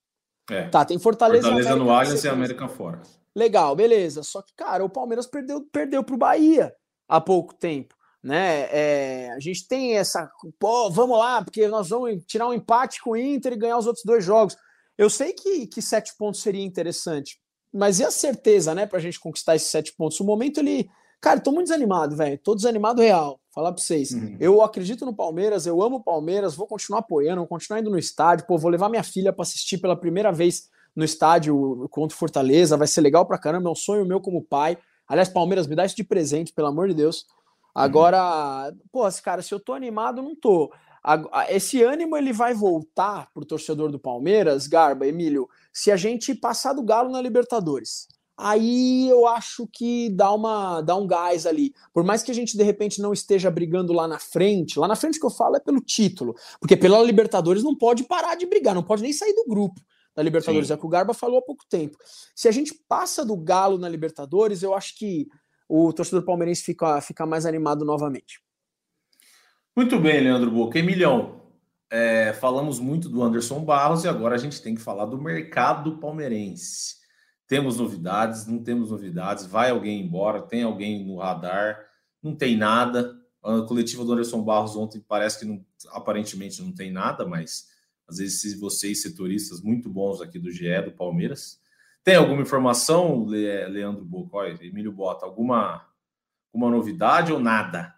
É. 0.49 0.67
Tá, 0.67 0.83
tem 0.83 0.97
Fortaleza, 0.99 1.43
Fortaleza 1.43 1.69
América, 1.69 1.85
no 1.85 1.97
Allianz 1.97 2.23
e 2.23 2.27
América 2.27 2.67
fora. 2.67 3.01
Legal, 3.35 3.75
beleza. 3.75 4.23
Só 4.23 4.41
que, 4.41 4.53
cara, 4.55 4.83
o 4.83 4.89
Palmeiras 4.89 5.25
perdeu, 5.27 5.61
perdeu 5.71 6.03
pro 6.03 6.17
Bahia 6.17 6.73
há 7.07 7.21
pouco 7.21 7.53
tempo, 7.53 7.95
né? 8.21 8.67
É, 8.71 9.31
a 9.31 9.39
gente 9.39 9.67
tem 9.67 9.97
essa, 9.97 10.29
pô, 10.59 10.89
vamos 10.89 11.17
lá, 11.17 11.43
porque 11.43 11.67
nós 11.67 11.89
vamos 11.89 12.21
tirar 12.25 12.47
um 12.47 12.53
empate 12.53 13.01
com 13.01 13.11
o 13.11 13.17
Inter 13.17 13.53
e 13.53 13.57
ganhar 13.57 13.77
os 13.77 13.87
outros 13.87 14.03
dois 14.03 14.25
jogos. 14.25 14.57
Eu 14.97 15.09
sei 15.09 15.31
que, 15.33 15.67
que 15.67 15.81
sete 15.81 16.13
pontos 16.17 16.41
seria 16.41 16.63
interessante, 16.63 17.39
mas 17.73 17.99
e 17.99 18.03
a 18.03 18.11
certeza, 18.11 18.75
né, 18.75 18.85
pra 18.85 18.99
gente 18.99 19.19
conquistar 19.19 19.55
esses 19.55 19.69
sete 19.69 19.93
pontos? 19.95 20.19
O 20.19 20.25
momento 20.25 20.59
ele 20.59 20.89
Cara, 21.21 21.39
tô 21.39 21.51
muito 21.51 21.67
desanimado, 21.67 22.15
velho. 22.15 22.37
Tô 22.39 22.55
desanimado 22.55 22.99
real. 22.99 23.39
Falar 23.51 23.71
pra 23.71 23.81
vocês. 23.81 24.11
Uhum. 24.11 24.35
Eu 24.39 24.61
acredito 24.63 25.05
no 25.05 25.13
Palmeiras, 25.13 25.67
eu 25.67 25.79
amo 25.83 25.97
o 25.97 26.03
Palmeiras, 26.03 26.55
vou 26.55 26.65
continuar 26.65 26.99
apoiando, 26.99 27.41
vou 27.41 27.47
continuar 27.47 27.79
indo 27.79 27.91
no 27.91 27.99
estádio. 27.99 28.47
Pô, 28.47 28.57
vou 28.57 28.71
levar 28.71 28.89
minha 28.89 29.03
filha 29.03 29.31
para 29.31 29.43
assistir 29.43 29.77
pela 29.77 29.95
primeira 29.95 30.31
vez 30.31 30.67
no 30.95 31.03
estádio 31.03 31.87
contra 31.91 32.15
o 32.15 32.17
Fortaleza. 32.17 32.75
Vai 32.75 32.87
ser 32.87 33.01
legal 33.01 33.23
pra 33.25 33.37
caramba. 33.37 33.69
É 33.69 33.71
um 33.71 33.75
sonho 33.75 34.03
meu 34.03 34.19
como 34.19 34.41
pai. 34.41 34.79
Aliás, 35.07 35.29
Palmeiras, 35.29 35.67
me 35.67 35.75
dá 35.75 35.85
isso 35.85 35.95
de 35.95 36.03
presente, 36.03 36.51
pelo 36.53 36.69
amor 36.69 36.87
de 36.87 36.95
Deus. 36.95 37.27
Agora, 37.75 38.71
uhum. 38.71 38.79
pô, 38.91 39.07
cara, 39.23 39.43
se 39.43 39.53
eu 39.53 39.59
tô 39.59 39.73
animado, 39.73 40.23
não 40.23 40.35
tô. 40.35 40.73
Esse 41.49 41.83
ânimo 41.83 42.17
ele 42.17 42.33
vai 42.33 42.55
voltar 42.55 43.29
pro 43.31 43.45
torcedor 43.45 43.91
do 43.91 43.99
Palmeiras, 43.99 44.65
Garba, 44.65 45.05
Emílio, 45.05 45.47
se 45.71 45.91
a 45.91 45.97
gente 45.97 46.33
passar 46.33 46.73
do 46.73 46.83
Galo 46.83 47.11
na 47.11 47.21
Libertadores 47.21 48.07
aí 48.41 49.07
eu 49.09 49.27
acho 49.27 49.67
que 49.71 50.09
dá, 50.09 50.33
uma, 50.33 50.81
dá 50.81 50.95
um 50.95 51.05
gás 51.05 51.45
ali. 51.45 51.73
Por 51.93 52.03
mais 52.03 52.23
que 52.23 52.31
a 52.31 52.33
gente 52.33 52.57
de 52.57 52.63
repente 52.63 53.01
não 53.01 53.13
esteja 53.13 53.51
brigando 53.51 53.93
lá 53.93 54.07
na 54.07 54.19
frente, 54.19 54.79
lá 54.79 54.87
na 54.87 54.95
frente 54.95 55.19
que 55.19 55.25
eu 55.25 55.29
falo 55.29 55.55
é 55.55 55.59
pelo 55.59 55.79
título, 55.79 56.35
porque 56.59 56.75
pela 56.75 57.01
Libertadores 57.03 57.63
não 57.63 57.75
pode 57.75 58.03
parar 58.03 58.35
de 58.35 58.45
brigar, 58.45 58.75
não 58.75 58.83
pode 58.83 59.01
nem 59.03 59.13
sair 59.13 59.33
do 59.33 59.45
grupo 59.47 59.79
da 60.15 60.21
Libertadores, 60.21 60.67
Sim. 60.67 60.73
é 60.73 60.75
o 60.75 60.79
que 60.79 60.85
o 60.85 60.89
Garba 60.89 61.13
falou 61.13 61.39
há 61.39 61.41
pouco 61.41 61.63
tempo. 61.69 61.97
Se 62.35 62.47
a 62.47 62.51
gente 62.51 62.73
passa 62.87 63.25
do 63.25 63.37
Galo 63.37 63.77
na 63.77 63.87
Libertadores, 63.87 64.61
eu 64.61 64.73
acho 64.73 64.97
que 64.97 65.27
o 65.69 65.93
torcedor 65.93 66.23
palmeirense 66.23 66.63
fica, 66.63 66.99
fica 66.99 67.25
mais 67.25 67.45
animado 67.45 67.85
novamente. 67.85 68.41
Muito 69.75 69.97
bem, 69.99 70.19
Leandro 70.19 70.51
Boca. 70.51 70.77
Emilhão, 70.77 71.41
é, 71.89 72.33
falamos 72.33 72.79
muito 72.79 73.07
do 73.07 73.23
Anderson 73.23 73.63
Barros 73.63 74.03
e 74.03 74.07
agora 74.07 74.35
a 74.35 74.37
gente 74.37 74.61
tem 74.61 74.75
que 74.75 74.81
falar 74.81 75.05
do 75.05 75.17
mercado 75.17 75.97
palmeirense. 75.97 77.00
Temos 77.51 77.75
novidades, 77.75 78.47
não 78.47 78.63
temos 78.63 78.91
novidades, 78.91 79.45
vai 79.45 79.71
alguém 79.71 79.99
embora, 79.99 80.41
tem 80.41 80.63
alguém 80.63 81.05
no 81.05 81.17
radar, 81.17 81.85
não 82.23 82.33
tem 82.33 82.55
nada. 82.55 83.13
A 83.43 83.63
coletiva 83.63 84.05
do 84.05 84.13
Anderson 84.13 84.41
Barros 84.41 84.77
ontem 84.77 85.03
parece 85.05 85.39
que 85.39 85.43
não, 85.43 85.61
aparentemente 85.89 86.61
não 86.61 86.71
tem 86.71 86.93
nada, 86.93 87.27
mas 87.27 87.67
às 88.07 88.19
vezes 88.19 88.57
vocês, 88.57 89.01
setoristas 89.01 89.59
muito 89.59 89.89
bons 89.89 90.21
aqui 90.21 90.39
do 90.39 90.49
GE, 90.49 90.81
do 90.83 90.93
Palmeiras, 90.93 91.59
tem 92.05 92.15
alguma 92.15 92.41
informação, 92.41 93.25
Leandro 93.25 94.05
Bocói, 94.05 94.57
Emílio 94.61 94.93
Bota, 94.93 95.25
alguma, 95.25 95.85
alguma 96.53 96.71
novidade 96.71 97.33
ou 97.33 97.39
nada? 97.41 97.93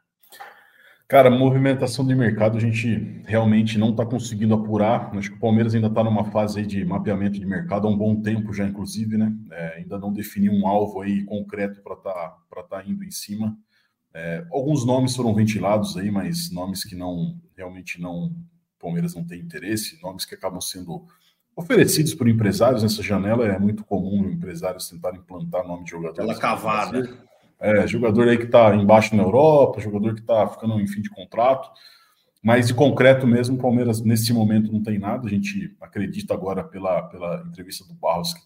Cara, 1.14 1.30
movimentação 1.30 2.03
de 2.03 2.16
mercado 2.16 2.57
a 2.57 2.59
gente 2.59 3.22
realmente 3.28 3.78
não 3.78 3.91
está 3.91 4.03
conseguindo 4.03 4.55
apurar. 4.55 5.16
Acho 5.16 5.30
que 5.30 5.38
o 5.38 5.39
Palmeiras 5.39 5.76
ainda 5.76 5.86
está 5.86 6.03
numa 6.03 6.26
fase 6.32 6.66
de 6.66 6.84
mapeamento 6.84 7.39
de 7.39 7.45
mercado 7.45 7.88
há 7.88 7.91
um 7.91 7.95
bom 7.95 8.20
tempo 8.20 8.51
já, 8.51 8.66
inclusive, 8.66 9.16
né? 9.16 9.32
É, 9.51 9.76
ainda 9.78 9.99
não 9.99 10.11
definiu 10.11 10.51
um 10.51 10.66
alvo 10.66 11.01
aí 11.01 11.24
concreto 11.24 11.84
para 11.84 11.93
estar 11.93 12.36
tá, 12.49 12.64
tá 12.64 12.84
indo 12.84 13.03
em 13.03 13.11
cima. 13.11 13.55
É, 14.11 14.43
alguns 14.51 14.88
nomes 14.88 15.16
foram 15.16 15.36
ventilados 15.36 15.95
aí, 15.95 16.09
mas 16.09 16.49
nomes 16.49 16.84
que 16.84 16.95
não 16.95 17.39
realmente 17.55 18.01
não 18.01 18.36
Palmeiras 18.80 19.14
não 19.14 19.24
tem 19.24 19.39
interesse, 19.39 20.01
nomes 20.01 20.26
que 20.26 20.34
acabam 20.34 20.59
sendo 20.59 21.05
oferecidos 21.55 22.16
por 22.16 22.28
empresários 22.28 22.82
nessa 22.82 23.03
janela. 23.03 23.45
É 23.45 23.59
muito 23.59 23.86
comum 23.86 24.28
empresários 24.32 24.89
tentarem 24.89 25.20
implantar 25.20 25.64
nome 25.64 25.84
de 25.84 25.91
jogador. 25.91 26.24
Aquela 26.24 26.39
cavada. 26.39 27.24
É, 27.60 27.88
jogador 27.88 28.28
aí 28.28 28.38
que 28.38 28.45
está 28.45 28.76
embaixo 28.76 29.16
na 29.16 29.24
Europa, 29.24 29.80
jogador 29.80 30.14
que 30.14 30.22
está 30.22 30.47
ficando 30.47 30.80
em 30.80 30.88
fim 30.88 31.01
de 31.01 31.10
contrato. 31.10 31.70
Mas 32.43 32.68
de 32.68 32.74
concreto 32.74 33.26
mesmo, 33.26 33.56
o 33.56 33.62
Palmeiras 33.62 34.01
nesse 34.01 34.34
momento 34.34 34.72
não 34.72 34.84
tem 34.84 34.99
nada. 34.99 35.26
A 35.26 35.30
gente 35.30 35.74
acredita 35.80 36.34
agora 36.34 36.62
pela, 36.62 37.04
pela 37.04 37.41
entrevista 37.47 37.88
do 37.88 37.93
Barros 37.93 38.34
que 38.34 38.41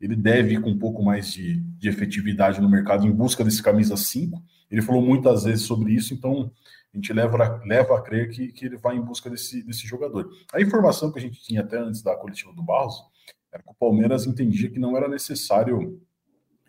ele 0.00 0.16
deve 0.16 0.54
ir 0.54 0.60
com 0.60 0.70
um 0.70 0.78
pouco 0.78 1.02
mais 1.02 1.32
de, 1.32 1.60
de 1.78 1.88
efetividade 1.88 2.60
no 2.60 2.68
mercado 2.68 3.06
em 3.06 3.12
busca 3.12 3.44
desse 3.44 3.62
camisa 3.62 3.96
5. 3.96 4.42
Ele 4.70 4.82
falou 4.82 5.02
muitas 5.02 5.44
vezes 5.44 5.66
sobre 5.66 5.92
isso, 5.92 6.14
então 6.14 6.50
a 6.92 6.96
gente 6.96 7.12
leva, 7.12 7.60
leva 7.64 7.98
a 7.98 8.02
crer 8.02 8.30
que, 8.30 8.48
que 8.48 8.64
ele 8.64 8.78
vai 8.78 8.96
em 8.96 9.02
busca 9.02 9.28
desse, 9.28 9.62
desse 9.62 9.86
jogador. 9.86 10.30
A 10.52 10.60
informação 10.60 11.12
que 11.12 11.18
a 11.18 11.22
gente 11.22 11.42
tinha 11.42 11.60
até 11.60 11.78
antes 11.78 12.02
da 12.02 12.16
coletiva 12.16 12.52
do 12.54 12.62
Barros 12.62 13.04
era 13.52 13.62
que 13.62 13.70
o 13.70 13.74
Palmeiras 13.74 14.26
entendia 14.26 14.70
que 14.70 14.78
não 14.78 14.96
era 14.96 15.08
necessário 15.08 16.00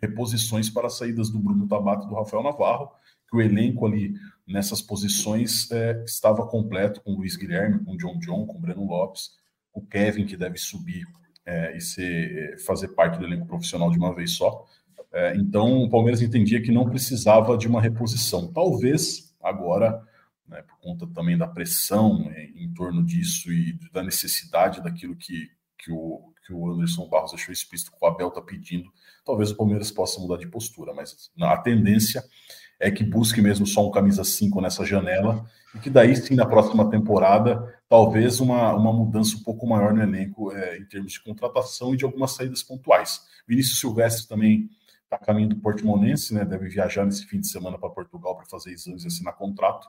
reposições 0.00 0.70
para 0.70 0.86
as 0.86 0.96
saídas 0.96 1.30
do 1.30 1.38
Bruno 1.38 1.66
Tabata 1.66 2.04
e 2.04 2.08
do 2.08 2.14
Rafael 2.14 2.42
Navarro, 2.42 2.90
que 3.28 3.36
o 3.36 3.40
elenco 3.40 3.86
ali 3.86 4.14
nessas 4.46 4.80
posições 4.80 5.70
é, 5.70 6.02
estava 6.04 6.46
completo 6.46 7.00
com 7.02 7.12
o 7.12 7.16
Luiz 7.16 7.36
Guilherme, 7.36 7.84
com 7.84 7.92
o 7.92 7.96
John 7.98 8.18
John, 8.18 8.46
com 8.46 8.56
o 8.56 8.60
Breno 8.60 8.86
Lopes, 8.86 9.32
o 9.72 9.82
Kevin, 9.82 10.24
que 10.24 10.36
deve 10.36 10.58
subir 10.58 11.06
é, 11.44 11.76
e 11.76 11.80
ser, 11.80 12.54
é, 12.54 12.58
fazer 12.58 12.88
parte 12.88 13.18
do 13.18 13.24
elenco 13.24 13.46
profissional 13.46 13.90
de 13.90 13.98
uma 13.98 14.14
vez 14.14 14.32
só. 14.32 14.66
É, 15.12 15.36
então, 15.36 15.82
o 15.82 15.90
Palmeiras 15.90 16.22
entendia 16.22 16.62
que 16.62 16.72
não 16.72 16.88
precisava 16.88 17.56
de 17.56 17.66
uma 17.66 17.80
reposição. 17.80 18.52
Talvez 18.52 19.34
agora, 19.42 20.02
né, 20.46 20.62
por 20.62 20.78
conta 20.80 21.06
também 21.06 21.36
da 21.36 21.46
pressão 21.46 22.30
em, 22.32 22.64
em 22.64 22.74
torno 22.74 23.04
disso 23.04 23.52
e 23.52 23.78
da 23.92 24.02
necessidade 24.02 24.82
daquilo 24.82 25.16
que, 25.16 25.50
que 25.78 25.92
o, 25.92 26.32
que 26.48 26.54
o 26.54 26.72
Anderson 26.72 27.06
Barros 27.06 27.32
deixou 27.32 27.52
explícito 27.52 27.92
que 27.92 27.98
o 28.00 28.06
Abel 28.06 28.28
está 28.28 28.40
pedindo, 28.40 28.90
talvez 29.22 29.50
o 29.50 29.56
Palmeiras 29.56 29.90
possa 29.90 30.18
mudar 30.18 30.38
de 30.38 30.48
postura, 30.48 30.94
mas 30.94 31.30
a 31.38 31.58
tendência 31.58 32.24
é 32.80 32.90
que 32.90 33.04
busque 33.04 33.42
mesmo 33.42 33.66
só 33.66 33.86
um 33.86 33.90
camisa 33.90 34.24
5 34.24 34.58
nessa 34.62 34.82
janela 34.82 35.44
e 35.74 35.78
que 35.78 35.90
daí 35.90 36.16
sim 36.16 36.34
na 36.34 36.46
próxima 36.46 36.88
temporada 36.88 37.78
talvez 37.86 38.40
uma, 38.40 38.72
uma 38.72 38.92
mudança 38.92 39.36
um 39.36 39.42
pouco 39.42 39.66
maior 39.66 39.92
no 39.92 40.02
elenco 40.02 40.50
é, 40.52 40.78
em 40.78 40.86
termos 40.86 41.12
de 41.12 41.22
contratação 41.22 41.92
e 41.92 41.98
de 41.98 42.04
algumas 42.04 42.30
saídas 42.30 42.62
pontuais. 42.62 43.20
Vinícius 43.46 43.80
Silvestre 43.80 44.26
também 44.26 44.70
está 45.04 45.18
caminho 45.18 45.50
do 45.50 45.56
Portimonense, 45.56 46.32
né? 46.32 46.44
Deve 46.44 46.68
viajar 46.68 47.04
nesse 47.04 47.26
fim 47.26 47.40
de 47.40 47.48
semana 47.48 47.76
para 47.78 47.90
Portugal 47.90 48.36
para 48.36 48.46
fazer 48.46 48.70
exames 48.70 49.04
e 49.04 49.08
assinar 49.08 49.34
contrato. 49.34 49.88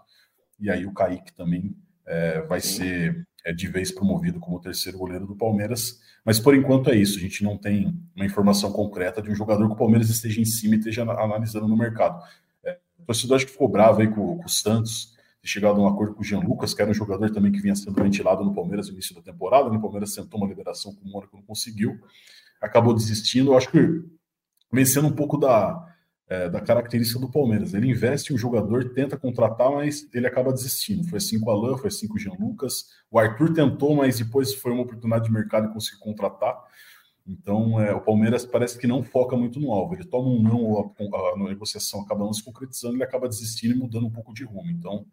E 0.59 0.69
aí 0.69 0.85
o 0.85 0.93
Kaique 0.93 1.31
também 1.33 1.75
é, 2.09 2.41
vai 2.41 2.59
sim. 2.59 2.77
ser 2.77 3.27
é, 3.45 3.53
de 3.53 3.67
vez 3.67 3.91
promovido 3.91 4.39
como 4.39 4.59
terceiro 4.59 4.97
goleiro 4.97 5.27
do 5.27 5.35
Palmeiras. 5.35 5.99
Mas 6.25 6.39
por 6.39 6.55
enquanto 6.55 6.89
é 6.89 6.95
isso. 6.95 7.17
A 7.17 7.21
gente 7.21 7.43
não 7.43 7.57
tem 7.57 7.95
uma 8.15 8.25
informação 8.25 8.71
concreta 8.71 9.21
de 9.21 9.29
um 9.29 9.35
jogador 9.35 9.67
que 9.67 9.73
o 9.73 9.77
Palmeiras 9.77 10.09
esteja 10.09 10.41
em 10.41 10.45
cima 10.45 10.75
e 10.75 10.79
esteja 10.79 11.03
analisando 11.03 11.67
no 11.67 11.77
mercado. 11.77 12.21
É, 12.65 12.79
o 12.97 13.05
torcedor 13.05 13.37
acho 13.37 13.45
que 13.45 13.51
ficou 13.51 13.69
bravo 13.69 14.01
aí 14.01 14.07
com, 14.07 14.37
com 14.37 14.45
o 14.45 14.49
Santos, 14.49 15.15
de 15.41 15.49
chegado 15.49 15.79
a 15.79 15.83
um 15.83 15.87
acordo 15.87 16.15
com 16.15 16.21
o 16.21 16.23
Jean 16.23 16.39
Lucas, 16.39 16.73
que 16.73 16.81
era 16.81 16.91
um 16.91 16.93
jogador 16.93 17.29
também 17.29 17.51
que 17.51 17.61
vinha 17.61 17.75
sendo 17.75 17.93
ventilado 17.93 18.43
no 18.43 18.53
Palmeiras 18.53 18.87
no 18.87 18.93
início 18.93 19.15
da 19.15 19.21
temporada. 19.21 19.69
O 19.69 19.81
Palmeiras 19.81 20.13
sentou 20.13 20.39
uma 20.39 20.49
liberação 20.49 20.93
com 20.93 21.07
o 21.07 21.09
Mônaco, 21.09 21.37
não 21.37 21.43
conseguiu, 21.43 21.97
acabou 22.59 22.93
desistindo. 22.93 23.51
Eu 23.51 23.57
acho 23.57 23.71
que 23.71 24.03
vencendo 24.71 25.07
um 25.07 25.13
pouco 25.13 25.37
da, 25.37 25.88
é, 26.29 26.47
da 26.47 26.61
característica 26.61 27.19
do 27.19 27.29
Palmeiras. 27.29 27.73
Ele 27.73 27.89
investe 27.89 28.31
um 28.31 28.37
jogador, 28.37 28.93
tenta 28.93 29.17
contratar, 29.17 29.71
mas 29.71 30.07
ele 30.13 30.27
acaba 30.27 30.53
desistindo. 30.53 31.03
Foi 31.09 31.17
assim 31.17 31.39
com 31.39 31.49
o 31.49 31.51
Alain, 31.51 31.77
foi 31.77 31.87
assim 31.87 32.07
com 32.07 32.13
o 32.13 32.19
Jean 32.19 32.33
Lucas. 32.39 32.85
O 33.09 33.17
Arthur 33.17 33.51
tentou, 33.53 33.95
mas 33.95 34.19
depois 34.19 34.53
foi 34.53 34.71
uma 34.71 34.83
oportunidade 34.83 35.25
de 35.25 35.31
mercado 35.31 35.67
e 35.67 35.73
conseguiu 35.73 35.99
contratar. 35.99 36.55
Então, 37.27 37.81
é, 37.81 37.93
o 37.93 38.01
Palmeiras 38.01 38.45
parece 38.45 38.77
que 38.77 38.87
não 38.87 39.03
foca 39.03 39.35
muito 39.35 39.59
no 39.59 39.71
alvo. 39.71 39.95
Ele 39.95 40.05
toma 40.05 40.29
um 40.29 40.41
não, 40.41 40.79
a, 40.79 41.17
a, 41.17 41.33
a 41.33 41.49
negociação 41.49 42.01
acaba 42.01 42.23
não 42.23 42.33
se 42.33 42.43
concretizando, 42.43 42.95
ele 42.95 43.03
acaba 43.03 43.27
desistindo 43.27 43.73
e 43.73 43.77
mudando 43.77 44.05
um 44.05 44.11
pouco 44.11 44.33
de 44.33 44.43
rumo. 44.43 44.69
Então, 44.69 45.05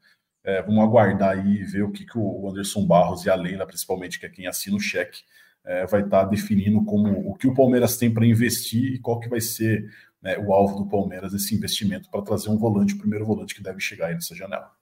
é, 0.44 0.62
vamos 0.62 0.82
aguardar 0.82 1.30
aí 1.30 1.56
e 1.56 1.64
ver 1.64 1.82
o 1.82 1.90
que, 1.90 2.04
que 2.04 2.16
o 2.18 2.48
Anderson 2.48 2.86
Barros 2.86 3.24
e 3.24 3.30
a 3.30 3.34
Leila, 3.34 3.66
principalmente, 3.66 4.20
que 4.20 4.26
é 4.26 4.28
quem 4.28 4.46
assina 4.46 4.76
o 4.76 4.80
cheque, 4.80 5.22
é, 5.64 5.84
vai 5.86 6.02
estar 6.02 6.24
tá 6.24 6.30
definindo 6.30 6.84
como 6.84 7.28
o 7.28 7.34
que 7.34 7.48
o 7.48 7.54
Palmeiras 7.54 7.96
tem 7.96 8.12
para 8.12 8.24
investir 8.24 8.94
e 8.94 8.98
qual 8.98 9.18
que 9.18 9.28
vai 9.28 9.40
ser 9.40 9.90
né, 10.26 10.36
o 10.38 10.52
alvo 10.52 10.82
do 10.82 10.88
Palmeiras 10.88 11.32
esse 11.32 11.54
investimento 11.54 12.10
para 12.10 12.20
trazer 12.20 12.50
um 12.50 12.58
volante, 12.58 12.94
o 12.94 12.98
primeiro 12.98 13.24
volante 13.24 13.54
que 13.54 13.62
deve 13.62 13.78
chegar 13.78 14.08
aí 14.08 14.14
nessa 14.14 14.34
janela. 14.34 14.72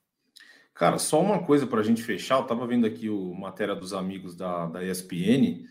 Cara, 0.73 0.99
só 0.99 1.21
uma 1.21 1.45
coisa 1.45 1.67
para 1.67 1.81
a 1.81 1.83
gente 1.85 2.03
fechar. 2.03 2.37
Eu 2.37 2.45
estava 2.45 2.67
vendo 2.67 2.87
aqui 2.87 3.11
o 3.11 3.35
matéria 3.35 3.77
dos 3.77 3.93
amigos 3.93 4.35
da, 4.35 4.67
da 4.67 4.83
ESPN 4.83 5.67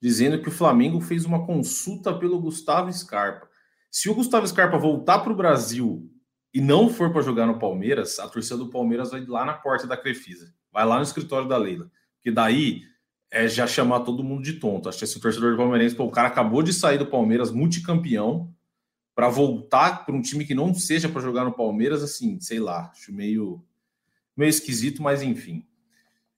dizendo 0.00 0.42
que 0.42 0.50
o 0.50 0.52
Flamengo 0.52 1.00
fez 1.00 1.24
uma 1.24 1.46
consulta 1.46 2.12
pelo 2.12 2.38
Gustavo 2.38 2.92
Scarpa. 2.92 3.48
Se 3.90 4.10
o 4.10 4.14
Gustavo 4.14 4.46
Scarpa 4.46 4.76
voltar 4.76 5.20
para 5.20 5.32
o 5.32 5.36
Brasil 5.36 6.06
e 6.52 6.60
não 6.60 6.90
for 6.90 7.10
para 7.10 7.22
jogar 7.22 7.46
no 7.46 7.58
Palmeiras, 7.58 8.18
a 8.18 8.28
torcida 8.28 8.58
do 8.58 8.68
Palmeiras 8.68 9.10
vai 9.12 9.24
lá 9.24 9.46
na 9.46 9.54
porta 9.54 9.86
da 9.86 9.96
Crefisa, 9.96 10.52
vai 10.70 10.84
lá 10.84 10.96
no 10.96 11.02
escritório 11.02 11.48
da 11.48 11.56
Leila, 11.56 11.90
porque 12.16 12.30
daí 12.30 12.82
é 13.30 13.48
já 13.48 13.66
chamar 13.66 14.00
todo 14.00 14.22
mundo 14.22 14.44
de 14.44 14.60
tonto. 14.60 14.88
Acho 14.88 14.98
que 14.98 15.04
esse 15.04 15.18
torcedor 15.18 15.52
do 15.52 15.56
Palmeirense, 15.56 15.96
pô, 15.96 16.04
o 16.04 16.10
cara 16.10 16.28
acabou 16.28 16.62
de 16.62 16.74
sair 16.74 16.98
do 16.98 17.06
Palmeiras, 17.06 17.50
multicampeão, 17.50 18.53
para 19.14 19.28
voltar 19.28 20.04
para 20.04 20.14
um 20.14 20.20
time 20.20 20.44
que 20.44 20.54
não 20.54 20.74
seja 20.74 21.08
para 21.08 21.20
jogar 21.20 21.44
no 21.44 21.52
Palmeiras, 21.52 22.02
assim, 22.02 22.40
sei 22.40 22.58
lá, 22.58 22.90
acho 22.92 23.12
meio, 23.12 23.64
meio 24.36 24.50
esquisito, 24.50 25.02
mas 25.02 25.22
enfim. 25.22 25.64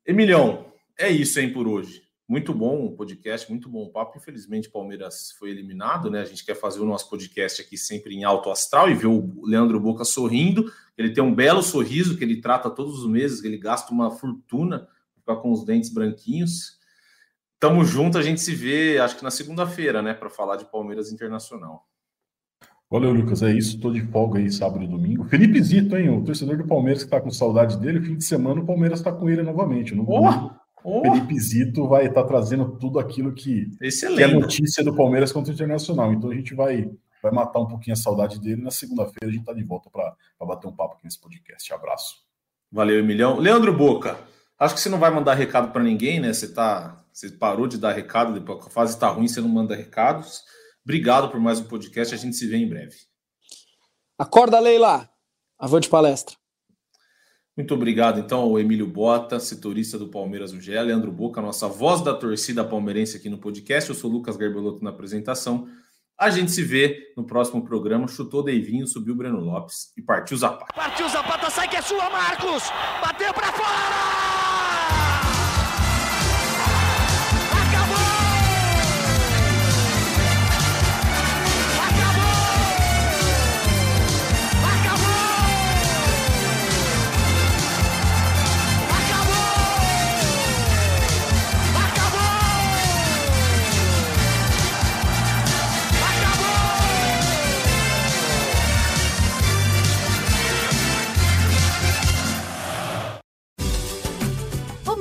Emilhão, 0.05 0.67
é 0.99 1.11
isso, 1.11 1.41
hein, 1.41 1.53
por 1.53 1.67
hoje. 1.67 2.07
Muito 2.29 2.53
bom 2.53 2.85
o 2.85 2.97
podcast, 2.97 3.49
muito 3.49 3.69
bom 3.69 3.85
o 3.85 3.91
papo. 3.91 4.19
Infelizmente, 4.19 4.69
o 4.69 4.73
Palmeiras 4.73 5.31
foi 5.39 5.51
eliminado, 5.51 6.11
né? 6.11 6.21
A 6.21 6.25
gente 6.25 6.45
quer 6.45 6.57
fazer 6.57 6.81
o 6.81 6.85
nosso 6.85 7.09
podcast 7.09 7.63
aqui 7.63 7.79
sempre 7.79 8.15
em 8.15 8.25
alto 8.25 8.51
astral 8.51 8.91
e 8.91 8.95
ver 8.95 9.07
o 9.07 9.45
Leandro 9.45 9.79
Boca 9.79 10.05
sorrindo. 10.05 10.73
Ele 10.99 11.11
tem 11.11 11.23
um 11.23 11.33
belo 11.33 11.63
sorriso 11.63 12.19
que 12.19 12.25
ele 12.25 12.41
trata 12.41 12.69
todos 12.69 12.99
os 12.99 13.09
meses, 13.09 13.45
ele 13.45 13.57
gasta 13.57 13.93
uma 13.93 14.11
fortuna 14.11 14.89
para 15.25 15.37
com 15.37 15.53
os 15.53 15.65
dentes 15.65 15.89
branquinhos. 15.89 16.81
Tamo 17.61 17.85
junto, 17.85 18.19
a 18.19 18.23
gente 18.23 18.41
se 18.41 18.55
vê, 18.55 18.99
acho 18.99 19.17
que 19.17 19.25
na 19.25 19.31
segunda-feira, 19.31 20.03
né, 20.03 20.13
para 20.13 20.29
falar 20.29 20.57
de 20.57 20.65
Palmeiras 20.65 21.13
Internacional. 21.13 21.89
Valeu, 22.91 23.13
Lucas. 23.13 23.43
É 23.43 23.51
isso. 23.51 23.77
Estou 23.77 23.93
de 23.93 24.01
folga 24.01 24.39
aí 24.39 24.51
sábado 24.51 24.85
e 24.85 24.87
domingo. 24.87 25.25
Felipe 25.25 25.61
Zito, 25.63 25.97
hein? 25.97 26.09
O 26.11 26.23
torcedor 26.25 26.57
do 26.57 26.67
Palmeiras 26.67 27.03
que 27.03 27.09
está 27.09 27.21
com 27.21 27.31
saudade 27.31 27.77
dele. 27.79 28.01
Fim 28.01 28.17
de 28.17 28.25
semana 28.25 28.61
o 28.61 28.67
Palmeiras 28.67 29.01
está 29.01 29.13
com 29.13 29.29
ele 29.29 29.43
novamente. 29.43 29.95
No 29.95 30.05
oh, 30.09 30.51
oh. 30.85 31.03
Felipe 31.03 31.39
Zito 31.39 31.89
vai 31.89 32.07
estar 32.07 32.23
tá 32.23 32.29
trazendo 32.29 32.77
tudo 32.79 32.99
aquilo 32.99 33.33
que, 33.33 33.71
que, 33.79 34.23
é 34.23 34.27
notícia 34.29 34.85
do 34.85 34.95
Palmeiras 34.95 35.33
contra 35.33 35.51
o 35.51 35.55
Internacional. 35.55 36.13
Então 36.13 36.31
a 36.31 36.35
gente 36.35 36.55
vai, 36.55 36.89
vai 37.21 37.33
matar 37.33 37.59
um 37.59 37.67
pouquinho 37.67 37.95
a 37.95 37.97
saudade 37.97 38.41
dele. 38.41 38.63
Na 38.63 38.71
segunda-feira 38.71 39.27
a 39.27 39.31
gente 39.31 39.41
está 39.41 39.53
de 39.53 39.65
volta 39.65 39.91
para 39.91 40.15
bater 40.47 40.69
um 40.69 40.73
papo 40.73 40.95
aqui 40.95 41.05
nesse 41.05 41.21
podcast. 41.21 41.73
Abraço. 41.73 42.25
Valeu, 42.71 43.01
Emilhão. 43.01 43.39
Leandro 43.39 43.77
Boca, 43.77 44.17
acho 44.59 44.75
que 44.75 44.81
você 44.81 44.89
não 44.89 44.99
vai 44.99 45.11
mandar 45.11 45.35
recado 45.35 45.73
para 45.73 45.83
ninguém, 45.83 46.21
né? 46.21 46.33
Você 46.33 46.49
tá, 46.49 47.05
você 47.13 47.31
parou 47.31 47.67
de 47.67 47.79
dar 47.79 47.93
recado, 47.93 48.33
depois 48.33 48.65
a 48.65 48.71
fase 48.71 48.95
está 48.95 49.09
ruim, 49.09 49.27
você 49.27 49.41
não 49.41 49.49
manda 49.49 49.75
recados. 49.75 50.43
Obrigado 50.87 51.29
por 51.31 51.41
mais 51.41 51.59
um 51.59 51.65
podcast. 51.65 52.15
A 52.15 52.17
gente 52.17 52.37
se 52.37 52.47
vê 52.47 52.59
em 52.59 52.69
breve. 52.69 52.95
Acorda, 54.17 54.61
Leila. 54.61 55.11
Avante 55.59 55.89
palestra. 55.89 56.37
Muito 57.57 57.75
obrigado, 57.75 58.21
então, 58.21 58.39
ao 58.39 58.61
Emílio 58.61 58.87
Bota, 58.87 59.41
setorista 59.41 59.99
do 59.99 60.09
Palmeiras 60.09 60.53
no 60.53 60.61
GE, 60.61 60.71
Leandro 60.71 61.11
Boca, 61.11 61.41
nossa 61.41 61.67
voz 61.67 62.03
da 62.03 62.15
torcida 62.15 62.63
palmeirense 62.63 63.17
aqui 63.17 63.29
no 63.29 63.39
podcast. 63.39 63.91
Eu 63.91 63.97
sou 63.97 64.09
Lucas 64.09 64.37
Garbelotto 64.37 64.85
na 64.85 64.91
apresentação. 64.91 65.67
A 66.17 66.31
gente 66.31 66.53
se 66.53 66.63
vê 66.63 67.13
no 67.17 67.27
próximo 67.27 67.65
programa. 67.65 68.07
Chutou 68.07 68.45
Deivinho, 68.45 68.87
subiu 68.87 69.15
o 69.15 69.17
Breno 69.17 69.41
Lopes 69.41 69.93
e 69.97 70.03
partiu 70.03 70.37
Zapata. 70.37 70.73
Partiu 70.73 71.09
Zapata, 71.09 71.51
sai 71.51 71.67
que 71.67 71.77
é 71.77 71.83
sua, 71.83 72.09
Marcos! 72.11 72.63
Bateu 73.03 73.35
para 73.35 73.53
fora! 73.53 74.66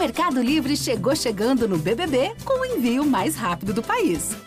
Mercado 0.06 0.40
Livre 0.40 0.78
chegou 0.78 1.16
chegando 1.16 1.68
no 1.68 1.80
BBB 1.80 2.36
com 2.46 2.62
o 2.62 2.66
envio 2.66 3.04
mais 3.04 3.36
rápido 3.36 3.74
do 3.74 3.82
país. 3.82 4.38